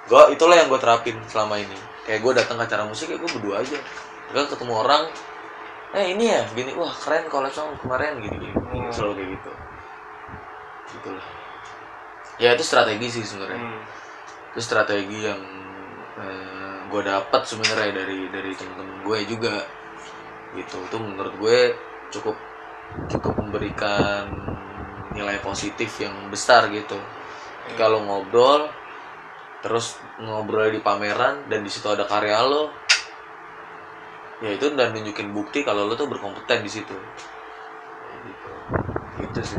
gue 0.09 0.23
itulah 0.35 0.57
yang 0.59 0.69
gue 0.71 0.81
terapin 0.83 1.17
selama 1.31 1.59
ini. 1.59 1.79
Kayak 2.03 2.21
gue 2.27 2.33
datang 2.43 2.57
ke 2.59 2.65
acara 2.67 2.83
musik 2.87 3.11
ya 3.11 3.17
gue 3.21 3.31
berdua 3.31 3.63
aja. 3.63 3.79
Ketika 4.31 4.57
ketemu 4.57 4.73
orang 4.75 5.03
eh 5.93 6.17
ini 6.17 6.25
ya 6.33 6.49
gini 6.57 6.73
wah 6.73 6.89
keren 6.89 7.29
collab 7.29 7.53
sama 7.53 7.77
kemarin 7.77 8.17
gini 8.17 8.37
gini 8.41 8.57
Hmm. 8.57 8.89
selalu 8.89 9.13
kayak 9.21 9.29
gitu. 9.37 9.53
Gitulah 10.97 11.27
ya 12.41 12.57
itu 12.57 12.65
strategi 12.65 13.07
sih 13.13 13.25
sebenarnya. 13.29 13.61
Hmm. 13.61 13.81
itu 14.53 14.61
strategi 14.61 15.19
yang 15.25 15.41
gue 16.93 17.03
dapat 17.09 17.43
sebenarnya 17.49 18.05
dari 18.05 18.29
dari 18.29 18.53
temen-temen 18.53 19.01
gue 19.01 19.19
juga. 19.25 19.57
Gitu. 20.53 20.77
Itu 20.77 20.97
menurut 21.01 21.35
gue 21.41 21.59
cukup 22.13 22.37
cukup 23.09 23.33
memberikan 23.41 24.29
nilai 25.17 25.41
positif 25.41 25.89
yang 26.01 26.13
besar 26.29 26.69
gitu. 26.69 27.01
Kalau 27.81 28.05
ngobrol 28.05 28.69
terus 29.63 29.95
ngobrol 30.19 30.69
di 30.69 30.79
pameran 30.79 31.47
dan 31.47 31.63
di 31.63 31.71
situ 31.71 31.87
ada 31.87 32.03
karya 32.03 32.43
lo 32.43 32.75
ya 34.39 34.51
itu 34.51 34.75
dan 34.75 34.91
nunjukin 34.91 35.31
bukti 35.31 35.63
kalau 35.63 35.87
lo 35.87 35.95
tuh 35.95 36.07
berkompeten 36.07 36.61
di 36.61 36.71
situ 36.71 36.91
gitu 38.21 38.51
gitu 39.23 39.41
sih 39.41 39.59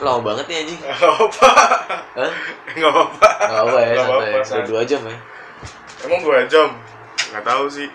lama 0.00 0.20
banget 0.22 0.44
nih 0.48 0.56
anjing 0.60 0.80
Nggak. 0.80 1.14
Hah? 2.14 2.32
Nggak 2.74 2.92
apa 2.92 3.78
ya, 3.78 3.88
Nggak 3.88 3.96
santai. 3.96 4.00
apa-apa, 4.00 4.26
Udah 4.26 4.44
santai. 4.44 4.68
dua 4.68 4.82
jam 4.84 5.00
ya. 5.02 5.18
Emang 6.02 6.20
dua 6.20 6.38
jam? 6.44 6.68
Nggak 7.32 7.44
tahu 7.44 7.64
sih. 7.66 7.88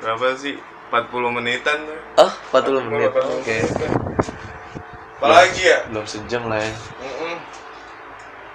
Berapa 0.00 0.26
sih? 0.34 0.54
40 0.88 1.36
menitan 1.36 1.78
tuh. 1.84 1.98
Ah, 2.16 2.32
40 2.50 2.88
menit. 2.88 3.10
40 3.10 3.20
Oke. 3.36 3.52
menitan. 3.52 3.90
Apalagi 5.18 5.62
ya? 5.62 5.78
Belum 5.90 6.06
sejam 6.06 6.42
lah 6.46 6.58
ya. 6.58 6.72
Mm-mm. 7.02 7.34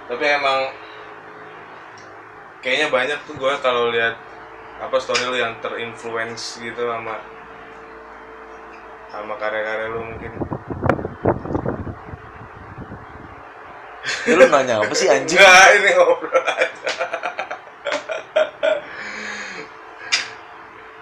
Tapi 0.08 0.24
emang 0.26 0.60
kayaknya 2.60 2.88
banyak 2.92 3.18
tuh 3.24 3.34
gue 3.36 3.52
kalau 3.64 3.88
lihat 3.88 4.16
apa 4.80 4.96
story 5.00 5.24
lu 5.28 5.36
yang 5.36 5.56
terinfluence 5.60 6.60
gitu 6.60 6.88
sama 6.88 7.20
sama 9.10 9.34
karya-karya 9.36 9.86
lu 9.90 10.00
mungkin. 10.06 10.32
Ya, 14.24 14.32
lu 14.36 14.46
nanya 14.48 14.80
apa 14.80 14.94
sih 14.94 15.08
anjing? 15.10 15.36
Enggak, 15.36 15.66
ini 15.80 15.90
ngobrol 15.96 16.40
aja. 16.44 16.90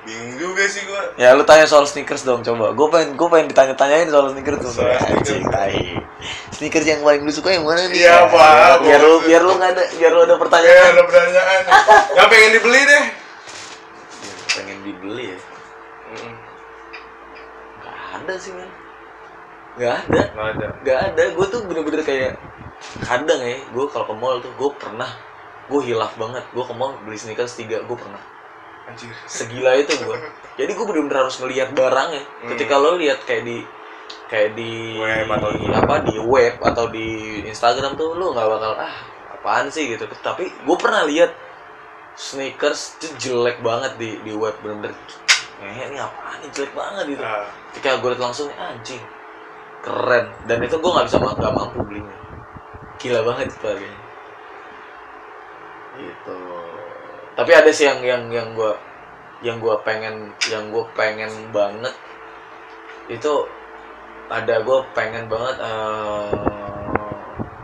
Bingung 0.07 0.35
juga 0.41 0.63
sih 0.67 0.83
gue. 0.89 1.03
Ya 1.21 1.37
lu 1.37 1.45
tanya 1.45 1.69
soal 1.69 1.85
sneakers 1.85 2.25
dong 2.25 2.41
coba. 2.41 2.73
Gue 2.73 2.89
pengen 2.89 3.15
gue 3.15 3.29
pengen 3.29 3.47
ditanya-tanyain 3.53 4.09
soal 4.09 4.33
sneakers 4.33 4.59
tuh. 4.65 4.73
Soal 4.83 4.97
anjing 4.99 5.45
sneakers. 5.45 5.53
tai. 5.53 6.01
Sneakers 6.59 6.85
yang 6.85 7.01
paling 7.01 7.23
lu 7.23 7.31
suka 7.31 7.55
yang 7.55 7.63
mana 7.63 7.87
nih? 7.87 8.03
Iya, 8.03 8.27
Pak. 8.27 8.83
Biar 8.83 8.99
lu 8.99 9.23
biar 9.23 9.43
lu 9.43 9.53
nggak 9.55 9.71
ada 9.73 9.83
biar 9.95 10.11
lu 10.11 10.21
ada 10.21 10.35
Ya 10.35 10.39
pertanyaan. 10.39 10.91
ada 10.91 11.03
pertanyaan. 11.07 11.61
Yang 12.19 12.29
pengen 12.29 12.51
dibeli 12.53 12.81
deh. 12.83 13.05
Ya, 14.19 14.35
pengen 14.53 14.79
dibeli 14.83 15.25
ya. 15.31 15.39
Gak 17.79 17.97
ada 18.19 18.35
sih 18.37 18.51
men. 18.51 18.71
Gak 19.79 19.95
ada. 20.03 20.23
Nggak 20.35 20.49
ada. 20.51 20.67
Gak 20.83 20.99
ada. 21.07 21.23
Gue 21.31 21.47
tuh 21.47 21.61
bener-bener 21.63 22.03
kayak 22.03 22.33
kadang 23.01 23.39
ya. 23.39 23.63
Gue 23.71 23.87
kalau 23.87 24.07
ke 24.07 24.15
mall 24.15 24.43
tuh 24.43 24.51
gue 24.51 24.71
pernah 24.75 25.11
gue 25.65 25.81
hilaf 25.85 26.19
banget. 26.19 26.43
Gue 26.51 26.65
ke 26.65 26.75
mall 26.75 26.99
beli 27.03 27.15
sneakers 27.15 27.55
tiga 27.55 27.81
gue 27.81 27.97
pernah. 27.97 28.19
Anjir. 28.89 29.13
segila 29.29 29.77
itu 29.77 29.93
gue 30.01 30.17
jadi 30.57 30.73
gue 30.73 30.87
bener-bener 30.89 31.21
harus 31.21 31.37
ngelihat 31.37 31.77
barangnya 31.77 32.25
Hmm. 32.25 32.49
ketika 32.57 32.81
lo 32.81 32.97
lihat 32.97 33.21
kayak 33.29 33.45
di 33.45 33.61
kayak 34.29 34.57
di 34.57 34.97
Web 35.01 35.29
atau 35.33 35.51
di- 35.57 35.73
apa 35.73 35.95
di 36.05 36.15
web 36.21 36.55
atau 36.61 36.85
di 36.93 37.07
Instagram 37.49 37.97
tuh 37.97 38.13
lo 38.17 38.37
nggak 38.37 38.49
bakal 38.49 38.73
ah 38.77 38.95
apaan 39.39 39.73
sih? 39.73 39.89
gitu. 39.89 40.05
Tapi 40.21 40.49
gue 40.51 40.77
pernah 40.77 41.05
lihat 41.09 41.33
sneakers 42.19 42.99
itu 42.99 43.07
jelek 43.17 43.63
banget 43.63 43.95
di 43.97 44.19
di 44.27 44.33
web 44.35 44.59
bener-bener 44.61 44.93
eh 45.59 45.91
ini 45.91 45.99
apaan 45.99 46.39
nih? 46.45 46.51
Jelek 46.53 46.73
banget 46.77 47.05
gitu. 47.17 47.23
Nah, 47.25 47.47
ketika 47.73 47.99
gue 47.99 48.09
liat 48.13 48.23
langsung 48.23 48.49
anjing 48.55 49.03
keren. 49.83 50.27
Dan 50.47 50.59
itu 50.63 50.77
gue 50.77 50.91
nggak 50.91 51.07
bisa 51.09 51.17
nggak 51.19 51.55
mampu 51.55 51.79
belinya. 51.87 52.17
Gila 52.99 53.21
banget 53.25 53.55
itu 53.55 53.65
harganya. 53.67 54.01
Gitu. 55.99 56.39
Tapi 57.39 57.51
ada 57.55 57.71
sih 57.71 57.87
yang 57.87 58.01
yang 58.03 58.23
yang 58.31 58.49
gue 58.55 58.73
yang 59.39 59.57
gue 59.63 59.75
pengen 59.87 60.35
yang 60.51 60.75
gue 60.75 60.85
pengen 60.99 61.31
banget 61.55 61.95
itu 63.07 63.33
ada 64.29 64.61
gue 64.61 64.79
pengen 64.93 65.25
banget 65.25 65.57
eh, 65.65 66.29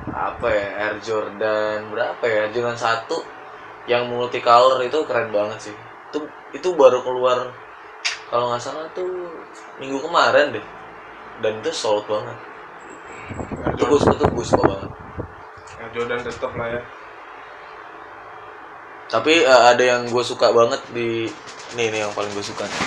apa 0.08 0.46
ya 0.48 0.66
Air 0.88 0.96
Jordan 1.04 1.92
berapa 1.92 2.24
ya 2.24 2.48
Air 2.48 2.52
Jordan 2.56 2.78
satu 2.78 3.20
yang 3.84 4.08
multicolor 4.08 4.80
itu 4.80 4.96
keren 5.04 5.28
banget 5.28 5.70
sih. 5.70 5.76
Itu 6.08 6.24
itu 6.56 6.68
baru 6.72 7.04
keluar 7.04 7.52
kalau 8.32 8.48
nggak 8.48 8.62
salah 8.64 8.88
tuh 8.96 9.28
minggu 9.76 10.00
kemarin 10.00 10.56
deh. 10.56 10.66
Dan 11.44 11.60
itu 11.60 11.70
solid 11.74 12.08
banget. 12.08 12.36
Air 13.68 13.72
itu 13.76 13.84
gue 13.84 14.00
suka 14.00 14.24
banget. 14.64 14.90
Air 15.84 15.90
Jordan 15.92 16.20
tetap 16.24 16.52
lah 16.56 16.68
ya. 16.72 16.82
tapi 19.04 19.44
eh, 19.44 19.62
ada 19.70 19.84
yang 19.84 20.08
gue 20.08 20.24
suka 20.24 20.48
banget 20.50 20.80
di 20.96 21.28
nih 21.76 21.86
nih 21.92 22.08
yang 22.08 22.12
paling 22.16 22.32
gue 22.32 22.42
suka 22.42 22.64
nih. 22.64 22.82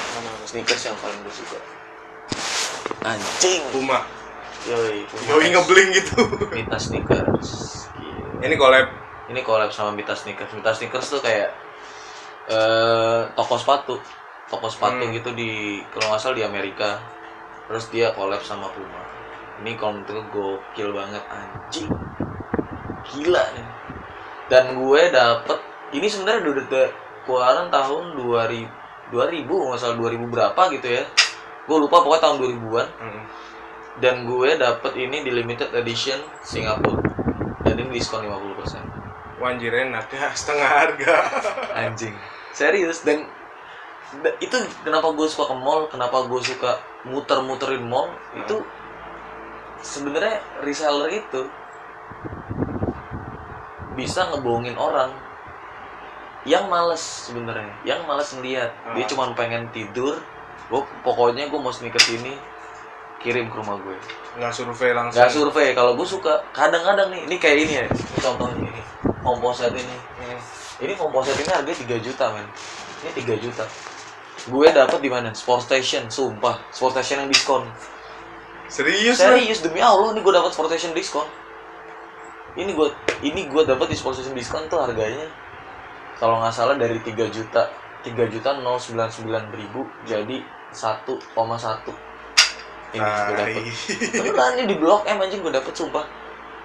Sneakers 0.50 0.90
yang 0.90 0.98
paling 0.98 1.22
gue 1.22 1.32
suka 1.32 1.77
anjing 3.02 3.62
Puma. 3.70 4.02
yoi 4.64 5.06
Puma 5.06 5.26
Yoi 5.30 5.48
ngebling 5.50 5.90
gitu. 5.94 6.18
Mita 6.50 6.78
sneakers 6.78 7.50
Gila. 7.94 8.44
Ini 8.44 8.56
collab. 8.56 8.88
ini 9.28 9.40
collab 9.42 9.70
sama 9.70 9.92
Mita 9.92 10.14
sneakers 10.14 10.50
Mita 10.52 10.72
sneakers 10.72 11.08
tuh 11.10 11.20
kayak 11.20 11.52
eh 12.48 13.22
toko 13.34 13.56
sepatu 13.56 14.00
toko 14.48 14.68
sepatu 14.68 15.04
Hmm. 15.04 15.12
gitu 15.12 15.30
di 15.32 15.84
kalau 15.90 16.10
nggak 16.10 16.22
salah 16.22 16.36
di 16.36 16.44
Amerika 16.44 16.96
terus 17.68 17.92
dia 17.92 18.16
collab 18.16 18.40
sama 18.40 18.72
Puma 18.72 19.04
ini 19.60 19.76
kalau 19.76 20.00
menurut 20.00 20.08
gue 20.08 20.24
gokil 20.32 20.96
banget 20.96 21.24
anjing 21.28 21.92
gila 23.04 23.44
nih 23.52 23.68
dan 24.48 24.72
gue 24.74 25.02
dapet 25.12 25.60
ini 25.92 26.08
sebenarnya 26.08 26.40
udah 26.46 26.64
udah 26.64 26.88
keluaran 27.28 27.68
tahun 27.68 28.04
2000 28.16 29.12
2000 29.12 29.44
nggak 29.44 29.80
salah 29.82 29.98
2000 29.98 30.24
berapa 30.32 30.62
gitu 30.72 30.88
ya 30.88 31.04
gue 31.68 31.78
lupa 31.78 32.00
pokoknya 32.00 32.24
tahun 32.24 32.38
2000-an 32.40 32.88
Mm. 32.98 33.22
dan 33.98 34.16
gue 34.24 34.50
dapet 34.56 34.92
ini 34.96 35.22
di 35.22 35.32
limited 35.32 35.70
edition 35.74 36.16
Singapura 36.42 37.04
dan 37.62 37.76
ini 37.76 37.92
diskon 37.94 38.24
50% 38.24 38.96
Wanjirin 39.38 39.92
nanti 39.92 40.16
setengah 40.34 40.66
harga. 40.66 41.16
anjing 41.76 42.16
serius 42.52 43.02
dan 43.02 43.28
da- 44.18 44.38
itu 44.40 44.56
kenapa 44.82 45.12
gue 45.12 45.28
suka 45.28 45.52
ke 45.52 45.56
mall 45.56 45.86
kenapa 45.86 46.24
gue 46.24 46.42
suka 46.42 46.78
muter-muterin 47.04 47.84
mall 47.84 48.10
itu 48.34 48.64
sebenarnya 49.80 50.40
reseller 50.60 51.12
itu 51.12 51.46
bisa 53.94 54.30
ngebohongin 54.30 54.74
orang 54.74 55.10
yang 56.44 56.66
males 56.66 57.02
sebenarnya 57.28 57.74
yang 57.84 58.06
males 58.06 58.32
ngeliat 58.32 58.72
dia 58.94 59.04
Ah. 59.04 59.10
cuma 59.10 59.34
pengen 59.34 59.68
tidur 59.70 60.16
gue 60.68 60.82
pokoknya 61.02 61.48
gue 61.48 61.60
mau 61.60 61.72
sneakers 61.72 62.12
ini 62.12 62.36
kirim 63.18 63.48
ke 63.48 63.56
rumah 63.58 63.80
gue 63.80 63.96
Nggak 64.38 64.54
survei 64.54 64.94
langsung. 64.94 65.18
nggak 65.18 65.32
survei. 65.34 65.68
Kalau 65.74 65.98
gue 65.98 66.06
suka 66.06 66.38
kadang-kadang 66.54 67.10
nih 67.10 67.26
ini 67.26 67.36
kayak 67.42 67.58
ini 67.66 67.74
ya. 67.82 67.86
Contohnya 68.22 68.70
ini 68.70 68.82
komposet 69.26 69.74
ini. 69.74 69.98
Hmm. 70.22 70.40
ini 70.86 70.94
komposet 70.94 71.34
ini 71.42 71.50
harganya 71.50 71.74
3 71.74 72.06
juta 72.06 72.26
men. 72.38 72.46
Ini 73.02 73.12
3 73.26 73.42
juta. 73.42 73.66
Gue 74.46 74.70
dapet 74.70 75.00
di 75.02 75.10
mana? 75.10 75.34
Sport 75.34 75.66
station 75.66 76.06
sumpah. 76.14 76.62
Sport 76.70 77.02
station 77.02 77.26
yang 77.26 77.30
diskon. 77.34 77.66
Serius 78.70 79.18
serius 79.18 79.64
demi 79.66 79.82
allah 79.82 80.14
nih 80.14 80.22
gue 80.22 80.34
dapet 80.36 80.54
sport 80.54 80.70
station 80.70 80.94
diskon. 80.94 81.26
Ini 82.54 82.70
gue 82.78 82.88
ini 83.26 83.50
gue 83.50 83.64
dapat 83.66 83.90
disposition 83.90 84.38
diskon 84.38 84.70
tuh 84.70 84.78
harganya. 84.78 85.26
Kalau 86.22 86.38
nggak 86.38 86.54
salah 86.54 86.78
dari 86.78 87.02
3 87.02 87.18
juta 87.34 87.66
3 88.06 88.14
juta 88.30 88.50
099 88.54 89.26
ribu 89.58 89.82
jadi 90.06 90.42
1,1 90.78 92.08
ini 92.96 93.04
gue 93.04 93.36
dapet. 93.36 93.64
Beneran 94.16 94.52
ini 94.56 94.66
di 94.72 94.78
blok 94.80 95.04
M 95.04 95.20
anjing 95.20 95.44
gue 95.44 95.52
dapet 95.52 95.74
sumpah. 95.76 96.06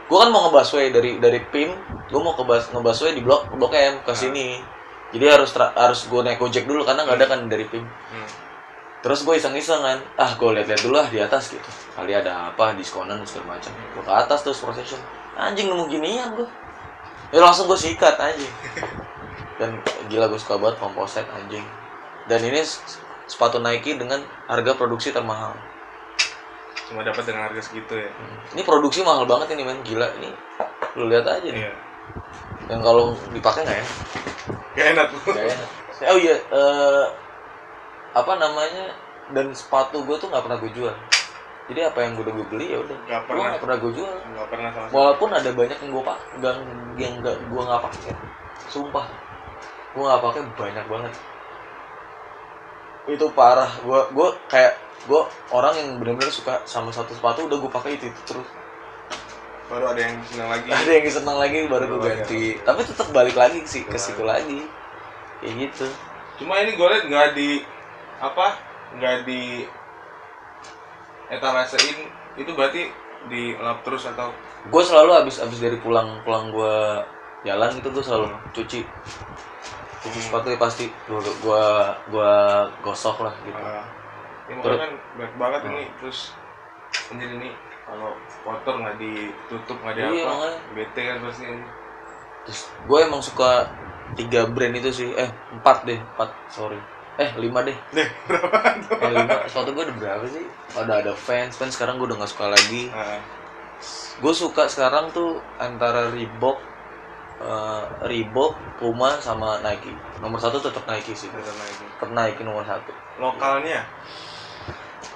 Gue 0.06 0.18
kan 0.20 0.28
mau 0.30 0.46
ngebusway 0.46 0.94
dari 0.94 1.18
dari 1.18 1.40
PIM 1.50 1.72
gue 2.12 2.20
mau 2.20 2.36
bus 2.36 2.68
ngebusway 2.70 3.16
di 3.16 3.22
blok 3.24 3.50
blok 3.56 3.74
M 3.74 4.04
ke 4.06 4.12
sini. 4.14 4.60
Jadi 5.12 5.24
harus 5.28 5.50
harus 5.56 6.00
gue 6.08 6.20
naik 6.22 6.38
gojek 6.38 6.64
dulu 6.64 6.86
karena 6.86 7.04
nggak 7.04 7.18
ada 7.18 7.26
kan 7.26 7.40
dari 7.50 7.66
PIM 7.66 7.84
Hmm. 8.12 8.28
terus 9.02 9.26
gue 9.26 9.34
iseng-iseng 9.34 9.82
kan 9.82 9.98
ah 10.14 10.30
gue 10.38 10.46
liat-liat 10.46 10.78
dulu 10.84 10.94
lah 10.94 11.08
di 11.10 11.18
atas 11.18 11.50
gitu. 11.50 11.70
Kali 11.96 12.14
ada 12.14 12.54
apa 12.54 12.76
diskonan 12.78 13.18
segala 13.26 13.58
macam. 13.58 13.74
Gue 13.98 14.04
ke 14.04 14.12
atas 14.12 14.46
terus 14.46 14.62
procession 14.62 15.00
anjing 15.34 15.66
nemu 15.72 15.88
ginian 15.88 16.36
gue 16.36 16.46
ya 17.34 17.40
langsung 17.42 17.66
gue 17.66 17.74
sikat 17.74 18.14
anjing. 18.20 18.52
Dan 19.58 19.80
gila 20.06 20.30
gue 20.30 20.38
suka 20.38 20.54
banget 20.60 20.78
komposit 20.78 21.26
anjing. 21.34 21.66
Dan 22.30 22.46
ini 22.46 22.62
sepatu 23.26 23.62
Nike 23.62 23.96
dengan 23.96 24.22
harga 24.50 24.72
produksi 24.74 25.14
termahal. 25.14 25.54
Cuma 26.90 27.06
dapat 27.06 27.24
dengan 27.24 27.48
harga 27.48 27.62
segitu 27.64 27.96
ya. 27.96 28.10
ini 28.52 28.62
produksi 28.66 29.00
mahal 29.00 29.24
banget 29.24 29.56
ini 29.56 29.62
men. 29.64 29.80
Gila 29.80 30.08
ini 30.20 30.30
lu 30.98 31.08
lihat 31.08 31.24
aja 31.24 31.48
nih. 31.48 31.68
Iya. 31.68 31.74
dan 32.68 32.78
kalau 32.84 33.16
dipakai 33.32 33.64
nggak 33.64 33.78
ya? 33.80 33.86
Gak 34.76 34.86
enak. 34.96 35.06
nggak 35.24 35.46
enak. 35.56 35.68
Oh 36.02 36.18
iya 36.18 36.36
eh, 36.36 37.04
apa 38.12 38.32
namanya 38.36 38.92
dan 39.32 39.54
sepatu 39.56 40.04
gue 40.04 40.16
tuh 40.20 40.28
nggak 40.28 40.44
pernah 40.44 40.58
gue 40.60 40.72
jual. 40.76 40.94
Jadi 41.70 41.80
apa 41.80 41.98
yang 42.04 42.18
gue 42.18 42.24
udah 42.28 42.34
gue 42.36 42.46
beli 42.52 42.66
ya 42.76 42.78
udah. 42.84 42.98
Nggak 43.08 43.22
pernah. 43.24 43.44
nggak 43.48 43.62
pernah 43.64 43.76
gue 43.80 43.92
jual. 43.96 44.14
Gak 44.36 44.48
pernah 44.52 44.68
sama 44.74 44.84
sekali. 44.84 44.96
walaupun 45.00 45.28
ada 45.32 45.50
banyak 45.56 45.78
yang 45.80 45.90
gue 45.94 46.04
pakai 46.04 46.26
yang 46.42 46.58
yang 47.00 47.12
nggak 47.24 47.36
gue 47.40 47.62
nggak 47.64 47.82
pakai. 47.88 48.12
Sumpah. 48.68 49.06
Gue 49.96 50.02
nggak 50.04 50.20
pakai 50.20 50.40
banyak 50.60 50.86
banget 50.92 51.12
itu 53.10 53.26
parah. 53.34 53.70
Gue 53.82 54.00
gue 54.14 54.28
kayak 54.46 54.78
gue 55.06 55.22
orang 55.50 55.74
yang 55.74 55.88
benar-benar 55.98 56.30
suka 56.30 56.62
sama 56.62 56.94
satu 56.94 57.14
sepatu 57.16 57.50
udah 57.50 57.58
gue 57.58 57.70
pakai 57.72 57.98
itu, 57.98 58.06
itu 58.10 58.20
terus. 58.28 58.48
Baru 59.66 59.90
ada 59.90 60.00
yang 60.04 60.20
senang 60.28 60.48
lagi. 60.52 60.68
ada 60.84 60.90
yang 60.90 61.06
senang 61.10 61.38
lagi 61.38 61.58
baru 61.66 61.84
gue 61.90 62.00
ganti. 62.02 62.44
Tapi 62.62 62.80
tetap 62.86 63.08
balik 63.10 63.36
lagi 63.38 63.64
sih 63.66 63.82
ke 63.82 63.96
Balik. 63.96 64.04
situ 64.04 64.22
lagi. 64.22 64.60
Kayak 65.42 65.54
gitu. 65.68 65.86
Cuma 66.42 66.62
ini 66.62 66.78
gue 66.78 66.86
liat 66.86 67.04
nggak 67.10 67.28
di 67.34 67.50
apa? 68.22 68.46
Nggak 68.98 69.16
di 69.26 69.66
etalasein 71.32 72.12
itu 72.38 72.50
berarti 72.52 72.92
di 73.26 73.56
lap 73.58 73.82
terus 73.82 74.06
atau? 74.06 74.30
Gue 74.70 74.82
selalu 74.86 75.10
habis 75.18 75.42
habis 75.42 75.58
dari 75.58 75.80
pulang 75.80 76.22
pulang 76.22 76.54
gue 76.54 76.76
jalan 77.42 77.74
gitu 77.74 77.88
gue 77.90 78.04
selalu 78.04 78.26
cuci 78.54 78.80
cuci 80.02 80.20
sepatu 80.20 80.46
ya 80.48 80.58
pasti. 80.58 80.86
Gue 81.06 81.18
gua 81.40 81.64
gua 82.10 82.32
gosok 82.80 83.22
lah 83.22 83.34
gitu. 83.42 83.56
Uh, 83.56 83.84
ini 84.50 84.58
Terus- 84.60 84.80
kan 84.80 84.92
banyak 85.14 85.34
banget 85.36 85.60
ini 85.70 85.82
terus 85.96 86.18
anjir 87.08 87.30
ini 87.30 87.48
kalau 87.82 88.12
kotor 88.42 88.74
nggak 88.78 88.96
ditutup 88.96 89.78
nggak 89.80 89.94
di 89.94 90.02
Iya, 90.02 90.24
apa 90.24 90.34
makanya. 90.34 90.58
bete 90.74 91.00
kan 91.02 91.16
pasti 91.22 91.42
ini. 91.46 91.64
Terus 92.42 92.60
gue 92.82 92.98
emang 92.98 93.22
suka 93.22 93.50
tiga 94.12 94.44
brand 94.44 94.74
itu 94.74 94.90
sih. 94.90 95.08
Eh 95.14 95.30
empat 95.52 95.86
deh 95.86 95.98
empat 95.98 96.30
sorry. 96.48 96.78
Eh 97.14 97.30
lima 97.38 97.62
deh. 97.62 97.76
Deh 97.94 98.08
berapa 98.26 98.56
eh 98.98 99.10
lima. 99.12 99.36
Sepatu 99.46 99.70
gue 99.70 99.84
udah 99.84 99.96
berapa 99.96 100.24
sih? 100.26 100.44
Ada 100.74 100.92
ada 101.00 101.12
fans. 101.14 101.54
Fans 101.54 101.72
sekarang 101.72 101.96
gue 101.96 102.06
udah 102.08 102.18
gak 102.18 102.32
suka 102.32 102.50
lagi. 102.50 102.90
Uh, 102.90 103.20
gue 104.18 104.32
suka 104.32 104.66
sekarang 104.66 105.10
tuh 105.10 105.38
antara 105.56 106.08
Reebok 106.08 106.58
eh, 107.42 107.82
Reebok 108.06 108.54
Puma 108.78 109.18
sama 109.18 109.58
Nike. 109.60 109.90
Nomor 110.22 110.38
satu 110.38 110.62
tetap 110.62 110.86
Nike 110.86 111.12
sih. 111.14 111.28
Tetap 111.28 111.56
lagi 111.58 111.74
tetap 111.82 112.10
Nike 112.14 112.42
nomor 112.46 112.62
satu. 112.62 112.90
Lokalnya? 113.18 113.82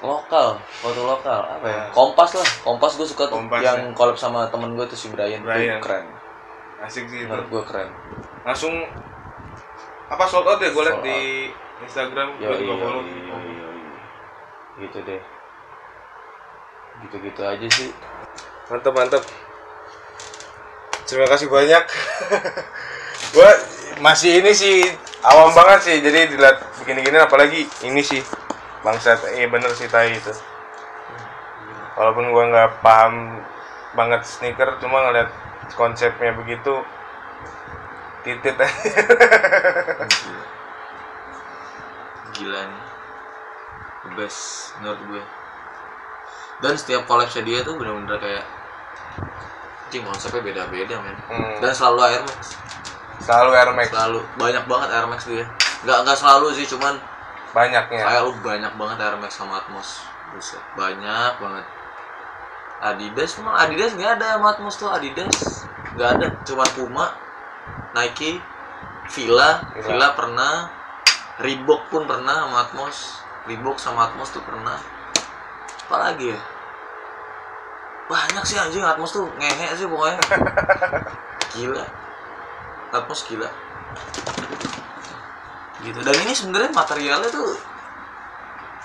Lokal 0.03 0.61
foto 0.83 1.01
lokal. 1.07 1.41
Apa 1.59 1.67
ya? 1.67 1.79
Nah. 1.87 1.89
kompas 1.95 2.31
lah. 2.37 2.49
Kompas 2.67 2.93
gue 2.99 3.07
suka 3.09 3.27
tuh 3.31 3.39
Kompas 3.41 3.63
yang 3.63 3.91
ya. 3.91 3.95
collab 3.95 4.19
sama 4.19 4.47
temen 4.51 4.75
gue 4.77 4.87
tuh 4.87 4.99
si 4.99 5.09
Brian, 5.11 5.41
Brian. 5.43 5.79
tuh 5.81 5.91
keren. 5.91 6.07
Asik 6.83 7.09
sih 7.09 7.25
itu. 7.25 7.31
menurut 7.31 7.49
gue 7.49 7.63
keren. 7.65 7.89
Langsung 8.45 8.75
apa 10.07 10.25
sold 10.29 10.47
out 10.47 10.61
ya? 10.61 10.71
Gue 10.71 10.85
liat 10.85 11.01
di 11.03 11.19
Instagram 11.83 12.39
gue 12.39 12.45
juga 12.45 12.75
iya 12.75 12.75
follow. 12.83 13.03
gitu 14.77 14.99
deh. 15.03 15.23
Gitu 17.07 17.17
gitu 17.25 17.41
aja 17.43 17.67
sih. 17.73 17.91
Mantap 18.69 18.93
mantap 18.93 19.23
terima 21.07 21.31
kasih 21.31 21.47
banyak. 21.47 21.83
Gue 23.35 23.51
masih 24.03 24.43
ini 24.43 24.53
sih 24.53 24.83
awam 25.23 25.55
banget 25.55 25.81
sih. 25.87 25.97
Jadi 26.03 26.35
dilihat 26.35 26.61
begini-gini 26.83 27.17
apalagi 27.23 27.65
ini 27.87 28.03
sih. 28.03 28.21
Bangsat 28.83 29.23
eh 29.35 29.47
bener 29.51 29.71
sih 29.75 29.89
tai 29.91 30.15
itu. 30.15 30.31
Walaupun 31.97 32.29
gue 32.29 32.45
nggak 32.53 32.85
paham 32.85 33.41
banget 33.97 34.29
sneaker 34.29 34.77
cuma 34.85 35.01
ngeliat 35.09 35.33
konsepnya 35.75 36.37
begitu 36.37 36.85
titit. 38.23 38.53
Gila 42.37 42.63
nih. 42.69 42.83
The 44.07 44.11
best 44.15 44.77
menurut 44.79 45.01
gue. 45.09 45.23
Dan 46.63 46.73
setiap 46.77 47.09
collabnya 47.09 47.43
dia 47.43 47.65
tuh 47.65 47.75
bener-bener 47.81 48.21
kayak 48.21 48.45
Cing 49.89 50.03
konsepnya 50.03 50.43
beda-beda 50.43 50.99
men. 50.99 51.17
Hmm, 51.31 51.63
dan 51.63 51.71
selalu 51.71 51.99
Air 52.11 52.23
Max. 52.27 52.59
Selalu 53.23 53.51
Air 53.55 53.71
Max. 53.71 53.89
Selalu. 53.95 54.21
Banyak 54.35 54.65
banget 54.67 54.89
Air 54.91 55.07
Max 55.07 55.21
dia. 55.31 55.47
Nggak 55.87 55.99
nggak 56.03 56.19
selalu 56.19 56.47
sih 56.59 56.67
cuman 56.67 56.95
banyaknya. 57.55 58.03
kayak 58.03 58.23
lu 58.27 58.33
banyak 58.43 58.73
banget 58.75 58.99
Air 58.99 59.17
Max 59.19 59.33
sama 59.39 59.63
Atmos. 59.63 60.03
Buset, 60.35 60.63
banyak 60.75 61.33
banget. 61.39 61.67
Adidas 62.77 63.31
emang 63.41 63.57
Adidas 63.57 63.95
nggak 63.95 64.21
ada 64.21 64.37
sama 64.37 64.47
Atmos 64.53 64.75
tuh? 64.75 64.91
Adidas 64.91 65.65
nggak 65.95 66.09
ada. 66.19 66.27
Cuman 66.43 66.69
Puma 66.75 67.07
Nike 67.95 68.43
Villa 69.15 69.63
Villa. 69.71 69.87
Villa 69.87 70.09
pernah. 70.19 70.55
Reebok 71.37 71.93
pun 71.93 72.09
pernah 72.11 72.49
sama 72.49 72.59
Atmos. 72.67 72.97
Reebok 73.47 73.79
sama 73.79 74.11
Atmos 74.11 74.35
tuh 74.35 74.43
pernah. 74.43 74.77
Apa 75.87 75.97
lagi 76.11 76.35
ya 76.35 76.56
banyak 78.07 78.45
sih 78.47 78.57
anjing. 78.59 78.83
Atmos 78.83 79.11
tuh 79.15 79.27
ngehe 79.39 79.75
sih 79.75 79.87
pokoknya. 79.87 80.19
Gila. 81.55 81.85
Atmos 82.95 83.27
gila. 83.27 83.51
Gitu. 85.83 85.99
Dan 86.03 86.15
ini 86.27 86.33
sebenarnya 86.33 86.71
materialnya 86.73 87.29
tuh 87.31 87.59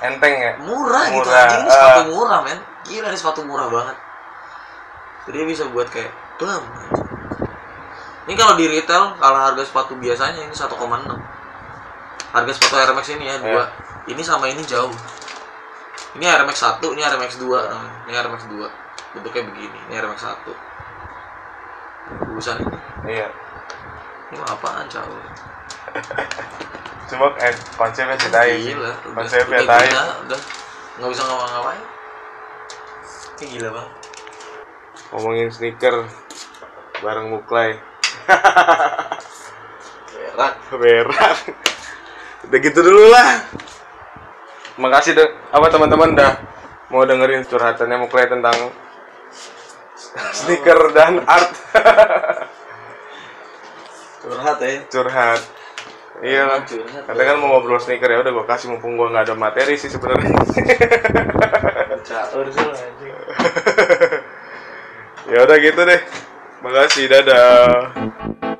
enteng 0.01 0.33
ya? 0.33 0.51
murah, 0.65 1.05
gitu 1.13 1.29
Murah, 1.29 1.41
anjing. 1.45 1.61
Ini 1.61 1.69
sepatu 1.69 2.01
murah 2.09 2.39
men. 2.41 2.59
Gila 2.89 3.07
ini 3.13 3.17
sepatu 3.17 3.41
murah 3.45 3.67
banget. 3.69 3.97
Jadi 5.29 5.37
bisa 5.45 5.63
buat 5.69 5.87
kayak 5.89 6.11
anjing. 6.41 6.65
ini 8.25 8.37
kalau 8.37 8.53
di 8.53 8.65
retail 8.69 9.17
kalau 9.17 9.37
harga 9.37 9.65
sepatu 9.65 9.97
biasanya 9.97 10.45
ini 10.45 10.53
1,6 10.53 10.69
harga 12.31 12.51
sepatu 12.53 12.73
Air 12.77 12.91
Max 12.93 13.05
ini 13.13 13.25
ya 13.29 13.37
dua. 13.37 13.63
Ini 14.09 14.21
sama 14.25 14.49
ini 14.49 14.61
jauh. 14.65 14.93
Ini 16.17 16.25
Air 16.25 16.43
Max 16.45 16.61
1 16.65 16.81
ini 16.81 17.01
Air 17.05 17.17
Max 17.17 17.37
2 17.37 17.45
namanya. 17.45 17.97
ini 18.07 18.13
Air 18.17 18.29
Max 18.29 18.45
2 18.49 18.90
bentuknya 19.11 19.43
begini 19.51 19.79
ini 19.91 19.95
Max 20.07 20.23
1 20.23 20.35
urusan 22.31 22.57
ini. 22.59 22.77
Iya. 23.07 23.27
Ini 24.31 24.35
mah 24.39 24.49
apaan 24.55 24.87
jauh 24.87 25.19
cuma 27.11 27.35
eh, 27.43 27.51
konsepnya 27.75 28.15
sih 28.15 28.31
tai 28.31 28.71
udah, 28.71 28.95
konsepnya 29.11 29.59
udah 29.67 29.67
tai. 29.67 29.87
gila, 29.91 30.03
udah. 30.23 30.39
Nggak 30.95 31.09
bisa 31.11 31.21
ngapa-ngapain. 31.27 31.83
Ini 33.35 33.45
gila 33.51 33.69
banget. 33.75 33.93
Ngomongin 35.11 35.47
sneaker 35.51 35.95
bareng 37.03 37.27
Muklai. 37.27 37.75
Berat. 40.15 40.55
Berat. 40.79 41.37
Udah 42.47 42.59
gitu 42.63 42.79
dulu 42.79 43.11
lah. 43.11 43.43
Makasih 44.79 45.11
deh 45.11 45.29
apa 45.51 45.67
teman-teman 45.67 46.15
dah 46.15 46.39
mau 46.87 47.03
dengerin 47.03 47.43
curhatannya 47.43 48.07
Muklai 48.07 48.31
tentang 48.31 48.71
sneaker 50.39 50.91
dan 50.91 51.23
art. 51.23 51.51
Curhat 54.21 54.57
ya. 54.61 54.71
Curhat. 54.91 55.41
Iya 56.21 56.41
lah. 56.45 56.61
Katanya 57.09 57.25
kan 57.33 57.37
mau 57.41 57.57
ngobrol 57.57 57.81
sneaker 57.81 58.05
ya 58.11 58.21
udah 58.21 58.31
gue 58.31 58.45
kasih 58.45 58.69
mumpung 58.69 58.93
gue 58.93 59.09
nggak 59.09 59.25
ada 59.31 59.35
materi 59.35 59.73
sih 59.79 59.89
sebenarnya. 59.89 60.29
Ya 65.31 65.47
udah 65.47 65.57
gitu 65.63 65.81
deh. 65.87 66.01
Makasih 66.59 67.07
dadah 67.07 68.50